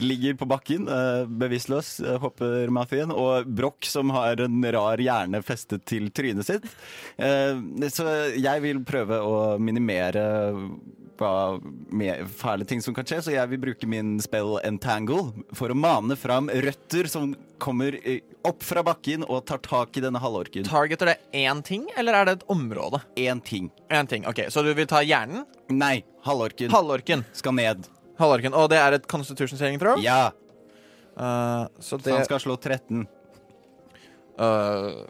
ligger 0.00 0.36
på 0.40 0.48
bakken, 0.50 0.88
eh, 0.88 1.24
bevisstløs, 1.28 1.94
eh, 2.04 2.18
hopper 2.22 2.70
Mathien, 2.74 3.12
og 3.14 3.48
Broch 3.48 3.88
som 3.90 4.12
har 4.14 4.40
en 4.44 4.60
rar 4.74 5.02
hjerne 5.02 5.42
festet 5.44 5.84
til 5.88 6.10
trynet 6.14 6.46
sitt. 6.48 6.68
Eh, 7.18 7.54
Så 7.94 8.06
jeg 8.40 8.62
vil 8.64 8.80
prøve 8.86 9.18
å 9.22 9.34
minimere 9.60 10.24
med 11.20 12.26
fæle 12.34 12.66
ting 12.66 12.82
som 12.82 12.94
kan 12.96 13.06
skje, 13.06 13.20
så 13.22 13.34
jeg 13.34 13.50
vil 13.52 13.60
bruke 13.62 13.88
min 13.88 14.16
spell 14.22 14.56
Entangle 14.66 15.32
for 15.54 15.70
å 15.70 15.76
mane 15.78 16.16
fram 16.18 16.50
røtter 16.50 17.08
som 17.10 17.34
kommer 17.62 17.96
eh, 18.02 18.20
opp 18.44 18.64
fra 18.66 18.82
bakken 18.84 19.24
og 19.28 19.44
tar 19.48 19.62
tak 19.64 19.96
i 19.96 20.02
denne 20.04 20.20
halvorken. 20.20 20.66
Targeter 20.68 21.12
det 21.12 21.18
én 21.44 21.62
ting, 21.64 21.86
eller 21.96 22.18
er 22.18 22.28
det 22.28 22.38
et 22.40 22.46
område? 22.52 23.00
Én 23.16 23.42
ting. 23.44 23.70
En 23.88 24.06
ting, 24.10 24.26
ok, 24.26 24.46
Så 24.50 24.62
du 24.66 24.72
vil 24.74 24.88
ta 24.90 25.02
hjernen? 25.04 25.46
Nei, 25.72 26.02
halvorken 26.26 26.72
Halvorken. 26.74 27.24
skal 27.32 27.54
ned. 27.56 27.86
Halvorken. 28.18 28.54
Og 28.54 28.68
det 28.70 28.78
er 28.78 28.98
et 28.98 29.06
constitution 29.10 29.58
saving 29.58 29.78
throw? 29.82 30.00
Ja, 30.02 30.32
Uh, 31.14 31.66
så 31.78 31.98
så 31.98 32.10
han 32.10 32.24
skal 32.24 32.40
slå 32.42 32.56
13. 32.56 33.06
Uh... 34.38 35.06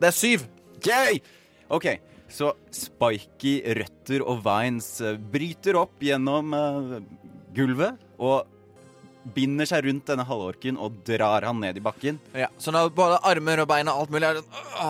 Det 0.00 0.08
er 0.08 0.16
syv. 0.16 0.46
Yay! 0.88 1.20
OK, 1.68 1.86
så 2.32 2.54
spiky 2.72 3.58
røtter 3.80 4.24
og 4.24 4.40
vines 4.46 4.88
eh, 5.04 5.18
bryter 5.32 5.76
opp 5.82 6.00
gjennom 6.02 6.54
uh, 6.56 6.96
gulvet 7.54 8.00
og 8.22 8.48
binder 9.36 9.68
seg 9.70 9.84
rundt 9.86 10.08
denne 10.10 10.24
halvorken 10.26 10.78
og 10.82 10.96
drar 11.06 11.44
han 11.46 11.60
ned 11.62 11.76
i 11.78 11.82
bakken. 11.84 12.16
Ja, 12.34 12.48
så 12.58 12.72
nå 12.74 12.80
både 12.96 13.20
armer 13.28 13.62
og 13.62 13.68
bein 13.70 13.86
og 13.92 14.00
alt 14.00 14.10
mulig 14.10 14.26
er 14.26 14.40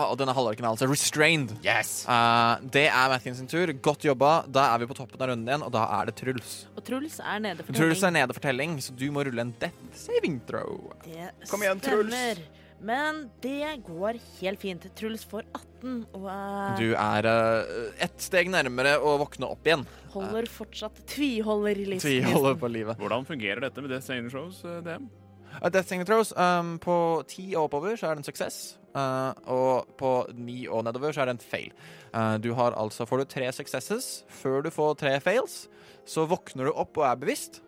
Og 0.07 0.15
denne 0.17 0.33
halvorken 0.33 0.65
er 0.65 0.71
altså 0.71 0.87
restrained. 0.89 1.53
Yes! 1.61 1.91
uh, 2.09 2.57
det 2.73 2.87
er 2.87 3.11
Mathkins 3.13 3.37
sin 3.43 3.51
tur. 3.51 3.69
Godt 3.85 4.07
jobba. 4.07 4.31
Da 4.49 4.71
er 4.73 4.81
vi 4.81 4.89
på 4.89 4.97
toppen 4.97 5.21
av 5.21 5.29
runden 5.29 5.51
igjen, 5.51 5.67
og 5.67 5.69
da 5.75 5.83
er 5.99 6.09
det 6.09 6.15
Truls. 6.17 6.55
Og 6.73 6.81
Truls 6.87 7.19
er 7.21 7.43
nede 7.45 7.61
for 7.67 7.77
Truls 7.77 7.99
er 7.99 8.07
telling. 8.07 8.17
nede 8.23 8.39
for 8.39 8.47
telling, 8.47 8.75
så 8.81 8.97
du 8.97 9.05
må 9.13 9.27
rulle 9.27 9.45
en 9.45 9.53
death 9.61 9.85
saving 10.07 10.41
throw. 10.49 10.79
Det 11.05 11.29
Kom 11.51 11.61
igjen, 11.67 11.83
Truls. 11.85 12.09
stemmer. 12.09 12.45
Men 12.83 13.29
det 13.43 13.79
går 13.87 14.19
helt 14.41 14.59
fint. 14.59 14.85
Truls 14.99 15.23
får 15.27 15.45
18 15.55 16.03
og 16.15 16.27
uh, 16.27 16.75
Du 16.79 16.91
er 16.91 17.27
uh, 17.27 17.91
ett 18.03 18.19
steg 18.23 18.51
nærmere 18.51 18.97
å 18.99 19.15
våkne 19.21 19.47
opp 19.55 19.67
igjen. 19.67 19.85
holder 20.11 20.47
fortsatt 20.51 21.03
tviholder 21.09 21.79
i 21.79 21.87
livet. 21.93 22.03
Tviholder 22.03 22.59
på 22.59 22.71
livet. 22.71 22.99
Hvordan 22.99 23.27
fungerer 23.27 23.63
dette 23.63 23.83
med 23.83 23.93
Death 23.93 24.09
Saving 24.09 24.31
Shows, 24.31 24.63
eh, 24.67 24.81
DM? 24.83 25.07
Uh, 25.61 25.69
death 25.69 25.87
saving 25.87 26.05
throws 26.05 26.33
um, 26.37 26.79
På 26.81 27.23
ti 27.29 27.51
og 27.53 27.67
oppover 27.67 27.97
så 27.99 28.09
er 28.09 28.17
det 28.17 28.23
en 28.23 28.29
suksess. 28.29 28.61
Uh, 28.93 29.33
og 29.49 29.93
på 29.97 30.11
ni 30.37 30.63
og 30.67 30.83
nedover 30.85 31.13
så 31.13 31.23
er 31.23 31.31
det 31.31 31.37
en 31.37 31.45
fail. 31.45 31.71
Uh, 32.13 32.35
du 32.41 32.51
har 32.57 32.75
altså 32.77 33.07
Får 33.09 33.23
du 33.23 33.29
tre 33.29 33.51
successes 33.55 34.09
før 34.41 34.65
du 34.65 34.73
får 34.73 34.97
tre 35.01 35.15
fails, 35.23 35.67
så 36.05 36.27
våkner 36.29 36.67
du 36.67 36.73
opp 36.73 36.99
og 36.99 37.07
er 37.07 37.21
bevisst. 37.21 37.61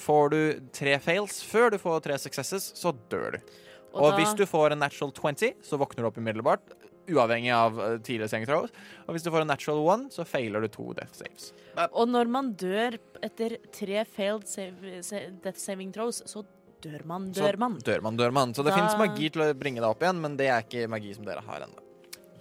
Får 0.00 0.32
du 0.32 0.40
tre 0.74 0.96
fails 1.02 1.42
før 1.44 1.74
du 1.74 1.80
får 1.82 2.06
tre 2.06 2.16
successes, 2.20 2.72
så 2.78 2.94
dør 3.12 3.36
du. 3.36 3.52
Og, 3.92 4.10
da- 4.10 4.16
hvis 4.18 4.34
du 4.38 4.44
får 4.48 4.72
en 4.72 4.78
natural 4.82 5.12
20, 5.12 5.54
så 5.62 5.78
våkner 5.80 6.02
du 6.02 6.08
opp 6.10 6.16
umiddelbart. 6.18 6.72
Uavhengig 7.12 7.50
av 7.52 7.78
uh, 7.78 7.96
tidligere 7.98 8.28
saving 8.30 8.46
throws. 8.46 8.70
Og 9.08 9.14
hvis 9.16 9.24
du 9.26 9.30
får 9.34 9.42
en 9.42 9.50
natural 9.50 9.80
one, 9.84 10.08
så 10.14 10.24
failer 10.24 10.62
du 10.62 10.68
to 10.70 10.92
death 10.94 11.12
saves. 11.18 11.48
Og 11.90 12.06
når 12.08 12.30
man 12.30 12.52
dør 12.54 12.96
etter 13.26 13.56
tre 13.74 14.04
failed 14.06 14.46
save, 14.46 15.00
death 15.42 15.58
saving 15.58 15.90
throws, 15.92 16.22
så 16.30 16.44
dør 16.82 17.02
man, 17.06 17.26
dør 17.34 17.58
man. 17.58 17.76
Så 17.82 17.88
dør 17.90 18.02
man, 18.06 18.16
dør 18.20 18.32
man. 18.32 18.54
Så 18.54 18.62
det 18.64 18.72
Da- 18.72 18.78
finnes 18.78 18.96
magi 18.98 19.28
til 19.34 19.42
å 19.42 19.52
bringe 19.54 19.82
deg 19.82 19.88
opp 19.90 20.00
igjen, 20.06 20.20
men 20.22 20.36
det 20.38 20.46
er 20.48 20.62
ikke 20.62 20.88
magi 20.90 21.12
som 21.14 21.24
dere 21.26 21.42
har 21.46 21.66
ennå. 21.66 21.82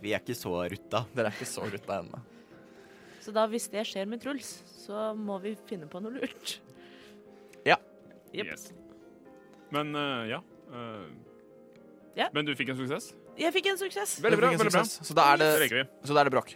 Vi 0.02 0.14
er 0.14 0.20
ikke 0.22 0.38
så 0.38 0.54
rutta. 0.70 1.04
Dere 1.14 1.30
er 1.30 1.36
ikke 1.36 1.50
så 1.50 1.66
rutta 1.70 2.00
ennå. 2.02 2.22
Så 3.22 3.34
da 3.34 3.44
hvis 3.50 3.68
det 3.70 3.84
skjer 3.86 4.08
med 4.10 4.22
Truls, 4.24 4.62
så 4.86 5.12
må 5.18 5.36
vi 5.44 5.56
finne 5.70 5.86
på 5.90 6.00
noe 6.02 6.16
lurt. 6.22 6.56
Jep. 7.66 7.82
Yes. 8.34 8.72
Men 9.74 9.94
uh, 9.96 10.24
ja. 10.30 10.40
eh, 10.74 11.04
Ja. 12.18 12.28
Men 12.36 12.48
du 12.48 12.52
fikk 12.60 12.74
en 12.74 12.80
suksess? 12.82 13.14
Jeg 13.40 13.54
fikk 13.56 13.72
en 13.72 13.80
suksess. 13.80 14.18
Veldig 14.24 14.42
bra. 14.42 14.52
Veldig 14.58 14.74
bra. 14.74 14.84
Så 14.84 15.16
da 15.18 15.32
er 15.34 15.42
det, 15.42 15.54
Det 15.72 15.86
så 16.08 16.18
da 16.18 16.24
er 16.24 16.30
det 16.30 16.36
brokk. 16.36 16.54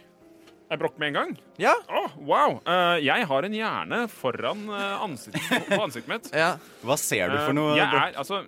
Er 0.66 0.80
Brokk 0.80 0.96
med 0.98 1.12
en 1.12 1.14
gang? 1.14 1.32
Ja. 1.62 1.76
Å, 1.86 2.08
wow! 2.26 2.56
Uh, 2.66 2.98
jeg 2.98 3.26
har 3.30 3.46
en 3.46 3.54
hjerne 3.54 4.00
foran 4.10 4.64
uh, 4.66 5.04
ansikt, 5.04 5.38
på 5.68 5.78
ansiktet 5.78 6.10
mitt. 6.10 6.30
ja. 6.42 6.56
Hva 6.82 6.96
ser 6.98 7.30
du 7.30 7.36
for 7.38 7.54
noe? 7.54 7.70
noe? 7.70 7.76
jeg 7.78 7.92
Brokk? 7.92 8.08
er, 8.08 8.16
altså 8.18 8.40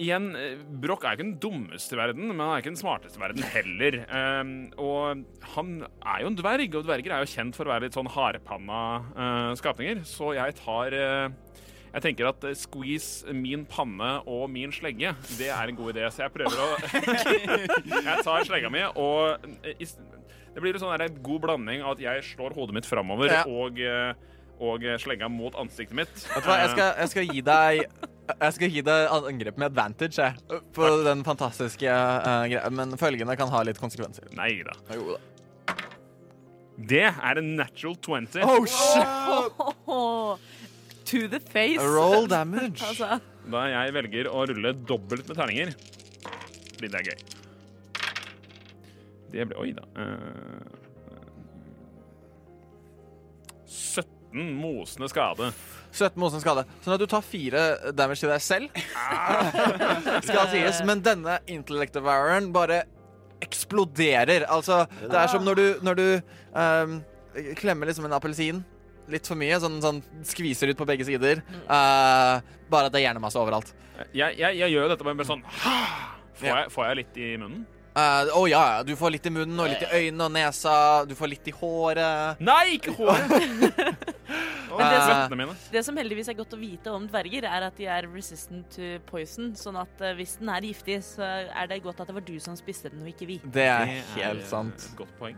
Igjen, 0.00 0.30
eh, 0.36 0.60
Broch 0.80 1.02
er 1.04 1.16
ikke 1.16 1.26
den 1.26 1.38
dummeste 1.40 1.96
i 1.96 1.98
verden, 2.00 2.30
men 2.30 2.40
han 2.40 2.54
er 2.54 2.62
ikke 2.62 2.72
den 2.72 2.80
smarteste 2.80 3.20
i 3.20 3.22
verden 3.22 3.44
heller. 3.44 3.98
Um, 4.08 4.52
og 4.80 5.24
han 5.52 5.72
er 5.84 6.22
jo 6.22 6.30
en 6.30 6.38
dverg, 6.38 6.78
og 6.78 6.86
dverger 6.86 7.12
er 7.12 7.24
jo 7.24 7.32
kjent 7.34 7.58
for 7.58 7.68
å 7.68 7.74
være 7.74 7.86
litt 7.86 7.98
sånn 7.98 8.08
hardpanna 8.08 8.80
uh, 9.12 9.50
skapninger. 9.60 10.00
Så 10.08 10.32
jeg 10.38 10.56
tar 10.62 10.96
eh, 10.96 11.26
Jeg 11.92 12.04
tenker 12.06 12.30
at 12.30 12.44
eh, 12.48 12.56
squeeze 12.56 13.34
min 13.36 13.66
panne 13.68 14.14
og 14.30 14.46
min 14.52 14.72
slegge, 14.72 15.12
det 15.38 15.50
er 15.52 15.68
en 15.72 15.78
god 15.78 15.92
idé. 15.94 16.08
Så 16.12 16.24
jeg 16.24 16.34
prøver 16.34 16.56
å 16.56 16.68
Jeg 18.08 18.24
tar 18.24 18.48
slegga 18.48 18.72
mi, 18.72 18.84
og 18.96 19.44
eh, 19.66 19.86
det 20.52 20.60
blir 20.60 20.76
en 20.76 20.84
sånn 20.84 20.94
der 21.00 21.12
god 21.24 21.44
blanding 21.46 21.84
av 21.84 21.96
at 21.96 22.04
jeg 22.04 22.24
slår 22.32 22.56
hodet 22.56 22.78
mitt 22.80 22.88
framover 22.88 23.32
Ja. 23.32 23.42
og, 23.48 23.80
eh, 23.80 24.12
og 24.62 24.84
slegga 25.02 25.28
mot 25.32 25.56
ansiktet 25.58 25.96
mitt. 25.96 26.12
Vet 26.12 26.44
du 26.44 26.48
hva, 26.48 26.58
jeg 26.62 26.72
skal, 26.74 26.90
jeg 27.02 27.12
skal 27.14 27.30
gi 27.32 27.44
deg 27.50 27.84
jeg 28.32 28.54
skal 28.54 28.70
gi 28.70 28.82
deg 28.86 29.10
angrep 29.12 29.58
med 29.58 29.72
advantage 29.72 30.22
jeg, 30.22 30.60
på 30.72 30.88
den 31.04 31.24
fantastiske 31.26 31.90
uh, 31.90 32.44
greia. 32.46 32.70
Men 32.72 32.94
følgende 33.00 33.34
kan 33.36 33.50
ha 33.52 33.64
litt 33.66 33.80
konsekvenser. 33.82 34.30
Nei 34.38 34.54
da. 34.64 34.76
Jo 34.94 35.16
da. 35.16 35.20
Det 36.78 37.04
er 37.10 37.38
en 37.38 37.50
natural 37.58 37.98
20. 38.00 38.40
Oh, 38.46 38.64
shit! 38.66 39.60
Åh, 39.86 40.38
to 41.12 41.28
the 41.28 41.40
face. 41.40 41.80
Roll 41.80 42.26
damage. 42.26 42.82
altså, 42.88 43.18
Da 43.52 43.66
jeg 43.68 43.94
velger 43.98 44.30
å 44.30 44.46
rulle 44.48 44.74
dobbelt 44.88 45.28
med 45.28 45.38
terninger, 45.38 45.74
blir 46.78 46.92
det 46.92 47.02
gøy. 47.10 47.18
Det 49.32 49.46
ble 49.48 49.60
Oi 49.60 49.72
da. 49.76 49.84
Uh, 49.96 50.80
17 53.66 54.50
mosende 54.56 55.08
skade. 55.12 55.52
17 55.92 56.16
mosende 56.20 56.40
skade. 56.44 56.64
Sånn 56.84 56.96
at 56.96 57.02
du 57.02 57.08
tar 57.10 57.24
fire 57.24 57.92
damage 57.92 58.22
til 58.22 58.32
deg 58.32 58.44
selv. 58.44 58.82
Skal 60.26 60.48
sies. 60.52 60.80
Men 60.88 61.04
denne 61.04 61.38
intellect 61.52 61.96
devouren 61.96 62.52
bare 62.54 62.84
eksploderer. 63.42 64.46
Altså, 64.52 64.84
det 65.02 65.18
er 65.18 65.32
som 65.32 65.44
når 65.44 65.58
du, 65.58 65.66
når 65.84 65.98
du 65.98 66.06
um, 66.54 67.00
klemmer 67.58 67.90
liksom 67.90 68.06
en 68.08 68.16
appelsin 68.16 68.62
litt 69.14 69.28
for 69.28 69.38
mye, 69.38 69.58
sånn, 69.62 69.78
sånn 69.84 70.00
skviser 70.26 70.72
ut 70.72 70.80
på 70.80 70.88
begge 70.88 71.06
sider. 71.08 71.44
Uh, 71.66 72.40
bare 72.72 72.88
at 72.88 72.94
det 72.94 73.02
er 73.02 73.08
hjernemasse 73.10 73.40
overalt. 73.40 73.74
Jeg, 74.10 74.34
jeg, 74.40 74.58
jeg 74.58 74.72
gjør 74.72 74.88
jo 74.88 74.90
dette 74.94 75.06
med 75.06 75.20
bare 75.20 75.28
sånn 75.28 75.44
får 76.40 76.48
jeg, 76.48 76.72
får 76.74 76.88
jeg 76.88 77.00
litt 77.02 77.22
i 77.22 77.30
munnen? 77.38 77.62
Eh, 77.92 78.30
Å 78.32 78.42
ja, 78.48 78.60
ja. 78.78 78.84
Du 78.88 78.94
får 78.96 79.12
litt 79.12 79.26
i 79.28 79.32
munnen 79.34 79.58
og 79.60 79.68
litt 79.68 79.82
i 79.84 79.88
øynene 80.00 80.24
og 80.24 80.32
nesa. 80.32 80.74
Du 81.08 81.12
får 81.16 81.28
litt 81.34 81.50
i 81.50 81.52
håret. 81.52 82.40
Nei, 82.40 82.78
ikke 82.78 82.94
håret! 82.98 83.34
Men 84.72 84.88
det 84.88 85.00
som-. 85.04 85.52
Det 85.74 85.82
som 85.84 86.00
heldigvis 86.00 86.30
er 86.32 86.38
godt 86.38 86.56
å 86.56 86.60
vite 86.60 86.94
om 86.96 87.04
dverger, 87.10 87.44
er 87.44 87.66
at 87.68 87.76
de 87.76 87.88
er 87.92 88.08
resistant 88.08 88.64
to 88.72 88.94
poison. 89.10 89.52
Sånn 89.58 89.76
at 89.82 90.00
uh, 90.00 90.14
hvis 90.16 90.38
den 90.40 90.48
er 90.54 90.64
giftig, 90.70 91.02
så 91.04 91.28
er 91.44 91.68
det 91.68 91.82
godt 91.84 92.00
at 92.00 92.08
det 92.08 92.16
var 92.16 92.24
du 92.24 92.38
som 92.40 92.56
spiste 92.56 92.88
den, 92.92 93.04
og 93.04 93.12
ikke 93.12 93.28
vi. 93.28 93.40
det 93.44 93.68
er 93.68 93.92
helt 93.92 94.16
Det 94.16 94.28
er 94.30 94.44
sant. 94.48 94.88
Godt 94.96 95.12
poeng. 95.20 95.36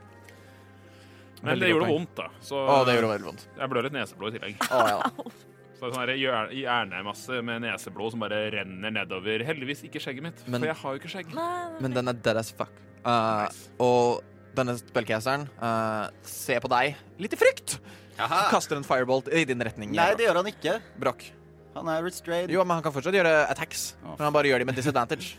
Men 1.45 1.51
Veldig 1.53 1.61
det 1.67 1.73
gjorde 1.75 1.87
poeng. 1.87 1.99
vondt, 1.99 2.15
da. 2.17 2.29
Så 2.41 2.57
Å, 2.57 2.77
det 2.89 2.95
gjorde 2.97 3.09
veldig 3.15 3.27
vondt. 3.29 3.43
jeg 3.61 3.69
blør 3.75 3.85
litt 3.87 3.93
neseblod 3.99 4.33
i 4.35 4.39
tillegg. 4.39 4.63
Å, 4.73 4.85
ja. 4.89 5.01
Så 5.75 5.81
det 5.83 5.89
er 5.91 5.93
sånn 5.93 6.03
her 6.05 6.13
hjør- 6.17 6.53
hjernemasse 6.57 7.41
med 7.45 7.65
neseblod 7.67 8.15
som 8.15 8.23
bare 8.23 8.39
renner 8.55 8.93
nedover. 8.95 9.43
Heldigvis 9.45 9.83
ikke 9.89 10.01
skjegget 10.01 10.23
mitt, 10.25 10.45
Men- 10.49 10.63
for 10.63 10.71
jeg 10.71 10.77
har 10.81 10.95
jo 10.95 11.01
ikke 11.03 11.11
skjegg. 11.13 11.35
Nei, 11.35 11.81
Men 11.85 11.93
den 11.99 12.09
er 12.09 12.15
dead 12.25 12.39
as 12.41 12.51
fuck. 12.55 12.71
Uh, 13.05 13.45
og 13.85 14.23
denne 14.57 14.79
spellcasteren 14.81 15.45
uh, 15.61 16.09
ser 16.25 16.63
på 16.65 16.71
deg 16.73 16.95
litt 17.21 17.35
i 17.37 17.37
frykt. 17.37 17.77
Jaha. 18.17 18.45
Kaster 18.55 18.79
en 18.79 18.87
firebolt 18.87 19.29
i 19.35 19.43
din 19.45 19.61
retning. 19.61 19.91
Nei, 19.93 20.15
det 20.15 20.25
gjør 20.29 20.39
han 20.41 20.47
ikke. 20.49 20.79
Brokk. 21.03 21.27
Han 21.75 21.89
er 21.91 22.05
restrained. 22.07 22.53
Jo, 22.55 22.63
men 22.65 22.79
han 22.79 22.85
kan 22.87 22.95
fortsatt 22.95 23.13
gjøre 23.19 23.35
attacks. 23.51 23.97
Å, 24.07 24.15
Men 24.15 24.29
han 24.29 24.33
bare 24.33 24.47
gjør 24.53 24.63
de 24.63 24.69
med 24.71 24.79
disadvantage. 24.79 25.35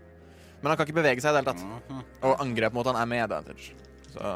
Men 0.64 0.72
han 0.72 0.78
kan 0.80 0.88
ikke 0.88 0.96
bevege 0.96 1.20
seg 1.20 1.28
i 1.28 1.36
det 1.36 1.42
hele 1.44 1.52
tatt. 1.52 1.60
Mhm. 1.92 2.04
Og 2.24 2.40
angrep 2.40 2.72
mot 2.72 2.88
han 2.88 2.96
er 2.96 3.04
med 3.12 3.20
advantage. 3.28 3.74
Så, 4.14 4.32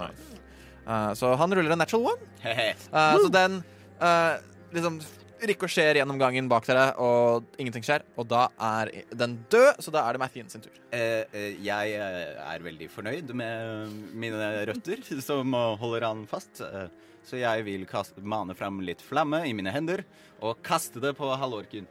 uh, 0.89 1.12
så 1.18 1.34
han 1.39 1.55
ruller 1.55 1.76
en 1.76 1.82
natural 1.84 2.14
one. 2.14 2.32
Uh, 2.43 3.14
så 3.20 3.30
den 3.32 3.61
uh, 4.01 4.41
liksom 4.74 5.01
rikosjerer 5.47 6.01
gjennom 6.01 6.18
gangen 6.20 6.49
bak 6.51 6.66
dere, 6.66 6.91
og 7.03 7.47
ingenting 7.61 7.84
skjer. 7.86 8.05
Og 8.18 8.26
da 8.30 8.47
er 8.70 8.91
den 9.14 9.39
død, 9.51 9.82
så 9.84 9.93
da 9.95 10.05
er 10.05 10.16
det 10.16 10.22
Mathien 10.22 10.49
sin 10.51 10.64
tur. 10.64 10.74
Eh, 10.91 11.24
eh, 11.32 11.59
jeg 11.64 11.95
eh, 11.99 12.39
er 12.43 12.64
veldig 12.64 12.89
fornøyd 12.93 13.34
med 13.39 13.93
mine 14.18 14.49
røtter, 14.70 15.05
som 15.28 15.55
eh, 15.55 15.76
holder 15.82 16.09
han 16.09 16.24
fast. 16.30 16.62
Eh, 16.64 16.89
så 17.28 17.41
jeg 17.41 17.66
vil 17.66 17.84
kaste, 17.89 18.22
mane 18.24 18.57
fram 18.59 18.80
litt 18.84 19.05
flamme 19.05 19.43
i 19.47 19.53
mine 19.57 19.72
hender 19.74 20.05
og 20.41 20.62
kaste 20.64 21.03
det 21.03 21.12
på 21.18 21.28
halvorken. 21.28 21.89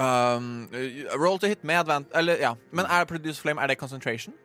Um, 0.00 0.68
roll 1.18 1.40
to 1.40 1.48
hit 1.50 1.64
med 1.66 1.82
advant... 1.82 2.08
Eller, 2.16 2.38
ja. 2.40 2.54
Men 2.72 2.88
er 2.88 3.08
produce 3.08 3.42
flame 3.42 3.60
er 3.60 3.72
det 3.72 3.80
concentration? 3.80 4.36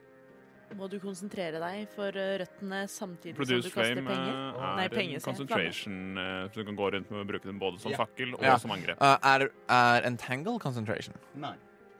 Må 0.76 0.90
du 0.92 0.98
konsentrere 1.04 1.60
deg 1.62 1.92
for 1.96 2.16
eh, 2.20 2.34
røttene 2.42 2.82
samtidig 2.92 3.36
Produce 3.38 3.62
som 3.62 3.72
du 3.72 3.76
kaster 3.76 4.02
flame 4.02 4.10
penger? 4.10 4.34
Produce 4.34 4.58
flame 4.60 4.86
er 4.86 4.96
penger, 4.96 5.16
en 5.16 5.26
concentration, 5.28 6.02
eh, 6.24 6.42
så 6.50 6.60
du 6.60 6.68
kan 6.70 6.80
gå 6.82 6.90
rundt 6.98 7.14
med 7.14 7.24
å 7.24 7.28
bruke 7.32 7.50
den 7.50 7.62
både 7.62 7.80
som 7.84 7.92
Ja. 7.92 8.02
fakkel 8.04 8.36
og 8.36 8.44
Ja. 8.44 8.58
som 8.58 8.72
angrep. 8.76 9.00
Uh, 9.02 9.18
er, 9.24 9.48
er 9.70 10.10
entangle 10.12 10.60
concentration? 10.60 11.16
Nei. 11.36 11.56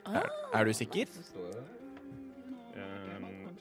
Er, 0.06 0.30
er 0.54 0.66
du 0.66 0.74
sikker? 0.74 1.10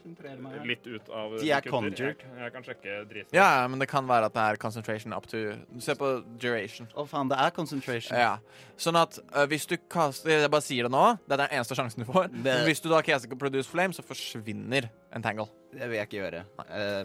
Eh, 0.05 0.64
litt 0.68 0.84
ut 0.86 1.09
av 1.09 1.32
De 1.40 1.48
er 1.50 1.64
conjured. 1.64 2.20
Jeg, 2.20 2.36
jeg 2.42 2.52
kan 2.52 2.66
sjekke 2.66 2.96
driten. 3.09 3.32
Ja, 3.32 3.46
ja, 3.62 3.68
men 3.72 3.80
det 3.80 3.88
kan 3.88 4.05
være 4.09 4.28
at 4.28 4.34
det 4.36 4.42
er 4.44 4.59
concentration 4.61 5.14
up 5.16 5.26
to 5.30 5.40
Se 5.80 5.94
på 5.96 6.11
duration. 6.42 6.88
Å 6.92 7.07
faen, 7.09 7.30
det 7.32 7.38
er 7.40 7.55
concentration. 7.57 8.18
Ja. 8.20 8.34
Sånn 8.76 8.98
at 9.00 9.16
uh, 9.32 9.46
hvis 9.48 9.64
du 9.70 9.78
kaster 9.88 10.34
Jeg 10.44 10.52
bare 10.52 10.66
sier 10.66 10.84
det 10.88 10.92
nå, 10.92 11.05
det 11.24 11.38
er 11.38 11.42
den 11.46 11.57
eneste 11.57 11.78
sjansen 11.78 12.05
du 12.05 12.11
får. 12.12 12.28
Det- 12.44 12.61
hvis 12.68 12.84
du 12.84 12.90
da 12.92 13.00
caster 13.07 13.32
produce 13.40 13.70
flame, 13.72 13.96
så 13.96 14.05
forsvinner 14.05 14.90
entangle. 15.16 15.48
Det 15.72 15.88
vil 15.88 15.96
jeg 16.02 16.11
ikke 16.11 16.20
gjøre. 16.20 16.44
Eh, 16.68 17.05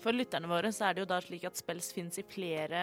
For 0.00 0.16
lytterne 0.16 0.48
våre 0.48 0.70
så 0.72 0.86
er 0.88 0.94
det 0.96 1.02
jo 1.02 1.10
da 1.10 1.18
slik 1.20 1.42
at 1.44 1.58
spells 1.58 1.90
fins 1.92 2.16
i 2.16 2.22
flere 2.24 2.80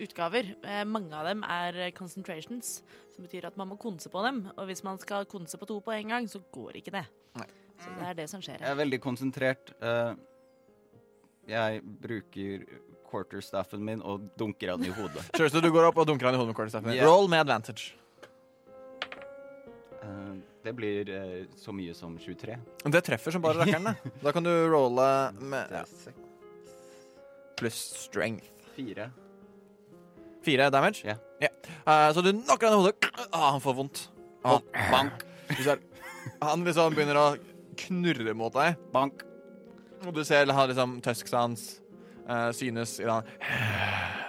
utgaver. 0.00 0.54
Eh, 0.64 0.84
mange 0.88 1.12
av 1.18 1.26
dem 1.28 1.42
er 1.44 1.90
concentrations, 1.98 2.78
som 3.14 3.26
betyr 3.26 3.44
at 3.50 3.56
man 3.58 3.68
må 3.68 3.76
konse 3.80 4.08
på 4.08 4.22
dem. 4.24 4.44
Og 4.56 4.66
hvis 4.70 4.84
man 4.86 4.98
skal 5.02 5.26
konse 5.28 5.58
på 5.60 5.66
to 5.68 5.80
på 5.84 5.92
en 5.98 6.08
gang, 6.14 6.28
så 6.30 6.40
går 6.54 6.78
ikke 6.80 6.94
det. 6.94 7.04
Nei. 7.36 7.48
Så 7.78 7.94
det 7.94 8.08
er 8.10 8.16
det 8.18 8.26
som 8.30 8.42
skjer 8.42 8.58
jeg 8.58 8.70
er 8.70 8.78
veldig 8.78 8.98
konsentrert. 9.02 9.72
Eh, 9.78 10.12
jeg 11.48 11.82
bruker 12.02 12.64
quarterstaffen 13.08 13.84
min 13.84 14.02
og 14.04 14.28
dunker 14.38 14.74
han 14.74 14.84
i 14.84 14.92
hodet. 14.92 15.24
Sure, 15.38 15.48
så 15.52 15.62
du 15.64 15.70
går 15.72 15.88
opp 15.90 16.00
og 16.02 16.08
dunker 16.10 16.28
han 16.28 16.36
i 16.36 16.40
hodet 16.40 16.52
med 16.52 16.58
quarterstaffen. 16.58 16.92
Yeah. 16.96 17.08
Roll 17.08 17.30
med 17.30 17.46
advantage. 17.46 17.94
Uh, 20.02 20.36
det 20.64 20.74
blir 20.76 21.12
uh, 21.14 21.46
så 21.58 21.72
mye 21.74 21.94
som 21.96 22.18
23. 22.20 22.58
Det 22.84 23.04
treffer 23.06 23.34
som 23.34 23.44
bare 23.44 23.62
rakkeren. 23.62 23.88
det. 23.88 24.12
Da 24.26 24.34
kan 24.34 24.44
du 24.46 24.52
rolle 24.72 25.08
med 25.40 25.72
ja, 25.72 25.84
pluss 27.58 27.80
strength. 28.04 28.52
fire. 28.76 29.10
Fire 30.44 30.68
damage? 30.70 31.02
Ja. 31.06 31.16
Uh, 31.86 32.12
så 32.14 32.22
du 32.22 32.32
knocker 32.32 32.68
han 32.68 32.76
i 32.76 32.82
hodet. 32.82 33.28
Ah, 33.30 33.50
han 33.56 33.60
får 33.60 33.74
vondt. 33.74 34.08
Ah, 34.46 34.60
Bank, 34.92 35.24
han 36.40 36.64
liksom 36.64 36.94
begynner 36.94 37.18
å 37.18 37.26
knurre 37.84 38.34
mot 38.36 38.54
deg. 38.54 38.78
bank. 38.94 39.24
Og 40.06 40.14
du 40.14 40.22
ser 40.26 40.46
han 40.46 40.70
liksom 40.70 40.98
tusks 41.02 41.34
hans 41.34 41.68
eh, 42.28 42.50
synes 42.56 42.98
i 43.02 43.08
den 43.08 43.22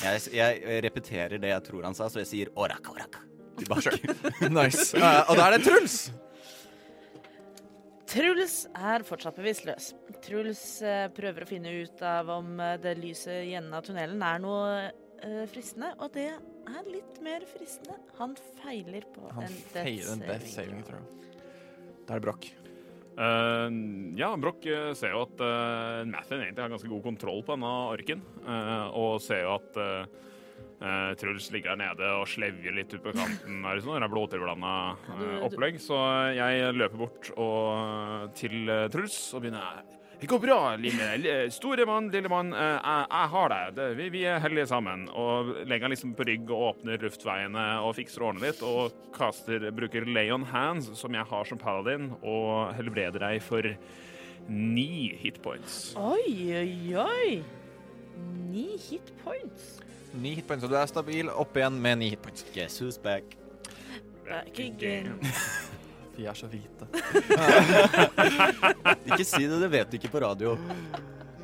Jeg, 0.00 0.20
jeg 0.32 0.82
repeterer 0.84 1.40
det 1.42 1.50
jeg 1.50 1.66
tror 1.66 1.84
han 1.88 1.96
sa, 1.96 2.08
så 2.08 2.22
jeg 2.22 2.30
sier 2.30 2.52
oraka, 2.56 2.94
oraka. 2.94 3.24
Tilbake. 3.58 3.90
Nice. 4.56 4.96
Uh, 4.96 5.30
og 5.30 5.36
da 5.36 5.48
er 5.48 5.56
det 5.56 5.64
Truls. 5.66 5.96
Truls 8.10 8.54
er 8.74 9.04
fortsatt 9.06 9.36
bevisstløs. 9.38 9.92
Truls 10.24 10.62
uh, 10.86 11.06
prøver 11.14 11.44
å 11.44 11.50
finne 11.50 11.74
ut 11.82 12.02
av 12.06 12.30
om 12.40 12.56
eh, 12.62 12.78
det 12.82 12.96
lyset 12.98 13.44
i 13.44 13.54
enden 13.58 13.76
av 13.76 13.84
tunnelen 13.86 14.24
er 14.26 14.40
noe 14.42 14.72
uh, 14.88 15.44
fristende, 15.52 15.92
og 16.00 16.14
det 16.16 16.30
er 16.32 16.88
litt 16.88 17.20
mer 17.24 17.44
fristende. 17.50 17.98
Han 18.18 18.34
feiler 18.62 19.06
på 19.14 19.30
Han 19.36 19.46
en 19.46 20.24
death 20.24 20.48
saving 20.50 20.82
throw. 20.86 21.04
Da 22.10 22.16
er 22.16 22.18
det 22.18 22.26
Broch. 22.26 22.46
Uh, 23.20 23.68
ja, 24.18 24.32
Broch 24.40 24.64
eh, 24.66 24.88
ser 24.98 25.12
jo 25.14 25.20
at 25.28 25.42
uh, 25.44 26.00
Nathan 26.08 26.40
egentlig 26.42 26.64
har 26.64 26.72
ganske 26.72 26.90
god 26.90 27.04
kontroll 27.04 27.44
på 27.46 27.54
denne 27.54 27.70
orken, 27.92 28.24
uh, 28.48 28.88
og 28.98 29.20
ser 29.22 29.44
jo 29.44 29.52
at 29.60 29.78
uh, 29.78 31.12
Truls 31.20 31.50
ligger 31.54 31.76
der 31.76 31.80
nede 31.84 32.08
og 32.16 32.26
slevjer 32.32 32.74
litt 32.74 32.90
ut 32.96 33.04
på 33.04 33.12
kanten. 33.14 33.60
Her, 33.62 33.82
sånn, 33.84 34.00
det 34.00 34.08
er 34.08 34.14
blodtilblanda 34.14 34.74
du- 35.20 35.42
opplegg. 35.46 35.78
Så 35.84 35.98
jeg 36.34 36.74
løper 36.74 37.02
bort 37.04 37.30
og, 37.36 38.32
til 38.40 38.64
uh, 38.66 38.88
Truls 38.90 39.20
og 39.36 39.44
begynner 39.44 39.84
Det 40.20 40.28
går 40.28 40.38
bra, 40.42 40.76
lille, 40.76 41.50
store 41.50 41.86
mann, 41.88 42.10
lille 42.12 42.28
mann. 42.28 42.52
eh, 42.52 42.76
jeg, 42.76 43.06
jeg 43.10 43.28
har 43.34 43.52
deg. 43.52 43.70
Det, 43.78 43.86
vi, 43.96 44.08
vi 44.12 44.24
er 44.28 44.42
heldige 44.44 44.66
sammen. 44.68 45.06
Og 45.16 45.54
legger 45.64 45.86
han 45.88 45.94
liksom 45.94 46.12
på 46.18 46.26
rygg 46.28 46.50
og 46.52 46.64
åpner 46.74 47.00
luftveiene 47.00 47.64
og 47.86 47.94
fikser 47.96 48.26
årene 48.28 48.44
litt. 48.44 48.60
Og 48.66 48.92
kaster, 49.16 49.64
bruker 49.72 50.04
lay 50.04 50.28
on 50.34 50.44
hands, 50.52 50.90
som 51.00 51.16
jeg 51.16 51.24
har 51.30 51.48
som 51.48 51.60
paladin, 51.62 52.10
og 52.20 52.74
helbreder 52.76 53.24
deg 53.24 53.40
for 53.44 53.64
ni 54.50 55.14
hitpoints. 55.22 55.94
Oi, 55.96 56.28
oi, 56.58 56.94
oi. 57.00 57.40
Ni 58.50 58.66
hitpoints. 58.76 59.78
Ni 60.20 60.34
hitpoints, 60.36 60.66
og 60.66 60.72
du 60.72 60.76
er 60.80 60.90
stabil 60.90 61.32
opp 61.32 61.56
igjen 61.56 61.80
med 61.80 62.02
ni 62.02 62.12
hitpoints. 62.12 62.44
Guess 62.52 62.80
who's 62.82 63.00
back? 63.00 63.36
Back 64.28 64.58
again. 64.58 65.16
Vi 66.20 66.26
er 66.28 66.36
så 66.36 66.48
hvite. 66.52 66.84
Ikke 69.08 69.24
si 69.24 69.46
det, 69.46 69.56
det 69.62 69.70
vet 69.72 69.88
du 69.88 69.96
ikke 69.96 70.10
på 70.12 70.20
radio. 70.20 70.52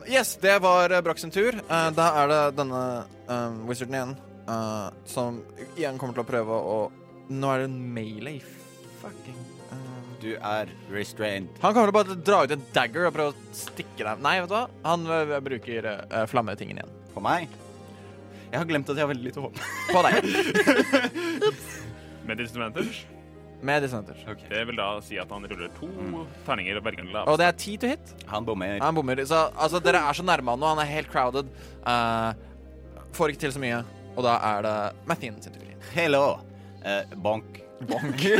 Yes, 0.04 0.34
det 0.42 0.58
var 0.60 0.92
uh, 0.92 1.14
sin 1.16 1.32
tur. 1.32 1.56
Uh, 1.70 1.88
da 1.96 2.10
er 2.20 2.28
det 2.28 2.40
denne 2.58 2.82
um, 3.24 3.62
wizarden 3.70 3.96
igjen, 3.96 4.12
uh, 4.50 4.92
som 5.08 5.40
igjen 5.78 5.96
kommer 5.96 6.18
til 6.18 6.26
å 6.26 6.28
prøve 6.28 6.60
å 6.60 6.76
Nå 7.26 7.48
er 7.50 7.64
det 7.64 7.70
en 7.70 7.78
melee. 7.96 8.44
Fucking 9.00 9.40
uh, 9.72 10.12
Du 10.22 10.28
er 10.36 10.70
restrained. 10.92 11.48
Han 11.64 11.72
kommer 11.72 11.88
til 11.88 11.94
å 11.94 11.96
bare 11.96 12.20
dra 12.28 12.44
ut 12.44 12.54
en 12.54 12.68
dagger 12.76 13.08
og 13.08 13.16
prøve 13.16 13.32
å 13.32 13.56
stikke 13.56 14.04
deg 14.04 14.22
Nei, 14.28 14.36
vet 14.44 14.52
du 14.52 14.54
hva? 14.58 14.62
Han 14.84 15.08
eh, 15.10 15.36
bruker 15.48 15.90
uh, 15.96 16.22
flammetingen 16.30 16.84
igjen. 16.84 16.94
På 17.16 17.24
meg? 17.24 17.48
Jeg 18.52 18.60
har 18.60 18.68
glemt 18.68 18.92
at 18.92 19.00
jeg 19.00 19.08
har 19.08 19.10
veldig 19.10 19.26
lite 19.32 19.42
håp. 19.42 19.58
På 19.90 20.04
deg. 20.06 20.30
Med 22.28 22.44
disadvantage. 22.44 23.15
Med 23.66 23.84
Okay. 23.86 24.48
Det 24.48 24.62
vil 24.68 24.76
da 24.78 24.86
si 25.02 25.18
at 25.18 25.30
han 25.30 25.46
ruller 25.50 25.70
to 25.78 25.88
terninger 26.46 26.78
og 26.78 26.84
velger 26.86 27.02
en 27.02 27.12
lav. 27.14 27.28
Og 27.32 27.38
det 27.40 27.46
er 27.48 27.56
ti 27.58 27.76
to 27.80 27.90
hit. 27.90 28.14
Han 28.30 28.46
bommer. 28.46 28.78
Han 28.82 28.94
bommer. 28.94 29.24
Så 29.26 29.40
altså, 29.54 29.80
dere 29.82 30.00
er 30.06 30.12
så 30.16 30.22
nærme 30.26 30.54
han 30.54 30.62
nå. 30.62 30.66
Han 30.74 30.82
er 30.84 30.90
helt 30.90 31.10
crowded. 31.10 31.50
Uh, 31.82 32.30
får 33.16 33.34
ikke 33.34 33.46
til 33.46 33.52
så 33.56 33.62
mye. 33.62 33.82
Og 34.16 34.22
da 34.26 34.36
er 34.54 34.66
det 34.66 34.76
Mathien 35.10 35.42
sin 35.42 35.52
tur. 35.54 35.66
Hello. 35.96 36.24
Uh, 36.86 37.02
bonk. 37.22 37.60
Bonk. 37.90 38.20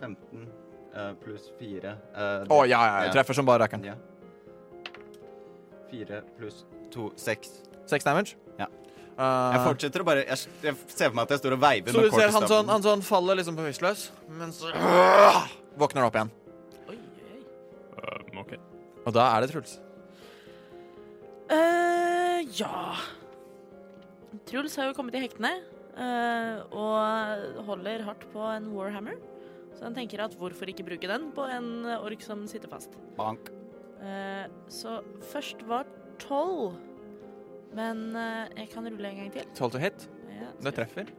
15 0.00 0.48
uh, 0.94 1.14
pluss 1.22 1.52
4. 1.58 1.94
Uh, 2.14 2.46
Å 2.48 2.62
ja, 2.66 2.78
ja, 2.78 2.98
jeg 3.06 3.16
treffer 3.18 3.38
som 3.38 3.48
bare 3.48 3.66
rakkeren. 3.66 3.84
Ja. 3.86 3.96
4 5.90 6.22
pluss 6.38 6.64
2 6.94 7.12
6. 7.18 7.56
6 7.88 8.08
damage. 8.08 8.47
Eh, 9.18 9.52
Jeg 9.56 9.62
fortsetter 9.66 10.02
å 10.04 10.06
bare 10.06 10.22
Jeg, 10.28 10.38
jeg 10.62 10.76
ser 10.94 11.08
for 11.10 11.16
meg 11.18 11.24
at 11.26 11.32
jeg 11.34 11.40
står 11.42 11.56
og 11.56 11.62
veiver 11.64 11.90
så 11.94 12.02
med 12.04 12.12
du 12.12 12.14
ser 12.14 12.30
han 12.36 12.44
sånn, 12.52 12.68
han 12.70 12.84
sånn 12.84 13.02
faller 13.02 13.38
liksom 13.40 13.56
bevisstløs, 13.58 14.04
men 14.30 14.52
så 14.54 14.70
våkner 15.78 16.04
han 16.04 16.06
opp 16.06 16.18
igjen. 16.20 16.30
Oi, 16.92 16.98
oi. 17.34 17.40
Uh, 17.98 18.40
ok. 18.44 18.52
Og 19.08 19.16
da 19.16 19.26
er 19.34 19.42
det 19.42 19.50
Truls. 19.50 19.78
Uh, 21.48 22.44
ja 22.60 22.94
Truls 24.48 24.76
har 24.78 24.90
jo 24.90 24.94
kommet 24.96 25.16
i 25.16 25.22
hektene 25.24 25.50
eh, 25.98 26.60
og 26.72 27.64
holder 27.66 28.04
hardt 28.06 28.26
på 28.32 28.44
en 28.52 28.68
Warhammer. 28.74 29.16
Så 29.76 29.86
han 29.86 29.96
tenker 29.96 30.20
at 30.24 30.34
hvorfor 30.38 30.68
ikke 30.70 30.84
bruke 30.86 31.08
den 31.10 31.30
på 31.36 31.44
en 31.52 31.86
ork 31.98 32.22
som 32.24 32.44
sitter 32.50 32.70
fast. 32.70 32.94
Bank. 33.16 33.50
Eh, 34.04 34.46
så 34.72 34.98
først 35.32 35.64
var 35.68 35.88
tolv. 36.22 36.76
Men 37.76 38.04
uh, 38.16 38.44
jeg 38.56 38.70
kan 38.72 38.88
rulle 38.88 39.10
en 39.12 39.22
gang 39.24 39.32
til. 39.34 39.48
12 39.56 39.74
to 39.76 39.82
hit. 39.82 40.06
Ja, 40.32 40.52
Det 40.64 40.74
treffer. 40.78 41.10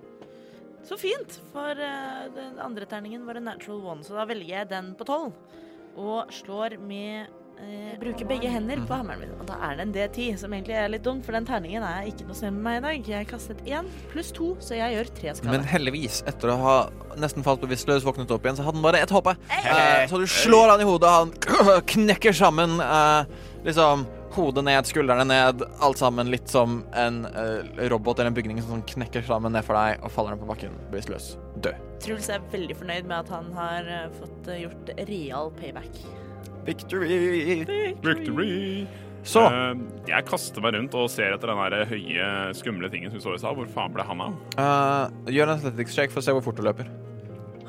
Så 0.88 0.96
fint, 0.98 1.42
for 1.54 1.76
uh, 1.76 2.30
den 2.36 2.62
andre 2.64 2.88
terningen 2.90 3.26
var 3.28 3.38
en 3.38 3.50
natural 3.52 3.84
one, 3.96 4.06
så 4.06 4.16
da 4.18 4.26
velger 4.30 4.62
jeg 4.62 4.72
den 4.72 4.94
på 4.98 5.06
tolv. 5.10 5.36
Og 6.00 6.32
slår 6.32 6.78
med 6.80 7.28
uh, 7.60 7.94
Bruker 8.00 8.26
begge 8.30 8.50
hender 8.50 8.80
på 8.88 8.96
hammeren 8.96 9.26
min. 9.26 9.34
Og 9.42 9.48
da 9.50 9.58
er 9.68 9.76
det 9.78 9.86
en 9.86 9.94
D10, 9.96 10.38
som 10.40 10.54
egentlig 10.56 10.78
er 10.80 10.90
litt 10.94 11.04
dumt, 11.06 11.26
for 11.28 11.36
den 11.36 11.48
terningen 11.48 11.84
er 11.86 12.08
ikke 12.10 12.28
noe 12.30 12.38
snill 12.40 12.56
med 12.56 12.64
meg 12.64 12.80
i 12.80 12.84
dag. 12.86 13.10
Jeg 13.12 13.30
kastet 13.30 13.62
én 13.68 13.90
pluss 14.14 14.32
to, 14.36 14.54
så 14.64 14.80
jeg 14.80 14.96
gjør 14.96 15.12
tre 15.20 15.36
skade. 15.36 15.52
Men 15.52 15.68
heldigvis, 15.68 16.22
etter 16.32 16.54
å 16.56 16.60
ha 16.64 16.78
nesten 17.20 17.46
falt 17.46 17.62
bevisstløs, 17.66 18.08
våknet 18.08 18.32
opp 18.32 18.48
igjen, 18.48 18.58
så 18.62 18.66
hadde 18.66 18.80
han 18.80 18.88
bare 18.88 19.04
ett 19.04 19.14
HP. 19.14 19.34
Uh, 19.36 20.06
så 20.10 20.22
du 20.24 20.28
slår 20.40 20.74
han 20.74 20.86
i 20.86 20.88
hodet, 20.88 21.12
han 21.20 21.36
knekker 21.94 22.40
sammen. 22.40 22.80
Eh, 22.80 23.44
liksom 23.68 24.08
hodet 24.36 24.64
ned, 24.68 24.86
skuldrene 24.90 25.26
ned, 25.30 25.64
alt 25.84 26.00
sammen 26.02 26.30
litt 26.32 26.50
som 26.52 26.82
en 26.98 27.24
uh, 27.26 27.62
robot 27.92 28.20
eller 28.20 28.30
en 28.32 28.38
bygning 28.38 28.62
som 28.66 28.82
knekker 28.94 29.26
sammen 29.28 29.54
ned 29.56 29.66
for 29.68 29.78
deg 29.80 30.04
og 30.06 30.14
faller 30.14 30.36
ned 30.36 30.44
på 30.44 30.50
bakken 30.52 30.76
blir 30.94 31.04
sløs, 31.06 31.34
Død. 31.60 31.86
Truls 32.04 32.30
er 32.32 32.44
veldig 32.54 32.78
fornøyd 32.80 33.10
med 33.10 33.18
at 33.20 33.30
han 33.34 33.52
har 33.58 33.90
uh, 33.90 34.08
fått 34.22 34.50
uh, 34.52 34.58
gjort 34.62 34.94
real 35.10 35.54
payback. 35.60 36.02
Victory! 36.68 37.64
Victory! 38.04 38.88
Så 39.24 39.42
Eh, 39.52 39.74
jeg 40.08 40.26
kaster 40.30 40.64
meg 40.64 40.78
rundt 40.78 40.94
og 40.96 41.10
ser 41.12 41.34
etter 41.36 41.52
den 41.52 41.60
der 41.60 41.90
høye, 41.90 42.28
skumle 42.56 42.88
tingen 42.90 43.12
som 43.12 43.20
vi 43.20 43.24
så 43.26 43.34
i 43.36 43.42
stad. 43.42 43.58
Hvor 43.58 43.68
faen 43.74 43.92
ble 43.94 44.06
han 44.08 44.22
av? 44.24 44.38
eh, 44.56 45.34
gjør 45.36 45.52
en 45.52 45.58
athletics 45.58 45.98
check 45.98 46.14
for 46.14 46.22
å 46.22 46.24
se 46.24 46.36
hvor 46.38 46.46
fort 46.46 46.56
du 46.56 46.64
løper. 46.64 46.88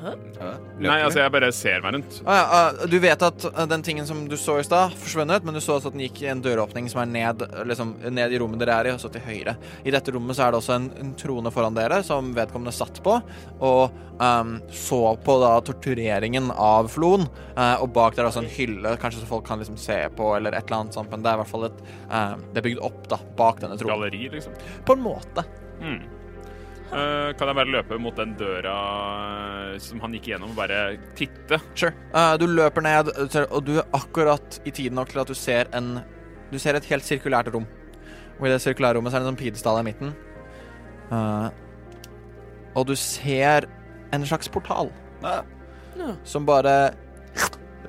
Ja, 0.01 0.51
Nei, 0.81 0.97
altså, 1.05 1.19
jeg 1.21 1.31
bare 1.33 1.51
ser 1.53 1.83
meg 1.83 1.93
rundt. 1.95 2.15
Ah, 2.25 2.37
ja, 2.37 2.45
ah, 2.57 2.85
du 2.89 2.95
vet 3.03 3.21
at 3.25 3.45
eh, 3.51 3.65
den 3.69 3.83
tingen 3.85 4.07
som 4.09 4.23
du 4.29 4.33
så 4.39 4.55
i 4.59 4.65
stad, 4.65 4.95
forsvunnet, 4.97 5.45
men 5.45 5.53
du 5.53 5.61
så 5.61 5.75
også 5.77 5.91
at 5.91 5.97
den 5.97 6.03
gikk 6.07 6.23
i 6.23 6.29
en 6.31 6.41
døråpning 6.41 6.87
som 6.91 7.03
er 7.03 7.11
ned, 7.11 7.43
liksom, 7.69 7.93
ned 8.09 8.33
i 8.33 8.39
rommet 8.41 8.61
dere 8.63 8.79
er 8.81 8.89
i, 8.89 8.93
og 8.95 9.01
så 9.03 9.11
til 9.13 9.21
høyre. 9.25 9.53
I 9.85 9.93
dette 9.93 10.13
rommet 10.15 10.37
så 10.37 10.47
er 10.47 10.55
det 10.55 10.61
også 10.61 10.73
en, 10.77 10.87
en 11.03 11.11
trone 11.19 11.51
foran 11.53 11.77
dere 11.77 12.01
som 12.07 12.31
vedkommende 12.37 12.73
satt 12.75 12.97
på, 13.05 13.17
og 13.61 13.99
ehm, 14.23 14.55
så 14.73 15.01
på 15.25 15.35
da 15.43 15.51
tortureringen 15.69 16.49
av 16.55 16.89
floen. 16.93 17.27
eh, 17.55 17.75
og 17.83 17.91
bak 17.93 18.17
der 18.17 18.25
er 18.25 18.31
også 18.31 18.41
en 18.45 18.53
hylle, 18.55 18.95
kanskje 19.01 19.21
så 19.21 19.29
folk 19.29 19.45
kan 19.47 19.61
liksom 19.61 19.77
se 19.81 19.99
på, 20.17 20.31
eller 20.37 20.57
et 20.57 20.65
eller 20.65 20.81
annet 20.81 20.97
sånt, 20.97 21.11
men 21.13 21.21
det 21.21 21.29
er 21.29 21.37
i 21.37 21.43
hvert 21.43 21.53
fall 21.53 21.67
et 21.69 21.83
ehm, 22.09 22.47
Det 22.53 22.63
er 22.63 22.67
bygd 22.71 22.81
opp 22.89 23.05
da, 23.11 23.21
bak 23.37 23.61
denne 23.61 23.77
tronen. 23.77 23.93
Galleri, 23.93 24.25
liksom. 24.33 24.57
På 24.87 24.97
en 24.97 25.05
måte. 25.05 25.45
Mm. 25.81 26.01
Eh, 26.91 27.29
kan 27.39 27.47
jeg 27.47 27.55
bare 27.55 27.71
løpe 27.71 27.97
mot 28.03 28.15
den 28.19 28.33
døra 28.35 28.71
eh, 29.71 29.77
som 29.79 30.01
han 30.03 30.11
gikk 30.17 30.25
gjennom, 30.33 30.51
og 30.51 30.57
bare 30.59 30.79
titte? 31.15 31.61
Sure. 31.71 31.93
Uh, 32.11 32.33
du 32.41 32.43
løper 32.51 32.83
ned, 32.83 33.11
og 33.47 33.61
du 33.67 33.77
er 33.79 33.85
akkurat 33.95 34.57
i 34.67 34.73
tiden 34.75 34.97
nok 34.99 35.13
til 35.13 35.21
at 35.23 35.31
du 35.31 35.37
ser 35.37 35.71
en 35.77 36.01
Du 36.51 36.57
ser 36.59 36.75
et 36.75 36.83
helt 36.91 37.05
sirkulært 37.07 37.47
rom. 37.53 37.63
Og 38.41 38.43
i 38.43 38.49
det 38.51 38.57
sirkulære 38.59 38.97
rommet 38.97 39.13
så 39.13 39.15
er 39.17 39.21
det 39.21 39.27
en 39.29 39.31
sånn 39.31 39.39
pidestall 39.39 39.77
i 39.79 39.85
midten. 39.87 40.09
Uh, 41.07 41.47
og 42.75 42.89
du 42.89 42.95
ser 42.99 43.69
en 44.11 44.25
slags 44.27 44.49
portal 44.51 44.91
Ja. 45.23 45.37
som 46.27 46.45
bare 46.45 46.91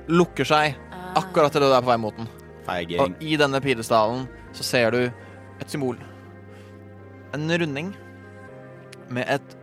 lukker 0.07 0.45
seg 0.47 0.75
Ah. 0.93 1.19
akkurat 1.19 1.51
til 1.51 1.61
du 1.61 1.73
er 1.73 1.81
på 1.81 1.87
vei 1.91 1.97
mot 1.97 2.15
den. 2.15 2.27
feiging. 2.65 3.01
Og 3.01 3.15
i 3.19 3.35
denne 3.35 3.59
pidestallen 3.59 4.29
så 4.53 4.63
ser 4.63 4.91
du 4.91 4.97
et 5.59 5.67
symbol. 5.69 5.97
En 7.33 7.49
runding 7.51 7.93
med 9.15 9.29
et, 9.31 9.55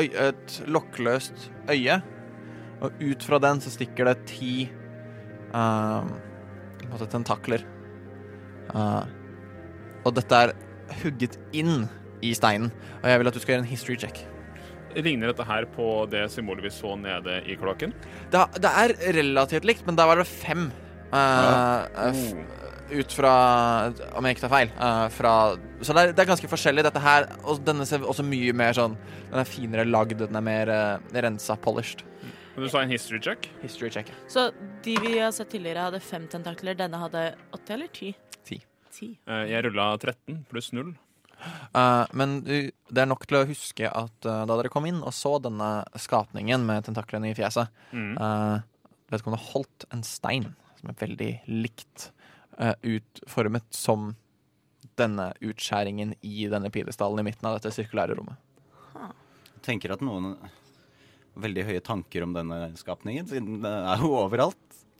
et 0.00 0.56
lokkløst 0.70 1.50
øye. 1.70 2.00
Og 2.80 3.02
ut 3.02 3.24
fra 3.26 3.40
den 3.42 3.60
så 3.60 3.72
stikker 3.74 4.08
det 4.08 4.26
ti 4.30 4.54
uh, 5.52 6.06
tentakler. 7.12 7.66
Uh, 8.72 9.04
og 10.06 10.14
dette 10.16 10.42
er 10.46 10.54
hugget 11.02 11.36
inn 11.52 11.88
i 12.24 12.32
steinen. 12.36 12.70
Og 13.02 13.10
jeg 13.10 13.20
vil 13.20 13.28
at 13.30 13.36
du 13.36 13.42
skal 13.42 13.54
gjøre 13.54 13.64
en 13.66 13.72
history 13.72 13.98
check. 14.00 14.22
Ligner 14.96 15.30
dette 15.30 15.44
her 15.46 15.68
på 15.70 15.84
det 16.10 16.24
symbolet 16.32 16.64
vi 16.66 16.72
så 16.74 16.96
nede 16.98 17.36
i 17.46 17.54
kloakken? 17.60 17.92
Det, 18.32 18.40
det 18.58 18.70
er 18.70 18.96
relativt 19.20 19.68
likt, 19.68 19.84
men 19.86 19.98
der 19.98 20.08
var 20.10 20.18
det 20.18 20.26
fem. 20.30 20.70
Uh, 21.12 21.18
ja. 21.20 22.08
f- 22.10 22.69
ut 22.92 23.12
fra 23.14 23.30
Om 24.18 24.26
jeg 24.26 24.36
ikke 24.36 24.44
tar 24.46 24.52
feil. 24.52 24.70
uh, 24.80 25.08
fra, 25.14 25.32
så 25.82 25.94
det 25.96 26.02
er, 26.02 26.12
det 26.16 26.22
er 26.24 26.30
ganske 26.32 26.50
forskjellig, 26.50 26.84
dette 26.86 27.02
her. 27.02 27.28
Og 27.44 27.60
denne 27.66 27.86
ser 27.88 28.04
også 28.06 28.24
mye 28.26 28.52
mer 28.56 28.72
sånn 28.76 28.96
Den 29.30 29.40
er 29.42 29.48
finere 29.48 29.84
lagd, 29.88 30.18
den 30.22 30.36
er 30.36 30.44
mer 30.44 30.72
uh, 30.74 31.20
rensa, 31.22 31.56
polished. 31.56 32.02
Men 32.56 32.64
du 32.66 32.70
sa 32.72 32.80
en 32.82 32.90
history 32.90 33.20
check? 33.22 33.46
History 33.62 33.90
check. 33.94 34.10
Så 34.28 34.48
de 34.84 34.96
vi 35.00 35.18
har 35.20 35.30
sett 35.32 35.50
tidligere, 35.52 35.86
hadde 35.88 36.00
fem 36.02 36.26
tentakler. 36.28 36.74
Denne 36.76 36.98
hadde 36.98 37.28
åtte 37.54 37.76
eller 37.76 37.88
ti? 37.94 38.10
Ti. 38.44 38.58
Ti. 38.90 39.12
Uh, 39.28 39.44
jeg 39.48 39.64
rulla 39.68 39.92
13 40.02 40.42
pluss 40.50 40.72
null. 40.76 40.90
Uh, 41.72 42.04
men 42.12 42.40
du, 42.44 42.56
det 42.90 43.00
er 43.00 43.08
nok 43.08 43.22
til 43.30 43.38
å 43.38 43.46
huske 43.48 43.88
at 43.88 44.26
uh, 44.28 44.42
da 44.44 44.56
dere 44.58 44.68
kom 44.72 44.84
inn 44.90 44.98
og 45.00 45.14
så 45.16 45.38
denne 45.40 45.70
skapningen 45.96 46.66
med 46.68 46.84
tentaklene 46.90 47.30
i 47.30 47.36
fjeset, 47.38 47.70
Mm. 47.96 48.12
uh, 48.20 48.58
vedkommende 49.10 49.42
holdt 49.54 49.86
en 49.94 50.02
stein 50.06 50.50
som 50.78 50.90
er 50.92 50.98
veldig 51.00 51.30
likt 51.48 52.10
uh, 52.10 52.19
utformet 52.60 53.66
som 53.74 54.10
denne 55.00 55.30
utskjæringen 55.40 56.14
i 56.20 56.46
denne 56.52 56.70
pilestallen 56.72 57.22
i 57.22 57.28
midten 57.30 57.48
av 57.48 57.58
dette 57.58 57.72
sirkulære 57.74 58.18
rommet. 58.18 58.36
Jeg 58.94 59.64
tenker 59.64 59.94
at 59.94 60.04
noen 60.04 60.34
har 60.40 60.56
veldig 61.40 61.66
høye 61.68 61.82
tanker 61.84 62.24
om 62.26 62.34
denne 62.36 62.70
skapningen, 62.78 63.28
siden 63.28 63.60
den 63.62 63.68
er 63.70 64.02
jo 64.02 64.14
overalt. 64.18 64.58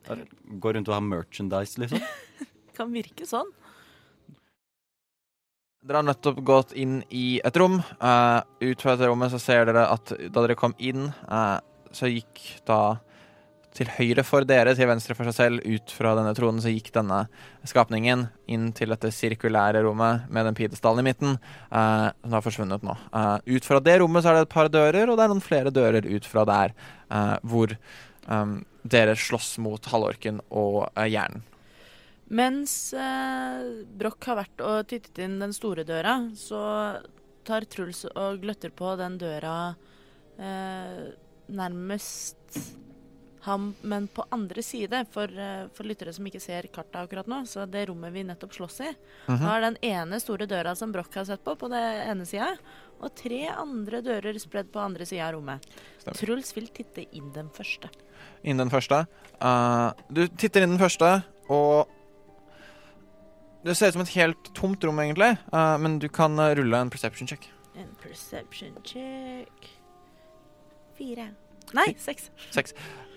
Der 0.08 0.24
Går 0.62 0.76
rundt 0.76 0.88
og 0.88 0.96
har 0.96 1.04
merchandise, 1.04 1.80
liksom. 1.82 2.04
Kan 2.76 2.92
virke 2.94 3.26
sånn. 3.28 3.50
Dere 5.80 6.02
har 6.02 6.04
nettopp 6.04 6.40
gått 6.44 6.72
inn 6.76 6.98
i 7.08 7.40
et 7.44 7.56
rom. 7.56 7.78
Uh, 8.00 8.40
ut 8.60 8.82
fra 8.82 8.94
dette 8.94 9.08
rommet 9.08 9.32
så 9.32 9.40
ser 9.40 9.64
dere 9.68 9.86
at 9.88 10.12
da 10.12 10.44
dere 10.44 10.58
kom 10.60 10.74
inn, 10.76 11.08
uh, 11.24 11.56
så 11.96 12.10
gikk 12.10 12.40
da 12.68 12.98
til 13.76 13.90
høyre 13.94 14.24
for 14.26 14.46
dere, 14.48 14.74
til 14.74 14.88
venstre 14.90 15.14
for 15.14 15.28
seg 15.30 15.36
selv, 15.36 15.66
ut 15.66 15.92
fra 15.94 16.16
denne 16.18 16.32
tronen, 16.34 16.58
så 16.62 16.72
gikk 16.72 16.90
denne 16.94 17.22
skapningen 17.68 18.26
inn 18.50 18.70
til 18.76 18.90
dette 18.90 19.12
sirkulære 19.14 19.84
rommet 19.86 20.26
med 20.32 20.48
den 20.48 20.58
pidestallen 20.58 21.04
i 21.04 21.08
midten, 21.10 21.36
eh, 21.70 22.08
som 22.24 22.36
har 22.36 22.46
forsvunnet 22.46 22.86
nå. 22.86 22.96
Eh, 23.14 23.36
ut 23.56 23.68
fra 23.68 23.82
det 23.84 24.00
rommet 24.02 24.24
så 24.24 24.32
er 24.32 24.40
det 24.40 24.48
et 24.48 24.56
par 24.56 24.72
dører, 24.72 25.06
og 25.06 25.18
det 25.18 25.26
er 25.26 25.32
noen 25.34 25.44
flere 25.44 25.74
dører 25.74 26.08
ut 26.08 26.26
fra 26.26 26.46
der, 26.50 26.74
eh, 27.10 27.36
hvor 27.46 27.76
um, 28.26 28.58
dere 28.82 29.14
slåss 29.18 29.54
mot 29.62 29.86
halvorken 29.92 30.42
og 30.50 30.82
uh, 30.96 31.06
hjernen. 31.06 31.46
Mens 32.30 32.92
eh, 32.94 33.62
Broch 33.98 34.28
har 34.30 34.38
vært 34.38 34.62
og 34.62 34.84
tittet 34.90 35.18
inn 35.24 35.40
den 35.42 35.54
store 35.54 35.82
døra, 35.82 36.14
så 36.38 36.60
tar 37.46 37.66
Truls 37.66 38.04
og 38.12 38.38
gløtter 38.44 38.70
på 38.70 38.92
den 39.00 39.16
døra 39.18 39.56
eh, 40.38 41.08
nærmest 41.50 42.60
ham, 43.42 43.74
men 43.82 44.06
på 44.08 44.24
andre 44.32 44.62
side, 44.62 45.06
for, 45.10 45.24
eh, 45.24 45.66
for 45.72 45.84
lyttere 45.88 46.12
som 46.12 46.26
ikke 46.28 46.40
ser 46.40 46.68
kartet 46.72 46.98
akkurat 47.00 47.26
nå, 47.26 47.42
så 47.48 47.64
det 47.70 47.86
rommet 47.88 48.12
vi 48.12 48.22
nettopp 48.24 48.52
slåss 48.52 48.80
i, 48.84 48.94
Mhm. 49.28 49.38
har 49.38 49.60
den 49.60 49.76
ene 49.82 50.20
store 50.20 50.46
døra 50.46 50.76
som 50.76 50.92
Broch 50.92 51.14
har 51.14 51.24
sett 51.24 51.42
på, 51.44 51.56
på 51.56 51.68
det 51.70 52.06
ene 52.06 52.26
sida, 52.26 52.56
og 53.00 53.14
tre 53.14 53.46
andre 53.48 54.02
dører 54.02 54.34
spredd 54.38 54.70
på 54.70 54.78
andre 54.84 55.06
sida 55.06 55.28
av 55.28 55.34
rommet. 55.34 55.60
Stemmer. 55.98 56.18
Truls 56.18 56.52
vil 56.54 56.68
titte 56.68 57.06
inn 57.12 57.32
den 57.32 57.48
første. 57.48 57.88
inn 58.44 58.56
den 58.58 58.68
første. 58.70 59.06
Uh, 59.40 59.92
du 60.12 60.26
titter 60.28 60.62
inn 60.62 60.76
den 60.76 60.78
første, 60.78 61.24
og 61.48 61.86
det 63.64 63.76
ser 63.76 63.88
ut 63.88 63.92
som 63.94 64.02
et 64.02 64.14
helt 64.16 64.54
tomt 64.54 64.82
rom, 64.84 64.96
egentlig. 64.98 65.38
Uh, 65.52 65.76
men 65.78 65.98
du 65.98 66.08
kan 66.08 66.36
rulle 66.36 66.74
en 66.80 66.90
perception 66.90 67.26
check. 67.28 67.48
En 67.76 67.94
perception 68.02 68.74
check 68.84 69.70
Fire. 70.96 71.30
Nei, 71.76 71.90
seks. 72.00 72.30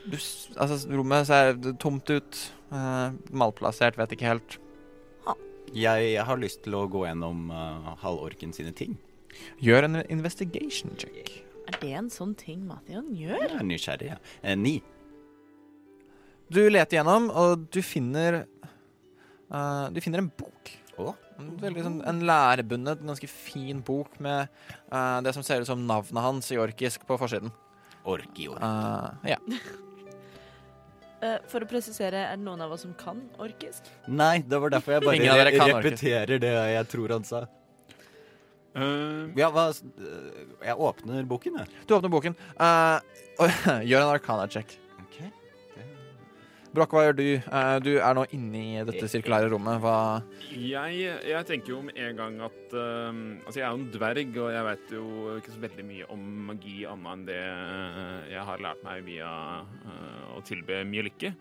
Du, 0.03 0.17
altså, 0.59 0.77
rommet 0.91 1.29
ser 1.29 1.55
tomt 1.81 2.09
ut. 2.11 2.43
Uh, 2.73 3.15
malplassert, 3.31 3.97
vet 4.01 4.15
ikke 4.15 4.31
helt. 4.33 4.59
Jeg 5.73 6.21
har 6.21 6.37
lyst 6.37 6.61
til 6.67 6.75
å 6.77 6.85
gå 6.91 7.07
gjennom 7.07 7.47
uh, 7.49 7.93
halvorken 8.03 8.53
sine 8.53 8.73
ting. 8.77 8.93
Gjør 9.63 9.87
en 9.87 10.01
investigation 10.05 10.93
check. 11.01 11.31
Er 11.65 11.79
det 11.81 11.93
en 11.97 12.09
sånn 12.13 12.35
ting 12.37 12.61
Mathian 12.67 13.07
gjør? 13.17 13.41
Jeg 13.41 13.57
er 13.57 13.65
nysgjerrig. 13.65 14.09
Ja. 14.11 14.19
Eh, 14.43 14.57
ni. 14.59 14.75
Du 16.53 16.61
leter 16.69 16.99
gjennom, 16.99 17.31
og 17.31 17.65
du 17.73 17.79
finner 17.81 18.43
uh, 19.49 19.89
Du 19.93 19.97
finner 20.03 20.21
en 20.21 20.29
bok. 20.29 20.73
Oh. 21.01 21.15
En 21.41 21.55
Veldig 21.57 21.87
sånn, 21.87 21.99
en 22.05 22.21
lærebundet, 22.29 23.01
ganske 23.01 23.29
fin 23.31 23.81
bok 23.81 24.19
med 24.21 24.51
uh, 24.93 25.17
det 25.25 25.33
som 25.33 25.45
ser 25.45 25.63
ut 25.63 25.71
som 25.71 25.87
navnet 25.89 26.21
hans 26.21 26.51
i 26.53 26.59
orkisk 26.61 27.07
på 27.09 27.17
forsiden. 27.17 27.49
Orkior. 28.03 28.59
Uh, 28.59 29.09
ja. 29.33 29.39
Eh, 31.23 31.39
for 31.47 31.63
å 31.63 31.67
presisere, 31.69 32.19
er 32.33 32.35
det 32.35 32.43
noen 32.43 32.59
av 32.65 32.73
oss 32.75 32.81
som 32.83 32.91
kan 32.99 33.21
orkisk? 33.39 33.85
Nei, 34.11 34.41
det 34.43 34.57
var 34.59 34.73
derfor 34.73 34.97
jeg 34.97 35.05
bare 35.05 35.51
repeterer 35.55 36.41
det 36.41 36.51
jeg 36.51 36.89
tror 36.91 37.13
han 37.15 37.23
sa. 37.27 37.45
Uh, 38.73 39.29
Ja, 39.37 39.51
hva 39.53 39.67
øh, 39.69 40.41
Jeg 40.65 40.75
åpner 40.75 41.27
boken, 41.29 41.61
jeg. 41.61 41.83
Du 41.87 41.93
åpner 41.95 42.11
boken. 42.11 42.35
Uh, 42.57 42.99
gjør 43.87 44.01
en 44.01 44.11
arcana 44.17 44.49
Broch, 46.73 46.89
hva 46.89 47.03
gjør 47.05 47.17
du? 47.19 47.27
Eh, 47.37 47.75
du 47.85 47.91
er 48.01 48.15
nå 48.17 48.23
inne 48.33 48.61
i 48.61 48.85
dette 48.87 49.05
sirkulære 49.11 49.51
rommet. 49.51 49.77
Hva 49.83 50.23
Jeg, 50.49 51.03
jeg 51.29 51.45
tenker 51.45 51.75
jo 51.75 51.81
med 51.85 51.99
en 52.01 52.17
gang 52.17 52.39
at 52.47 52.73
eh, 52.73 53.19
Altså, 53.45 53.59
jeg 53.59 53.65
er 53.67 53.75
jo 53.75 53.81
en 53.81 53.91
dverg, 53.93 54.39
og 54.41 54.47
jeg 54.55 54.65
vet 54.67 54.93
jo 54.95 55.03
ikke 55.37 55.53
så 55.53 55.61
veldig 55.67 55.85
mye 55.85 56.07
om 56.15 56.23
magi 56.47 56.79
annet 56.89 57.11
enn 57.11 57.27
det 57.27 57.41
eh, 57.43 58.31
jeg 58.33 58.45
har 58.47 58.63
lært 58.65 58.81
meg 58.87 59.03
via 59.05 59.33
uh, 59.61 60.23
å 60.33 60.41
tilbe 60.47 60.79
mye 60.89 61.05
lykke. 61.11 61.33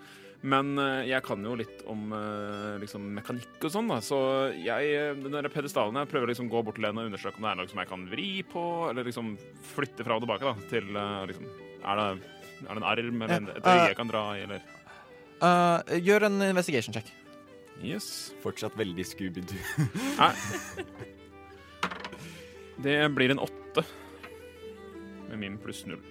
Men 0.43 0.75
jeg 1.07 1.23
kan 1.23 1.45
jo 1.47 1.53
litt 1.55 1.85
om 1.87 2.11
liksom 2.83 3.05
mekanikk 3.15 3.63
og 3.63 3.71
sånn, 3.71 3.93
da. 3.93 4.01
Så 4.03 4.19
jeg, 4.59 5.13
den 5.23 5.37
der 5.37 5.47
pedestalen 5.55 5.95
her, 5.95 6.09
prøver 6.11 6.33
liksom 6.33 6.49
å 6.51 6.53
gå 6.57 6.65
bort 6.67 6.81
til 6.81 6.89
henne 6.89 7.05
og 7.05 7.13
undersøke 7.13 7.39
om 7.39 7.47
det 7.47 7.53
er 7.53 7.61
noe 7.61 7.71
som 7.71 7.79
jeg 7.79 7.91
kan 7.93 8.09
vri 8.11 8.27
på, 8.51 8.65
eller 8.89 9.07
liksom 9.07 9.37
flytte 9.71 10.03
fra 10.03 10.19
og 10.19 10.27
tilbake, 10.27 10.51
da, 10.51 10.67
til 10.73 10.91
liksom 11.31 11.47
Er 11.79 12.03
det, 12.03 12.09
er 12.67 12.73
det 12.73 12.81
en 12.83 12.89
arm 12.91 13.23
eller 13.29 13.53
et 13.55 13.71
øye 13.71 13.87
jeg 13.93 14.01
kan 14.01 14.11
dra 14.11 14.25
i, 14.35 14.43
eller 14.49 14.67
Eh, 15.43 15.99
Gjør 16.07 16.29
en 16.29 16.43
investigation 16.47 16.95
check. 16.95 17.09
Yes. 17.83 18.31
Fortsatt 18.43 18.77
veldig 18.79 19.05
Scooby-Doo. 19.07 19.89
Nei. 20.21 20.35
Det 22.83 22.97
blir 23.15 23.35
en 23.35 23.43
åtte. 23.43 23.85
Med 25.29 25.39
min 25.39 25.59
pluss 25.59 25.83
null. 25.87 26.03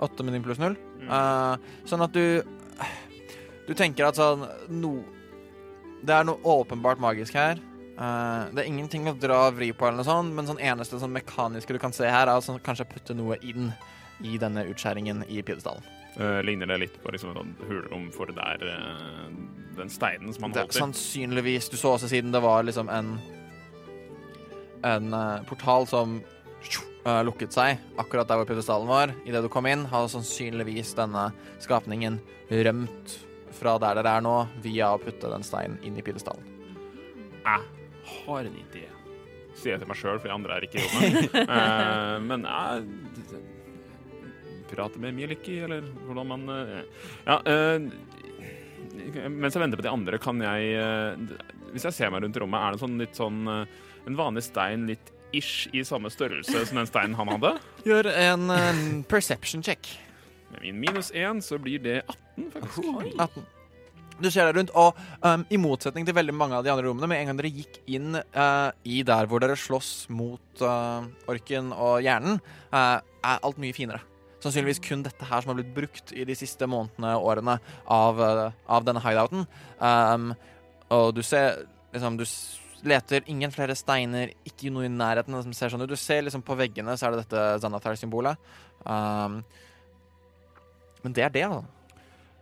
Åtte 0.00 0.24
med 0.24 0.36
din 0.36 0.44
pluss 0.44 0.60
null. 0.60 0.76
Mm. 1.00 1.08
Uh, 1.08 1.84
sånn 1.88 2.04
at 2.04 2.12
du 2.12 2.42
Du 3.68 3.72
tenker 3.76 4.08
at 4.08 4.18
sånn 4.18 4.42
no, 4.72 4.90
Det 6.04 6.12
er 6.12 6.26
noe 6.28 6.40
åpenbart 6.44 7.00
magisk 7.00 7.36
her. 7.38 7.60
Uh, 8.00 8.48
det 8.52 8.62
er 8.62 8.68
ingenting 8.68 9.08
å 9.08 9.16
dra 9.16 9.42
og 9.50 9.58
vri 9.58 9.70
på, 9.76 9.84
eller 9.86 10.00
noe 10.00 10.08
sånt, 10.08 10.32
men 10.36 10.48
sånn 10.48 10.60
eneste 10.60 11.00
sånn 11.00 11.12
mekaniske 11.12 11.76
du 11.76 11.80
kan 11.80 11.92
se 11.92 12.08
her, 12.08 12.24
er 12.24 12.32
altså 12.32 12.56
kanskje 12.64 12.88
putte 12.88 13.16
noe 13.16 13.36
inn 13.44 13.68
i 14.24 14.38
denne 14.40 14.64
utskjæringen 14.72 15.20
i 15.28 15.42
pidestallen. 15.44 15.84
Eh, 16.16 16.40
ligner 16.42 16.66
det 16.66 16.80
litt 16.82 16.98
på 17.02 17.12
liksom 17.14 17.36
sånn 17.36 17.52
hulrom 17.68 18.08
for 18.14 18.32
der 18.34 18.64
uh, 18.66 19.28
den 19.78 19.92
steinen 19.92 20.34
som 20.34 20.48
han 20.48 20.56
holdt 20.56 20.74
i? 20.74 20.80
sannsynligvis. 20.82 21.70
Du 21.70 21.78
så 21.78 21.94
også 21.94 22.10
siden 22.10 22.34
det 22.34 22.42
var 22.42 22.66
liksom 22.66 22.90
en 22.90 23.18
En 24.82 25.12
uh, 25.12 25.42
portal 25.44 25.86
som 25.86 26.20
lukket 27.24 27.52
seg 27.52 27.78
akkurat 28.00 28.28
der 28.28 28.36
hvor 28.36 28.48
pidestallen 28.48 28.88
var. 28.88 29.12
Idet 29.24 29.40
du 29.40 29.48
kom 29.48 29.64
inn, 29.68 29.86
har 29.88 30.08
sannsynligvis 30.12 30.92
denne 30.98 31.30
skapningen 31.60 32.18
rømt 32.50 33.14
fra 33.56 33.78
der 33.80 33.96
dere 33.98 34.16
er 34.18 34.24
nå, 34.24 34.34
via 34.64 34.92
å 34.92 35.00
putte 35.00 35.30
den 35.32 35.44
steinen 35.46 35.78
inn 35.86 35.96
i 35.96 36.04
pidestallen. 36.04 36.44
Jeg 37.40 37.64
har 38.10 38.48
en 38.48 38.58
idé. 38.60 38.84
Sier 39.60 39.74
jeg 39.74 39.82
til 39.82 39.90
meg 39.90 39.98
sjøl, 39.98 40.18
for 40.20 40.30
de 40.30 40.34
andre 40.34 40.56
er 40.56 40.66
ikke 40.66 40.80
i 40.80 40.86
rommet. 40.86 41.38
Eh, 41.56 42.16
men 42.24 42.44
jeg 42.46 42.84
Prate 44.70 45.00
med 45.02 45.14
Mieliki, 45.16 45.58
eller 45.66 45.84
hvordan 46.06 46.30
man 46.30 46.48
eh, 46.54 46.82
Ja. 47.26 47.38
eh, 47.44 49.28
mens 49.30 49.54
jeg 49.54 49.62
venter 49.62 49.80
på 49.80 49.86
de 49.86 49.92
andre, 49.92 50.18
kan 50.22 50.40
jeg 50.42 50.74
eh, 50.76 51.38
Hvis 51.72 51.86
jeg 51.88 51.96
ser 51.96 52.10
meg 52.12 52.24
rundt 52.24 52.38
rommet, 52.42 52.60
er 52.60 52.74
det 52.74 52.82
sånn 52.82 52.98
litt 53.00 53.16
sånn 53.18 53.40
En 53.50 54.18
vanlig 54.18 54.42
stein 54.48 54.88
litt 54.90 55.12
ish 55.36 55.68
i 55.76 55.84
samme 55.86 56.10
størrelse 56.10 56.64
som 56.66 56.80
den 56.80 56.88
steinen 56.90 57.14
han 57.14 57.30
hadde? 57.30 57.52
Gjør 57.86 58.08
en 58.10 58.50
perception 59.06 59.62
check. 59.62 59.86
Med 60.50 60.64
min 60.64 60.80
minus 60.82 61.12
én 61.14 61.38
så 61.44 61.60
blir 61.62 61.78
det 61.84 62.00
18, 62.02 62.50
faktisk. 62.56 63.20
18. 63.20 63.44
Du 64.20 64.28
ser 64.28 64.50
deg 64.50 64.58
rundt, 64.58 64.72
og 64.76 64.98
um, 65.24 65.46
i 65.48 65.56
motsetning 65.60 66.04
til 66.04 66.16
veldig 66.16 66.34
mange 66.36 66.58
av 66.58 66.64
de 66.66 66.72
andre 66.72 66.84
rommene, 66.90 67.08
med 67.08 67.22
en 67.22 67.30
gang 67.30 67.38
dere 67.40 67.52
gikk 67.54 67.78
inn 67.88 68.18
uh, 68.18 68.68
i 68.84 69.00
der 69.06 69.28
hvor 69.30 69.40
dere 69.40 69.56
slåss 69.56 70.10
mot 70.12 70.64
uh, 70.64 71.06
orken 71.30 71.70
og 71.72 72.02
hjernen, 72.04 72.36
uh, 72.74 72.98
er 73.00 73.40
alt 73.46 73.60
mye 73.62 73.76
finere. 73.76 74.02
Sannsynligvis 74.40 74.80
kun 74.80 75.02
dette 75.04 75.26
her 75.28 75.42
som 75.42 75.52
har 75.52 75.58
blitt 75.58 75.74
brukt 75.76 76.14
i 76.16 76.24
de 76.24 76.36
siste 76.38 76.64
månedene 76.70 77.12
og 77.18 77.26
årene 77.34 77.58
av, 77.92 78.20
eh, 78.24 78.52
av 78.72 78.86
denne 78.86 79.02
hideouten. 79.04 79.46
Um, 79.78 80.32
og 80.90 81.14
du 81.14 81.22
ser 81.22 81.66
liksom 81.92 82.16
Du 82.16 82.24
leter 82.88 83.20
ingen 83.28 83.50
flere 83.52 83.74
steiner, 83.76 84.30
ikke 84.46 84.70
noe 84.72 84.86
i 84.86 84.88
nærheten 84.88 85.34
som 85.42 85.52
ser 85.52 85.68
sånn 85.68 85.82
ut. 85.82 85.90
Du 85.90 85.96
ser 86.00 86.22
liksom 86.22 86.40
på 86.42 86.56
veggene 86.56 86.96
så 86.96 87.08
er 87.08 87.10
det 87.12 87.26
dette 87.28 87.60
Zanathar-symbolet. 87.60 88.38
Um, 88.86 89.42
men 91.04 91.12
det 91.12 91.24
er 91.26 91.34
det, 91.34 91.42
altså. 91.44 91.64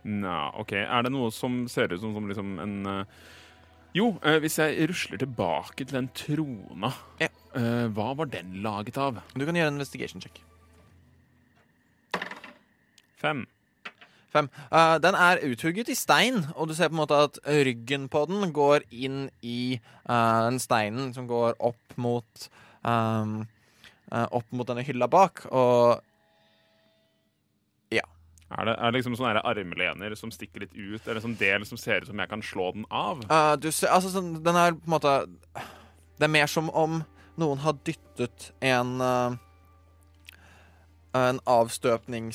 Nja, 0.05 0.53
OK. 0.61 0.71
Er 0.79 1.03
det 1.03 1.11
noe 1.11 1.31
som 1.35 1.65
ser 1.67 1.91
ut 1.91 1.99
som, 1.99 2.13
som 2.15 2.29
liksom 2.29 2.55
en 2.63 2.77
uh 2.87 3.03
Jo, 3.91 4.19
eh, 4.21 4.37
hvis 4.39 4.59
jeg 4.61 4.87
rusler 4.87 5.17
tilbake 5.17 5.81
til 5.83 5.95
den 5.97 6.09
trona, 6.13 6.93
Ja. 7.19 7.27
hva 7.89 8.15
var 8.15 8.25
den 8.29 8.61
laget 8.61 8.97
av? 8.97 9.23
Du 9.33 9.43
kan 9.45 9.55
gjøre 9.55 9.67
en 9.67 9.79
investigation 9.81 10.21
check. 10.21 10.39
Fem. 13.19 13.45
Fem. 14.29 14.49
Uh, 14.71 14.97
den 15.01 15.15
er 15.17 15.41
uthugget 15.43 15.89
i 15.89 15.95
stein, 15.97 16.43
og 16.55 16.69
du 16.69 16.75
ser 16.77 16.91
på 16.91 16.95
en 16.95 17.01
måte 17.01 17.17
at 17.17 17.39
ryggen 17.65 18.07
på 18.13 18.25
den 18.29 18.53
går 18.53 18.85
inn 18.91 19.23
i 19.41 19.79
uh, 20.09 20.45
den 20.45 20.59
steinen 20.61 21.13
som 21.15 21.27
går 21.27 21.57
opp 21.57 21.97
mot 21.97 22.45
um, 22.85 23.41
uh, 24.13 24.27
Opp 24.29 24.45
mot 24.53 24.69
denne 24.69 24.85
hylla 24.85 25.09
bak, 25.09 25.45
og 25.49 26.05
Er 28.49 28.65
det, 28.65 28.73
er 28.81 28.85
det 28.89 28.97
liksom 28.97 29.13
sånne 29.13 29.43
armlener 29.45 30.15
som 30.17 30.31
stikker 30.33 30.63
litt 30.63 30.71
ut, 30.73 31.03
eller 31.05 31.21
som 31.21 31.35
sånn 31.35 31.37
del 31.37 31.65
som 31.69 31.77
ser 31.77 32.01
ut 32.01 32.09
som 32.09 32.17
jeg 32.17 32.29
kan 32.31 32.41
slå 32.41 32.71
den 32.73 32.85
av? 32.89 33.21
du 33.61 33.69
ser 33.69 33.93
Altså, 33.93 34.09
sånn, 34.09 34.31
den 34.41 34.57
er 34.57 34.73
på 34.73 34.89
en 34.89 34.95
måte 34.95 35.13
Det 36.17 36.25
er 36.25 36.33
mer 36.33 36.49
som 36.49 36.71
om 36.73 37.03
noen 37.37 37.61
har 37.61 37.77
dyttet 37.85 38.49
en 38.65 38.97
en 41.13 41.39
En 41.45 42.25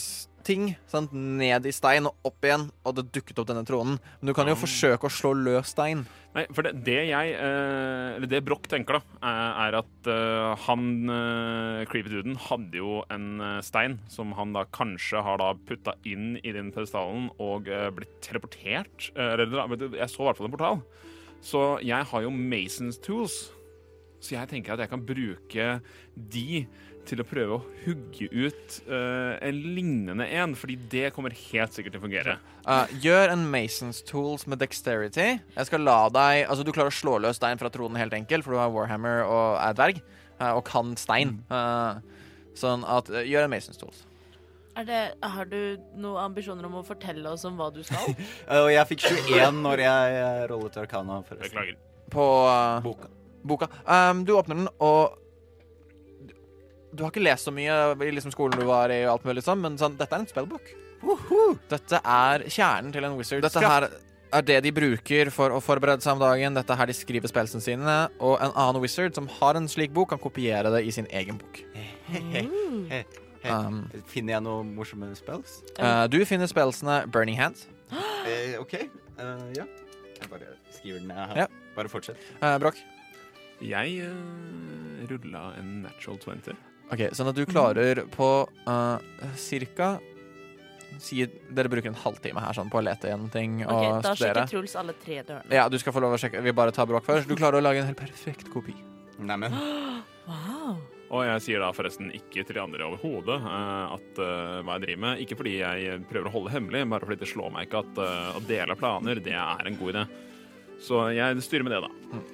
avstøpningsting 0.45 0.77
sant, 0.87 1.13
ned 1.13 1.67
i 1.67 1.73
stein 1.73 2.07
og 2.07 2.15
opp 2.25 2.45
igjen, 2.45 2.71
og 2.85 2.95
det 2.97 3.13
dukket 3.13 3.39
opp 3.39 3.49
denne 3.49 3.65
tronen. 3.65 3.99
Men 4.21 4.27
du 4.27 4.35
kan 4.35 4.47
jo 4.47 4.53
Ah. 4.55 4.61
forsøke 4.61 5.05
å 5.05 5.11
slå 5.11 5.33
løs 5.35 5.73
stein. 5.73 6.07
Nei, 6.35 6.47
for 6.53 6.63
det, 6.63 6.85
det 6.85 7.09
jeg 7.09 7.35
eh, 7.35 8.17
Eller 8.17 8.27
det 8.27 8.45
Broch 8.45 8.67
tenker, 8.67 8.99
da, 8.99 9.03
er, 9.23 9.69
er 9.69 9.79
at 9.79 10.07
eh, 10.07 10.57
han 10.67 11.87
Creepy 11.87 12.11
Duden 12.11 12.37
hadde 12.37 12.75
jo 12.75 13.05
en 13.09 13.41
eh, 13.41 13.61
stein 13.63 14.01
som 14.09 14.33
han 14.33 14.53
da 14.53 14.65
kanskje 14.65 15.23
har 15.23 15.39
da 15.39 15.55
putta 15.55 15.95
inn 16.05 16.39
i 16.43 16.53
den 16.53 16.73
pedestalen 16.73 17.31
og 17.39 17.69
eh, 17.69 17.91
blitt 17.91 18.21
teleportert. 18.21 19.13
eh, 19.15 19.37
jeg 19.39 20.11
så 20.11 20.23
i 20.23 20.27
hvert 20.27 20.37
fall 20.37 20.47
en 20.47 20.57
portal. 20.57 20.83
Så 21.41 21.81
jeg 21.85 22.05
har 22.05 22.23
jo 22.23 22.31
Masons 22.31 22.99
tools. 22.99 23.51
Så 24.21 24.35
jeg 24.35 24.49
tenker 24.49 24.73
at 24.73 24.81
jeg 24.81 24.89
kan 24.91 25.05
bruke 25.05 25.81
de 26.17 26.67
til 27.09 27.23
å 27.23 27.27
prøve 27.29 27.59
å 27.59 27.63
hugge 27.85 28.29
ut 28.33 28.79
uh, 28.89 29.37
en 29.45 29.61
lignende 29.77 30.27
en, 30.39 30.55
fordi 30.59 30.77
det 30.93 31.11
kommer 31.17 31.35
helt 31.37 31.77
sikkert 31.77 31.97
til 31.97 32.03
å 32.03 32.05
fungere. 32.05 32.37
Uh, 32.65 32.89
gjør 33.05 33.35
en 33.35 33.45
Masons 33.53 34.01
tools 34.09 34.47
med 34.51 34.63
dexterity. 34.63 35.35
Jeg 35.39 35.69
skal 35.69 35.85
la 35.85 35.99
deg 36.13 36.45
Altså, 36.49 36.65
du 36.65 36.73
klarer 36.75 36.93
å 36.93 36.97
slå 36.97 37.19
løs 37.23 37.39
stein 37.41 37.61
fra 37.61 37.71
tronen 37.73 38.01
helt 38.01 38.17
enkelt, 38.17 38.47
for 38.47 38.57
du 38.57 38.63
har 38.63 38.73
Warhammer 38.75 39.25
og 39.27 39.61
er 39.61 39.77
dverg, 39.77 40.03
uh, 40.41 40.53
og 40.55 40.65
kan 40.69 40.95
stein. 41.01 41.39
Uh, 41.53 42.01
sånn 42.59 42.87
at 42.89 43.11
uh, 43.13 43.23
Gjør 43.25 43.49
en 43.49 43.55
Masons 43.55 43.81
tools. 43.81 44.05
Er 44.75 44.87
det, 44.89 45.03
har 45.23 45.47
du 45.47 45.59
noen 45.95 46.25
ambisjoner 46.25 46.67
om 46.67 46.81
å 46.81 46.87
fortelle 46.87 47.31
oss 47.31 47.45
om 47.47 47.59
hva 47.61 47.69
du 47.71 47.85
skal? 47.87 48.17
Og 48.65 48.73
jeg 48.75 48.89
fikk 48.91 49.05
21 49.07 49.61
når 49.63 49.85
jeg 49.85 50.49
rollet 50.51 50.79
Arcana. 50.83 51.21
forresten. 51.29 51.53
Beklager. 51.53 51.77
På 52.11 52.25
uh, 52.49 52.81
Boka. 52.83 53.11
boka. 53.47 53.69
Um, 53.87 54.25
du 54.27 54.35
åpner 54.35 54.59
den, 54.59 54.73
og 54.83 55.21
du 56.95 57.05
har 57.05 57.13
ikke 57.13 57.25
lest 57.25 57.49
så 57.49 57.53
mye 57.55 57.75
i 58.07 58.15
liksom 58.15 58.33
skolen 58.35 58.59
du 58.61 58.67
var 58.69 58.93
i, 58.95 59.03
og 59.05 59.17
alt 59.17 59.29
mulig 59.29 59.45
sånn, 59.45 59.61
men 59.63 59.79
sånn, 59.81 59.99
dette 59.99 60.15
er 60.15 60.25
en 60.25 60.31
spellbook. 60.31 60.73
Dette 61.69 62.01
er 62.01 62.45
kjernen 62.49 62.93
til 62.95 63.07
en 63.07 63.17
wizard. 63.19 63.45
Dette 63.45 63.61
her 63.61 63.89
er 64.35 64.47
det 64.47 64.61
de 64.65 64.73
bruker 64.75 65.31
for 65.35 65.55
å 65.55 65.61
forberede 65.63 66.03
seg 66.05 66.17
om 66.17 66.23
dagen. 66.23 66.57
Dette 66.57 66.75
er 66.75 66.81
her 66.81 66.91
de 66.91 66.97
skriver 66.97 67.31
spelsene 67.31 67.63
sine. 67.63 67.97
Og 68.25 68.39
en 68.43 68.55
annen 68.55 68.81
wizard 68.83 69.15
som 69.17 69.29
har 69.39 69.59
en 69.59 69.69
slik 69.71 69.93
bok, 69.95 70.11
kan 70.15 70.23
kopiere 70.23 70.73
det 70.75 70.85
i 70.87 70.95
sin 70.95 71.09
egen 71.13 71.39
bok. 71.41 71.61
Um, 73.45 73.83
Finner 74.09 74.39
jeg 74.39 74.45
noen 74.47 74.71
morsomme 74.73 75.11
spells? 75.19 75.59
uh, 75.77 76.07
du 76.09 76.23
finner 76.25 76.49
spelsene 76.49 77.03
Burning 77.13 77.37
Hands. 77.37 77.67
Uh, 77.93 78.57
OK. 78.65 78.79
Uh, 79.19 79.51
ja. 79.59 79.69
Jeg 80.17 80.31
bare 80.31 80.55
skriver 80.73 81.03
den 81.05 81.13
her. 81.13 81.35
Ja. 81.45 81.49
Bare 81.77 81.93
fortsett. 81.93 82.21
Uh, 82.41 82.57
Broch. 82.63 82.81
Jeg 83.61 84.09
uh, 84.09 85.05
rulla 85.11 85.51
en 85.61 85.83
natural 85.85 86.23
20. 86.25 86.57
Ok, 86.93 87.07
Sånn 87.17 87.31
at 87.31 87.39
du 87.39 87.45
klarer 87.49 88.05
på 88.13 88.29
uh, 88.69 88.99
cirka 89.41 89.97
si, 91.01 91.25
dere 91.51 91.71
bruker 91.73 91.91
en 91.91 91.99
halvtime 91.99 92.43
her 92.43 92.57
sånn 92.57 92.71
på 92.73 92.81
å 92.81 92.85
lete 92.85 93.11
gjennom 93.11 93.31
ting 93.33 93.63
og 93.65 94.03
Da 94.05 94.15
studere. 94.15 94.45
sjekker 94.45 94.53
Truls 94.53 94.77
alle 94.79 94.97
tre 95.01 95.21
dørene. 95.23 95.55
Ja, 95.55 95.69
du 95.69 95.79
skal 95.81 95.95
få 95.97 96.03
lov 96.05 96.17
å 96.17 96.21
sjekke. 96.21 96.43
Vi 96.45 96.55
bare 96.57 96.75
tar 96.75 96.89
bråk 96.91 97.07
først. 97.07 97.29
Du 97.31 97.37
klarer 97.39 97.61
å 97.61 97.65
lage 97.65 97.83
en 97.83 97.91
helt 97.91 98.01
perfekt 98.01 98.51
kopi. 98.55 98.77
Neimen. 99.19 99.55
Wow. 100.25 100.79
Og 101.13 101.21
jeg 101.27 101.43
sier 101.45 101.61
da 101.61 101.67
forresten 101.77 102.07
ikke 102.17 102.47
til 102.49 102.57
de 102.57 102.63
andre 102.63 102.87
overhodet 102.87 103.37
uh, 103.45 103.93
at 103.93 104.21
uh, 104.25 104.63
hva 104.65 104.79
jeg 104.79 104.87
driver 104.87 105.03
med. 105.03 105.21
Ikke 105.21 105.37
fordi 105.37 105.53
jeg 105.59 105.99
prøver 106.09 106.31
å 106.31 106.33
holde 106.33 106.55
hemmelig, 106.55 106.81
bare 106.95 107.05
fordi 107.05 107.21
det 107.21 107.29
slår 107.29 107.53
meg 107.53 107.69
ikke 107.69 107.83
at 107.85 108.01
uh, 108.01 108.39
å 108.39 108.43
dele 108.49 108.79
planer, 108.81 109.21
det 109.21 109.37
er 109.37 109.69
en 109.69 109.77
god 109.83 109.93
idé. 109.93 110.07
Så 110.81 111.03
jeg 111.13 111.45
styrer 111.45 111.69
med 111.69 111.77
det, 111.77 111.83
da. 111.85 112.25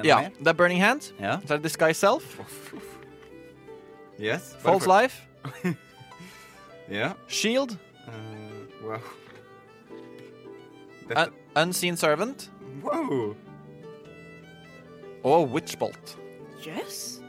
Noe 0.00 0.08
Ja, 0.08 0.22
det 0.32 0.48
er 0.48 0.56
Burning 0.56 0.80
Hand. 0.80 1.12
Ja. 1.20 1.36
Så 1.44 1.58
er 1.58 1.60
det 1.60 1.68
Disguise 1.68 2.00
Self. 2.00 2.40
Yes. 4.18 4.54
False 4.62 4.86
Life. 4.86 5.22
yeah. 6.90 7.12
Shield. 7.28 7.76
Uh, 8.06 8.12
Wow. 8.86 9.00
Un 11.10 11.32
Unseen 11.56 11.96
Servant 11.96 12.50
Wow. 12.84 13.34
og 15.24 15.48
Witchbolt. 15.54 16.16
Yes. 16.66 17.20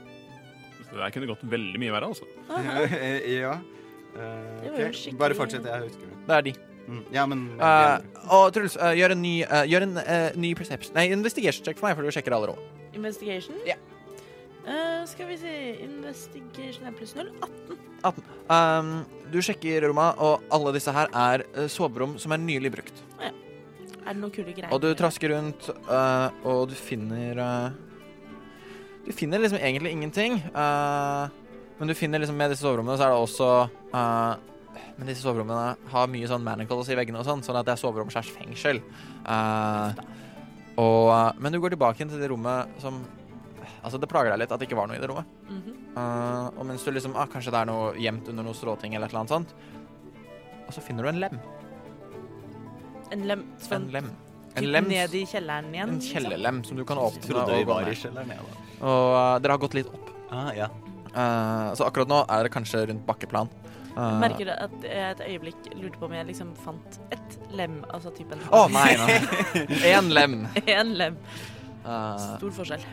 Det 0.92 0.98
der 1.00 1.10
kunne 1.14 1.28
gått 1.30 1.44
veldig 1.50 1.80
mye 1.82 1.92
verre, 1.94 2.10
altså. 2.12 2.26
ja. 2.52 3.54
Eh, 4.18 4.64
Det 4.64 4.72
var 4.72 4.80
jo 4.82 4.88
skikkelig- 4.94 5.18
Bare 5.20 5.36
fortsett, 5.38 5.66
jeg 5.66 5.82
husker 5.88 6.06
det. 6.10 6.18
Det 6.28 6.36
er 6.38 6.42
de. 6.42 6.54
Mm. 6.88 7.02
Ja, 7.14 7.26
men 7.26 7.42
uh, 7.60 7.98
og 8.32 8.54
Truls, 8.56 8.78
uh, 8.80 8.94
gjør 8.96 9.12
en 9.12 9.22
ny, 9.22 9.42
eh, 9.44 9.66
gjør 9.68 9.84
en, 9.84 9.98
eh, 9.98 10.30
ny 10.40 10.54
perception 10.56 10.94
Nei, 10.96 11.10
investigation 11.12 11.66
check 11.66 11.78
for 11.78 11.88
meg, 11.90 11.98
for 11.98 12.04
du 12.08 12.12
sjekker 12.16 12.32
alle 12.38 12.48
råd. 12.54 12.62
Investigation? 12.96 13.58
Ja. 13.68 13.76
Eh, 14.68 15.06
skal 15.08 15.30
vi 15.30 15.38
se 15.40 15.52
Investigation 15.86 16.88
er 16.90 16.96
pluss 16.96 17.14
null. 17.16 17.30
18. 17.40 17.78
18. 18.04 18.24
Um, 18.52 18.90
du 19.32 19.40
sjekker 19.44 19.86
romma, 19.88 20.10
og 20.24 20.44
alle 20.54 20.74
disse 20.76 20.92
her 20.94 21.08
er 21.16 21.44
uh, 21.56 21.66
soverom 21.72 22.18
som 22.20 22.36
er 22.36 22.42
nylig 22.44 22.74
brukt. 22.76 23.00
Er 23.22 23.32
det 24.12 24.20
noen 24.20 24.32
kule 24.32 24.52
greier? 24.52 24.72
Og 24.76 24.82
du 24.84 24.90
trasker 24.96 25.32
rundt, 25.34 25.70
uh, 25.88 26.28
og 26.48 26.68
du 26.72 26.76
finner 26.80 27.40
Du 29.08 29.12
finner 29.16 29.40
liksom 29.40 29.60
egentlig 29.60 29.92
ingenting. 29.92 30.42
men 31.80 31.88
du 31.88 31.94
finner 31.94 32.20
liksom 32.20 32.36
med 32.36 32.52
disse 32.52 32.62
soverommene, 32.62 32.98
så 32.98 33.04
er 33.04 33.10
det 33.10 33.24
også 33.24 33.70
Men 34.98 35.08
disse 35.08 35.22
soverommene 35.22 35.78
har 35.92 36.08
mye 36.08 36.28
sånn 36.28 36.44
manacles 36.44 36.90
i 36.90 36.96
veggene 36.96 37.20
og 37.20 37.26
sånn, 37.26 37.44
sånn 37.44 37.56
at 37.56 37.66
det 37.66 37.72
er 37.72 37.80
soverom 37.80 38.10
slags 38.12 38.32
fengsel. 38.32 38.82
Og, 40.78 41.40
men 41.40 41.54
du 41.54 41.60
går 41.60 41.76
tilbake 41.76 42.04
til 42.04 42.20
det 42.20 42.32
rommet 42.32 42.68
som 42.82 43.00
Altså, 43.88 44.00
det 44.04 44.10
plager 44.12 44.34
deg 44.34 44.42
litt 44.44 44.52
at 44.52 44.60
det 44.60 44.68
ikke 44.68 44.80
var 44.80 44.90
noe 44.92 45.00
i 45.00 45.02
det 45.02 45.08
rommet. 45.08 45.26
Mm 45.48 45.60
-hmm. 45.64 45.76
uh, 45.96 46.60
og 46.60 46.66
mens 46.66 46.84
du 46.84 46.92
liksom 46.92 47.16
ah, 47.16 47.28
Kanskje 47.32 47.52
det 47.56 47.60
er 47.62 47.66
noe 47.66 47.94
gjemt 47.96 48.28
under 48.30 48.44
noe 48.44 48.54
stråting 48.54 48.96
eller 48.96 49.08
et 49.08 49.12
eller 49.12 49.20
annet 49.20 49.36
sånt. 49.36 49.56
Og 50.68 50.74
så 50.74 50.82
finner 50.82 51.04
du 51.04 51.10
en 51.10 51.20
lem. 51.20 51.40
En 53.12 53.28
lem 53.28 53.40
En 53.40 53.60
sånn 53.60 53.92
lem. 53.92 54.12
En 54.56 54.72
lem 54.72 54.88
ned 54.90 55.14
i 55.16 55.26
kjelleren 55.26 55.74
igjen? 55.74 55.90
En 55.90 56.00
liksom? 56.00 56.14
kjellerlem 56.14 56.64
som 56.64 56.78
du 56.78 56.84
kan 56.86 56.98
åpne 56.98 57.22
Trodde 57.22 57.54
vi 57.54 57.62
og 57.62 57.68
gå 57.68 57.74
var 57.74 57.82
i 57.82 57.86
ned. 57.86 57.98
kjelleren, 58.02 58.30
jeg, 58.30 58.38
da. 58.38 58.88
Og 58.88 59.06
uh, 59.16 59.40
dere 59.40 59.52
har 59.52 59.62
gått 59.64 59.78
litt 59.78 59.88
opp. 59.88 60.10
Ah, 60.32 60.52
ja. 60.58 60.68
Uh, 61.14 61.74
så 61.78 61.88
akkurat 61.88 62.10
nå 62.10 62.26
er 62.30 62.44
det 62.44 62.52
kanskje 62.54 62.86
rundt 62.90 63.06
bakkeplan. 63.08 63.50
Uh, 63.98 64.20
Merker 64.22 64.46
du 64.46 64.52
at 64.54 64.84
jeg 64.86 65.12
et 65.12 65.22
øyeblikk 65.26 65.70
lurte 65.74 65.98
på 65.98 66.06
om 66.06 66.14
jeg 66.14 66.28
liksom 66.28 66.52
fant 66.66 67.00
et 67.16 67.38
lem, 67.58 67.80
altså 67.94 68.12
typen 68.14 68.44
Å, 68.54 68.68
nei, 68.70 68.92
nei. 69.02 69.16
Én 69.96 70.12
lem. 70.14 70.44
En 70.66 70.94
lem. 71.00 71.18
Uh, 71.86 72.36
Stor 72.38 72.54
forskjell. 72.60 72.86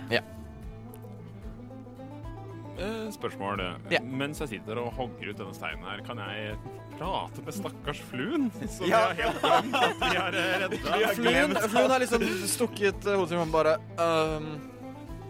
Eh, 2.78 3.10
Spørsmål. 3.14 3.60
Ja. 3.92 4.00
Mens 4.02 4.40
jeg 4.42 4.48
sitter 4.56 4.80
og 4.82 4.92
hogger 4.96 5.30
ut 5.30 5.38
denne 5.38 5.54
steinen 5.54 5.84
her, 5.86 6.00
kan 6.06 6.18
jeg 6.18 6.56
prate 6.98 7.42
med 7.46 7.54
stakkars 7.54 8.00
fluen? 8.10 8.48
Som 8.74 8.86
Ja. 8.90 9.04
jeg 9.14 9.30
har 9.30 9.32
helt 9.32 9.40
glemt 9.40 9.76
at 9.78 10.02
vi 10.02 10.18
har 10.18 10.38
eh, 10.40 10.54
redda. 10.64 11.12
Fluen, 11.18 11.56
fluen 11.70 11.90
har 11.94 12.02
liksom 12.02 12.26
stukket 12.50 13.06
uh, 13.06 13.14
hodet 13.20 13.30
sitt 13.34 13.40
og 13.44 13.52
bare 13.54 13.76
um, 13.98 14.48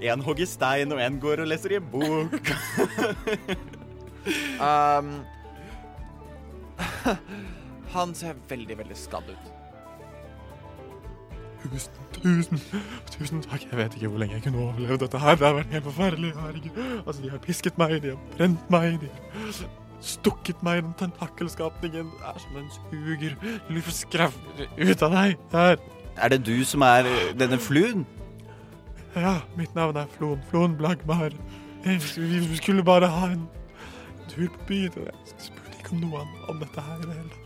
En 0.04 0.20
hogger 0.26 0.48
stein, 0.50 0.92
og 0.92 1.00
en 1.00 1.20
går 1.22 1.44
og 1.44 1.48
leser 1.52 1.76
i 1.76 1.78
en 1.78 1.86
bok. 1.92 2.50
um, 4.68 5.12
Han 7.94 8.14
ser 8.18 8.34
veldig, 8.50 8.76
veldig 8.82 8.96
skadd 8.98 9.28
ut. 9.30 9.50
Tusen, 11.64 11.92
tusen, 12.12 12.60
tusen 13.10 13.40
takk. 13.42 13.62
Jeg 13.70 13.78
vet 13.78 13.94
ikke 13.96 14.08
hvor 14.12 14.20
lenge 14.20 14.36
jeg 14.36 14.42
kunne 14.44 14.60
overleve 14.66 14.98
dette 15.00 15.18
her. 15.18 15.38
Det 15.40 15.46
har 15.46 15.54
vært 15.56 15.72
helt 15.72 15.86
forferdelig. 15.88 16.32
Herregud. 16.36 16.82
Altså, 17.06 17.22
de 17.22 17.30
har 17.32 17.40
pisket 17.46 17.78
meg, 17.80 17.94
de 18.04 18.12
har 18.12 18.20
brent 18.36 18.70
meg, 18.74 18.98
de 19.00 19.08
har 19.38 19.62
stukket 20.04 20.60
meg. 20.62 20.82
i 20.82 20.84
Den 20.84 20.94
tentakkelskapningen. 21.00 22.10
Det 22.18 22.28
er 22.34 22.42
som 22.42 22.58
en 22.60 22.70
suger. 22.76 23.36
Livet 23.70 23.96
skravler 23.96 24.68
ut 24.76 25.02
av 25.08 25.16
deg. 25.16 25.38
Der. 25.52 25.76
Er 26.16 26.28
det 26.34 26.44
du 26.46 26.64
som 26.68 26.84
er 26.86 27.08
eh, 27.10 27.32
denne 27.38 27.58
fluen? 27.58 28.04
Ja, 29.16 29.38
mitt 29.56 29.74
navn 29.74 29.96
er 29.96 30.06
Flon. 30.18 30.40
Flon 30.50 30.76
Blagmar. 30.76 31.30
Vi 31.84 32.56
skulle 32.56 32.84
bare 32.84 33.06
ha 33.06 33.30
en 33.32 33.48
tur 34.28 34.48
på 34.48 34.66
byen. 34.66 34.92
Jeg 34.96 35.14
spurte 35.38 35.78
ikke 35.78 35.96
om 35.96 36.04
noe 36.04 36.26
om 36.48 36.60
dette 36.60 36.80
her 36.80 37.00
i 37.00 37.06
det 37.06 37.14
hele 37.14 37.28
tatt. 37.30 37.43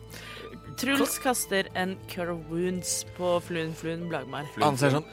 Truls 0.79 1.19
kaster 1.23 1.69
en 1.75 1.97
Cure 2.11 2.33
of 2.37 2.51
Wounds 2.53 3.01
på 3.17 3.33
fluen 3.43 3.73
fluen 3.75 4.07
Blagmar. 4.11 4.47
Han 4.63 4.79
ser 4.79 4.95
sånn 4.95 5.07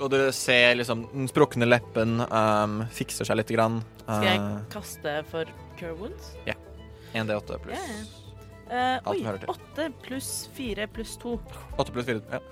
og 0.00 0.08
du 0.12 0.18
ser 0.36 0.74
liksom 0.76 1.06
den 1.14 1.28
sprukne 1.30 1.68
leppen 1.68 2.20
um, 2.26 2.80
fikser 2.92 3.28
seg 3.28 3.40
lite 3.40 3.56
grann. 3.56 3.80
Skal 4.04 4.26
jeg 4.28 4.40
Uh, 4.40 4.56
kaste 4.72 5.12
for 5.30 5.48
Cure 5.78 5.94
of 5.94 6.02
Wounds? 6.04 6.32
1D8 7.14 7.56
pluss 7.64 7.74
yeah. 7.74 7.94
ja. 8.04 8.20
Eh, 8.70 9.08
oi, 9.10 9.16
som 9.18 9.26
hører 9.26 9.40
til. 9.42 9.50
8 9.50 9.86
pluss 10.04 10.28
4 10.54 10.86
pluss 10.94 11.16
2. 11.18 11.32
8 11.82 11.94
pluss 11.94 12.06
4. 12.06 12.20
Ja. 12.30 12.42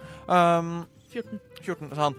Um, 0.59 0.73
14. 1.13 1.39
14, 1.63 1.93
sa 1.95 2.09
han. 2.09 2.17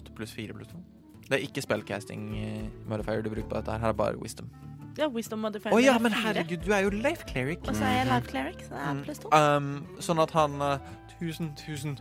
8 0.00 0.16
pluss 0.16 0.32
4 0.34 0.56
pluss 0.58 0.72
2. 0.72 0.80
Det 1.28 1.36
er 1.36 1.44
ikke 1.44 1.62
spellcasting 1.62 2.24
eh, 2.40 2.64
modifier 2.88 3.22
du 3.22 3.30
bruker 3.30 3.46
på 3.46 3.60
dette. 3.60 3.76
her 3.76 3.84
Her 3.84 3.94
er 3.94 4.00
bare 4.00 4.18
wisdom. 4.18 4.50
Ja, 4.98 5.06
Wisdom 5.14 5.40
modifier. 5.44 5.72
Å 5.74 5.78
ja, 5.82 5.94
men 6.02 6.12
herregud, 6.12 6.64
du 6.66 6.72
er 6.74 6.82
jo 6.88 6.90
life 6.90 7.26
cleric. 7.28 7.60
Og 7.70 7.76
så 7.78 7.84
er 7.86 8.00
jeg 8.00 8.08
life 8.10 8.30
cleric, 8.32 8.64
så 8.66 8.74
det 8.74 8.80
er 8.82 8.94
Mm. 8.94 9.02
pluss 9.04 9.20
to. 9.22 9.28
Um, 9.30 9.68
sånn 10.02 10.22
at 10.24 10.32
han 10.34 10.56
uh, 10.62 10.78
Tusen, 11.18 11.52
tusen 11.58 11.96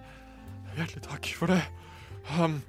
hjertelig 0.77 1.01
takk 1.07 1.25
for 1.37 1.47
det. 1.49 1.61
Um, 2.37 2.59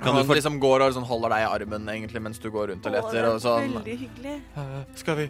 Kan 0.00 0.16
du 0.16 0.22
for... 0.24 0.34
liksom 0.34 0.56
går 0.62 0.80
og 0.86 0.94
sånn 0.96 1.04
holder 1.04 1.28
deg 1.34 1.42
i 1.44 1.48
armen 1.48 1.88
egentlig 1.92 2.22
mens 2.24 2.38
du 2.40 2.48
går 2.50 2.70
rundt 2.72 2.86
og 2.88 2.94
leter. 2.94 3.26
Og 3.28 3.40
sånn. 3.44 3.74
Veldig 3.76 3.96
hyggelig. 4.04 4.36
Uh, 4.56 4.78
skal 4.96 5.18
vi 5.20 5.26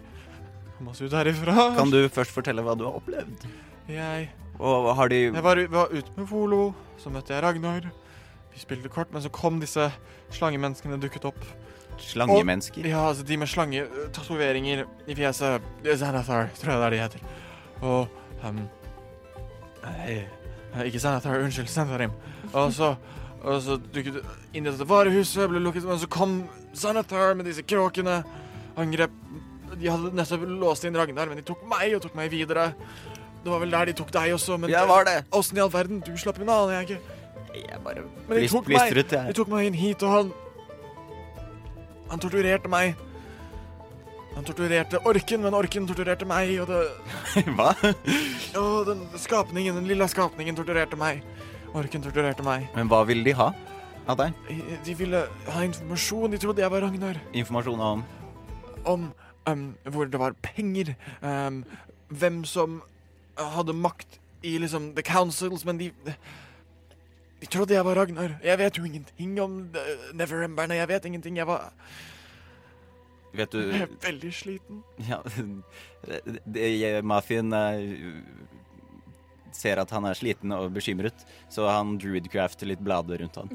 komme 0.77 0.93
oss 0.93 1.01
ut 1.03 1.11
herifra? 1.11 1.55
Kan 1.75 1.91
du 1.91 1.99
først 2.09 2.31
fortelle 2.31 2.63
hva 2.63 2.75
du 2.79 2.85
har 2.87 2.95
opplevd? 3.01 3.43
Jeg 3.91 4.29
Og 4.59 4.95
har 4.95 5.11
de 5.11 5.19
Jeg 5.25 5.43
var, 5.43 5.59
var 5.67 5.91
ute 5.91 6.11
med 6.15 6.27
Volo, 6.31 6.73
så 6.97 7.11
møtte 7.11 7.35
jeg 7.35 7.43
Ragnar. 7.43 7.91
Vi 8.53 8.59
spilte 8.63 8.87
kort, 8.89 9.11
men 9.11 9.21
så 9.21 9.31
kom 9.33 9.59
disse 9.59 9.89
slangemenneskene 10.31 10.99
dukket 11.03 11.25
opp. 11.25 11.43
Slangemennesker? 12.01 12.85
Ja, 12.87 13.07
altså 13.09 13.23
de 13.27 13.37
med 13.37 13.49
slangetatoveringer 13.51 14.85
i 15.07 15.15
fjeset. 15.17 15.65
Xanathar, 15.85 16.49
tror 16.59 16.73
jeg 16.73 16.79
det 16.79 16.87
er 16.87 16.95
de 16.95 17.01
heter. 17.01 17.19
Og 17.81 18.07
um, 18.43 18.61
eh, 20.05 20.23
Ikke 20.85 20.99
Xanathar, 20.99 21.39
unnskyld. 21.43 21.69
Xantharim. 21.69 22.15
Og 22.53 22.73
så, 22.73 22.95
og 23.41 23.61
så 23.61 23.77
dukket 23.77 24.21
inn 24.53 24.65
i 24.65 24.69
dette 24.69 24.87
varehuset, 24.89 25.47
ble 25.49 25.61
lukket, 25.63 25.87
men 25.87 25.99
så 26.01 26.09
kom 26.11 26.43
Xanathar 26.75 27.35
med 27.37 27.49
disse 27.49 27.65
kråkene. 27.65 28.21
Angrep 28.79 29.11
De 29.73 29.89
hadde 29.89 30.13
nettopp 30.13 30.43
låst 30.49 30.85
inn 30.85 30.95
Ragnar, 30.97 31.29
men 31.29 31.39
de 31.39 31.45
tok 31.45 31.61
meg 31.69 31.95
og 31.97 32.01
tok 32.03 32.15
meg 32.17 32.29
videre. 32.33 32.71
Det 33.43 33.51
var 33.51 33.59
vel 33.59 33.73
der 33.73 33.89
de 33.89 33.93
tok 33.97 34.11
deg 34.13 34.33
også, 34.35 34.57
men 34.57 34.71
Jeg 34.71 34.87
var 34.87 35.03
det. 35.03 35.25
Åssen 35.35 35.57
i 35.57 35.61
all 35.61 35.71
verden? 35.73 35.99
Du 36.05 36.13
slapp 36.17 36.39
unna, 36.39 36.61
aner 36.63 36.79
jeg 36.79 36.89
ikke. 36.89 37.19
Jeg 37.53 37.79
bare 37.83 38.03
Men 38.27 38.39
de 38.39 38.47
tok 38.49 38.69
meg. 38.71 38.93
De 39.11 39.33
tok 39.35 39.49
meg 39.51 39.67
inn 39.67 39.77
hit, 39.77 40.03
og 40.03 40.13
han 40.13 40.31
Han 42.13 42.21
torturerte 42.21 42.69
meg. 42.69 42.93
Han 44.35 44.45
torturerte 44.45 44.99
orken, 45.09 45.41
men 45.41 45.55
orken 45.57 45.87
torturerte 45.89 46.27
meg, 46.29 46.51
og 46.61 46.69
det 46.69 47.45
Hva? 47.57 47.71
Og 48.59 48.85
den 48.85 49.01
skapningen, 49.17 49.79
den 49.79 49.89
lille 49.89 50.05
skapningen 50.09 50.57
torturerte 50.57 50.97
meg. 50.99 51.23
Orken 51.73 52.05
torturerte 52.05 52.45
meg. 52.45 52.67
Men 52.77 52.91
hva 52.91 53.01
ville 53.09 53.25
de 53.25 53.33
ha 53.37 53.49
av 54.05 54.19
deg? 54.19 54.37
De 54.85 54.93
ville 54.99 55.23
ha 55.25 55.65
informasjon. 55.65 56.35
De 56.35 56.41
trodde 56.43 56.61
jeg 56.61 56.69
var 56.69 56.85
Ragnar. 56.85 57.17
Informasjon 57.33 57.81
om 57.81 58.05
Om 58.85 59.09
um, 59.49 59.65
hvor 59.89 60.05
det 60.05 60.21
var 60.21 60.37
penger. 60.45 60.93
Um, 61.25 61.63
hvem 62.13 62.43
som 62.45 62.81
hadde 63.57 63.73
makt 63.73 64.19
i 64.45 64.59
liksom 64.61 64.91
The 64.93 65.01
Councils, 65.01 65.65
men 65.65 65.81
de 65.81 65.89
De 67.43 67.49
trodde 67.51 67.75
jeg 67.75 67.83
var 67.85 67.97
Ragnar. 67.99 68.37
Jeg 68.43 68.57
vet 68.61 68.77
jo 68.79 68.85
ingenting 68.87 69.33
om 69.43 69.57
uh, 69.75 69.93
Neveremberne. 70.15 70.77
Jeg 70.79 70.87
vet 70.93 71.05
ingenting. 71.11 71.37
Jeg 71.41 71.47
var 71.49 71.71
Vet 73.33 73.49
du 73.51 73.57
jeg 73.65 73.81
er 73.87 73.93
veldig 74.03 74.29
sliten. 74.37 74.83
Ja, 75.09 75.17
det- 76.07 76.39
det- 76.45 77.03
Mafien 77.03 77.49
eh, 77.57 78.13
ser 79.51 79.81
at 79.81 79.89
han 79.93 80.05
er 80.05 80.13
sliten 80.17 80.53
og 80.53 80.69
bekymret, 80.75 81.25
så 81.49 81.65
han 81.69 81.95
druidcrafter 82.01 82.69
litt 82.69 82.81
blader 82.85 83.23
rundt 83.25 83.35
han. 83.41 83.49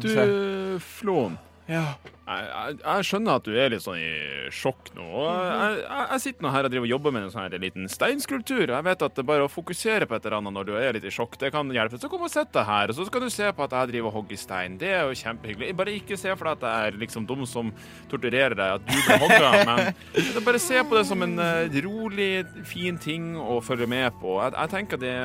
Du, 0.00 0.78
Flån. 0.80 1.36
Ja. 1.72 1.84
Jeg, 2.22 2.44
jeg, 2.46 2.74
jeg 2.84 3.06
skjønner 3.08 3.38
at 3.40 3.46
du 3.48 3.54
er 3.58 3.72
litt 3.72 3.82
sånn 3.82 3.98
i 3.98 4.50
sjokk 4.54 4.92
nå. 4.94 5.06
Jeg, 5.24 5.78
jeg, 5.80 6.04
jeg 6.12 6.22
sitter 6.22 6.46
nå 6.46 6.52
her 6.54 6.68
og 6.68 6.72
driver 6.72 6.86
og 6.86 6.92
jobber 6.92 7.14
med 7.14 7.24
en 7.26 7.32
sånn 7.32 7.42
her 7.42 7.62
liten 7.62 7.88
steinskulptur. 7.90 8.70
Jeg 8.70 8.86
vet 8.86 9.04
at 9.08 9.16
det 9.18 9.24
bare 9.26 9.46
å 9.46 9.50
fokusere 9.50 10.06
på 10.08 10.16
et 10.16 10.28
eller 10.28 10.38
annet 10.38 10.56
når 10.56 10.68
du 10.68 10.72
er 10.78 10.96
litt 10.96 11.08
i 11.08 11.12
sjokk, 11.12 11.34
det 11.40 11.50
kan 11.54 11.72
hjelpe. 11.74 11.98
Så 12.00 12.10
kom 12.12 12.22
og 12.22 12.32
sett 12.32 12.52
deg 12.54 12.68
her, 12.68 12.92
og 12.92 12.98
så 12.98 13.08
skal 13.08 13.26
du 13.26 13.30
se 13.34 13.50
på 13.50 13.66
at 13.66 13.76
jeg 13.78 13.92
driver 13.92 14.12
og 14.12 14.16
hogger 14.20 14.40
stein. 14.40 14.78
Det 14.80 14.92
er 14.94 15.02
jo 15.08 15.18
kjempehyggelig. 15.18 15.72
Bare 15.82 15.96
ikke 15.98 16.20
se 16.20 16.36
for 16.36 16.48
deg 16.50 16.60
at 16.60 16.68
jeg 16.68 16.92
er 16.92 17.00
liksom 17.02 17.26
dum 17.28 17.42
som 17.48 17.74
torturerer 18.12 18.56
deg, 18.58 18.78
at 18.78 18.86
du 18.86 18.94
blir 18.94 19.24
hogga, 19.26 19.52
men 19.72 20.46
bare 20.46 20.62
se 20.62 20.78
på 20.86 20.98
det 20.98 21.04
som 21.10 21.26
en 21.26 21.36
eh, 21.42 21.80
rolig, 21.84 22.30
fin 22.68 23.00
ting 23.02 23.32
å 23.40 23.58
følge 23.64 23.90
med 23.90 24.14
på. 24.22 24.38
Jeg 24.46 24.74
tenker 24.76 25.02
det, 25.02 25.16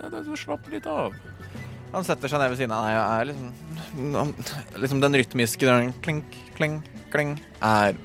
det, 0.00 0.10
det 0.16 0.40
Slapp 0.40 0.70
litt 0.72 0.86
av. 0.88 1.12
Han 1.90 2.06
setter 2.06 2.30
seg 2.30 2.38
ned 2.38 2.52
ved 2.52 2.60
siden 2.60 2.74
av 2.74 2.86
deg 2.86 2.96
og 2.96 3.04
er 3.10 3.28
liksom 3.30 4.78
Liksom 4.84 5.02
den 5.02 5.18
rytmiske 5.18 5.66
den 5.66 5.92
klink, 6.04 6.38
kling, 6.56 6.80
kling 7.10 7.36
er 7.64 7.98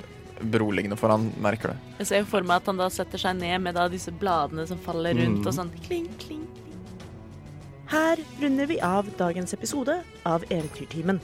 beroligende 0.51 0.97
for 0.99 1.13
han, 1.13 1.29
merker 1.39 1.71
det. 1.71 1.77
Jeg 2.01 2.09
ser 2.09 2.25
for 2.27 2.43
meg 2.43 2.59
at 2.59 2.69
han 2.71 2.79
da 2.81 2.89
setter 2.91 3.21
seg 3.21 3.37
ned 3.39 3.61
med 3.63 3.77
da 3.77 3.85
disse 3.91 4.11
bladene 4.11 4.65
som 4.67 4.81
faller 4.83 5.15
rundt, 5.15 5.45
mm. 5.45 5.47
og 5.47 5.55
sånn 5.55 5.71
kling, 5.85 6.09
kling, 6.19 6.43
kling. 6.59 6.81
Her 7.91 8.19
runder 8.41 8.67
vi 8.67 8.81
av 8.83 9.07
dagens 9.19 9.55
episode 9.55 9.95
av 10.27 10.43
Eventyrtimen. 10.49 11.21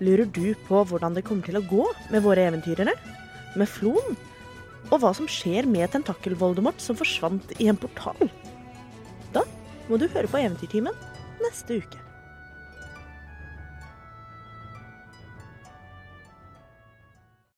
Lurer 0.00 0.28
du 0.30 0.52
på 0.68 0.84
hvordan 0.86 1.16
det 1.16 1.24
kommer 1.26 1.48
til 1.48 1.58
å 1.58 1.64
gå 1.66 1.88
med 2.12 2.22
våre 2.24 2.46
eventyrere? 2.52 2.94
Med 3.58 3.68
Flon? 3.68 4.14
Og 4.90 4.96
hva 5.02 5.10
som 5.16 5.28
skjer 5.30 5.66
med 5.68 5.90
Tentakel-Voldemort 5.92 6.80
som 6.82 6.98
forsvant 6.98 7.50
i 7.58 7.66
en 7.72 7.78
portal? 7.80 8.30
Da 9.34 9.42
må 9.90 9.98
du 9.98 10.06
høre 10.06 10.30
på 10.30 10.38
Eventyrtimen 10.38 10.94
neste 11.40 11.76
uke. 11.76 12.09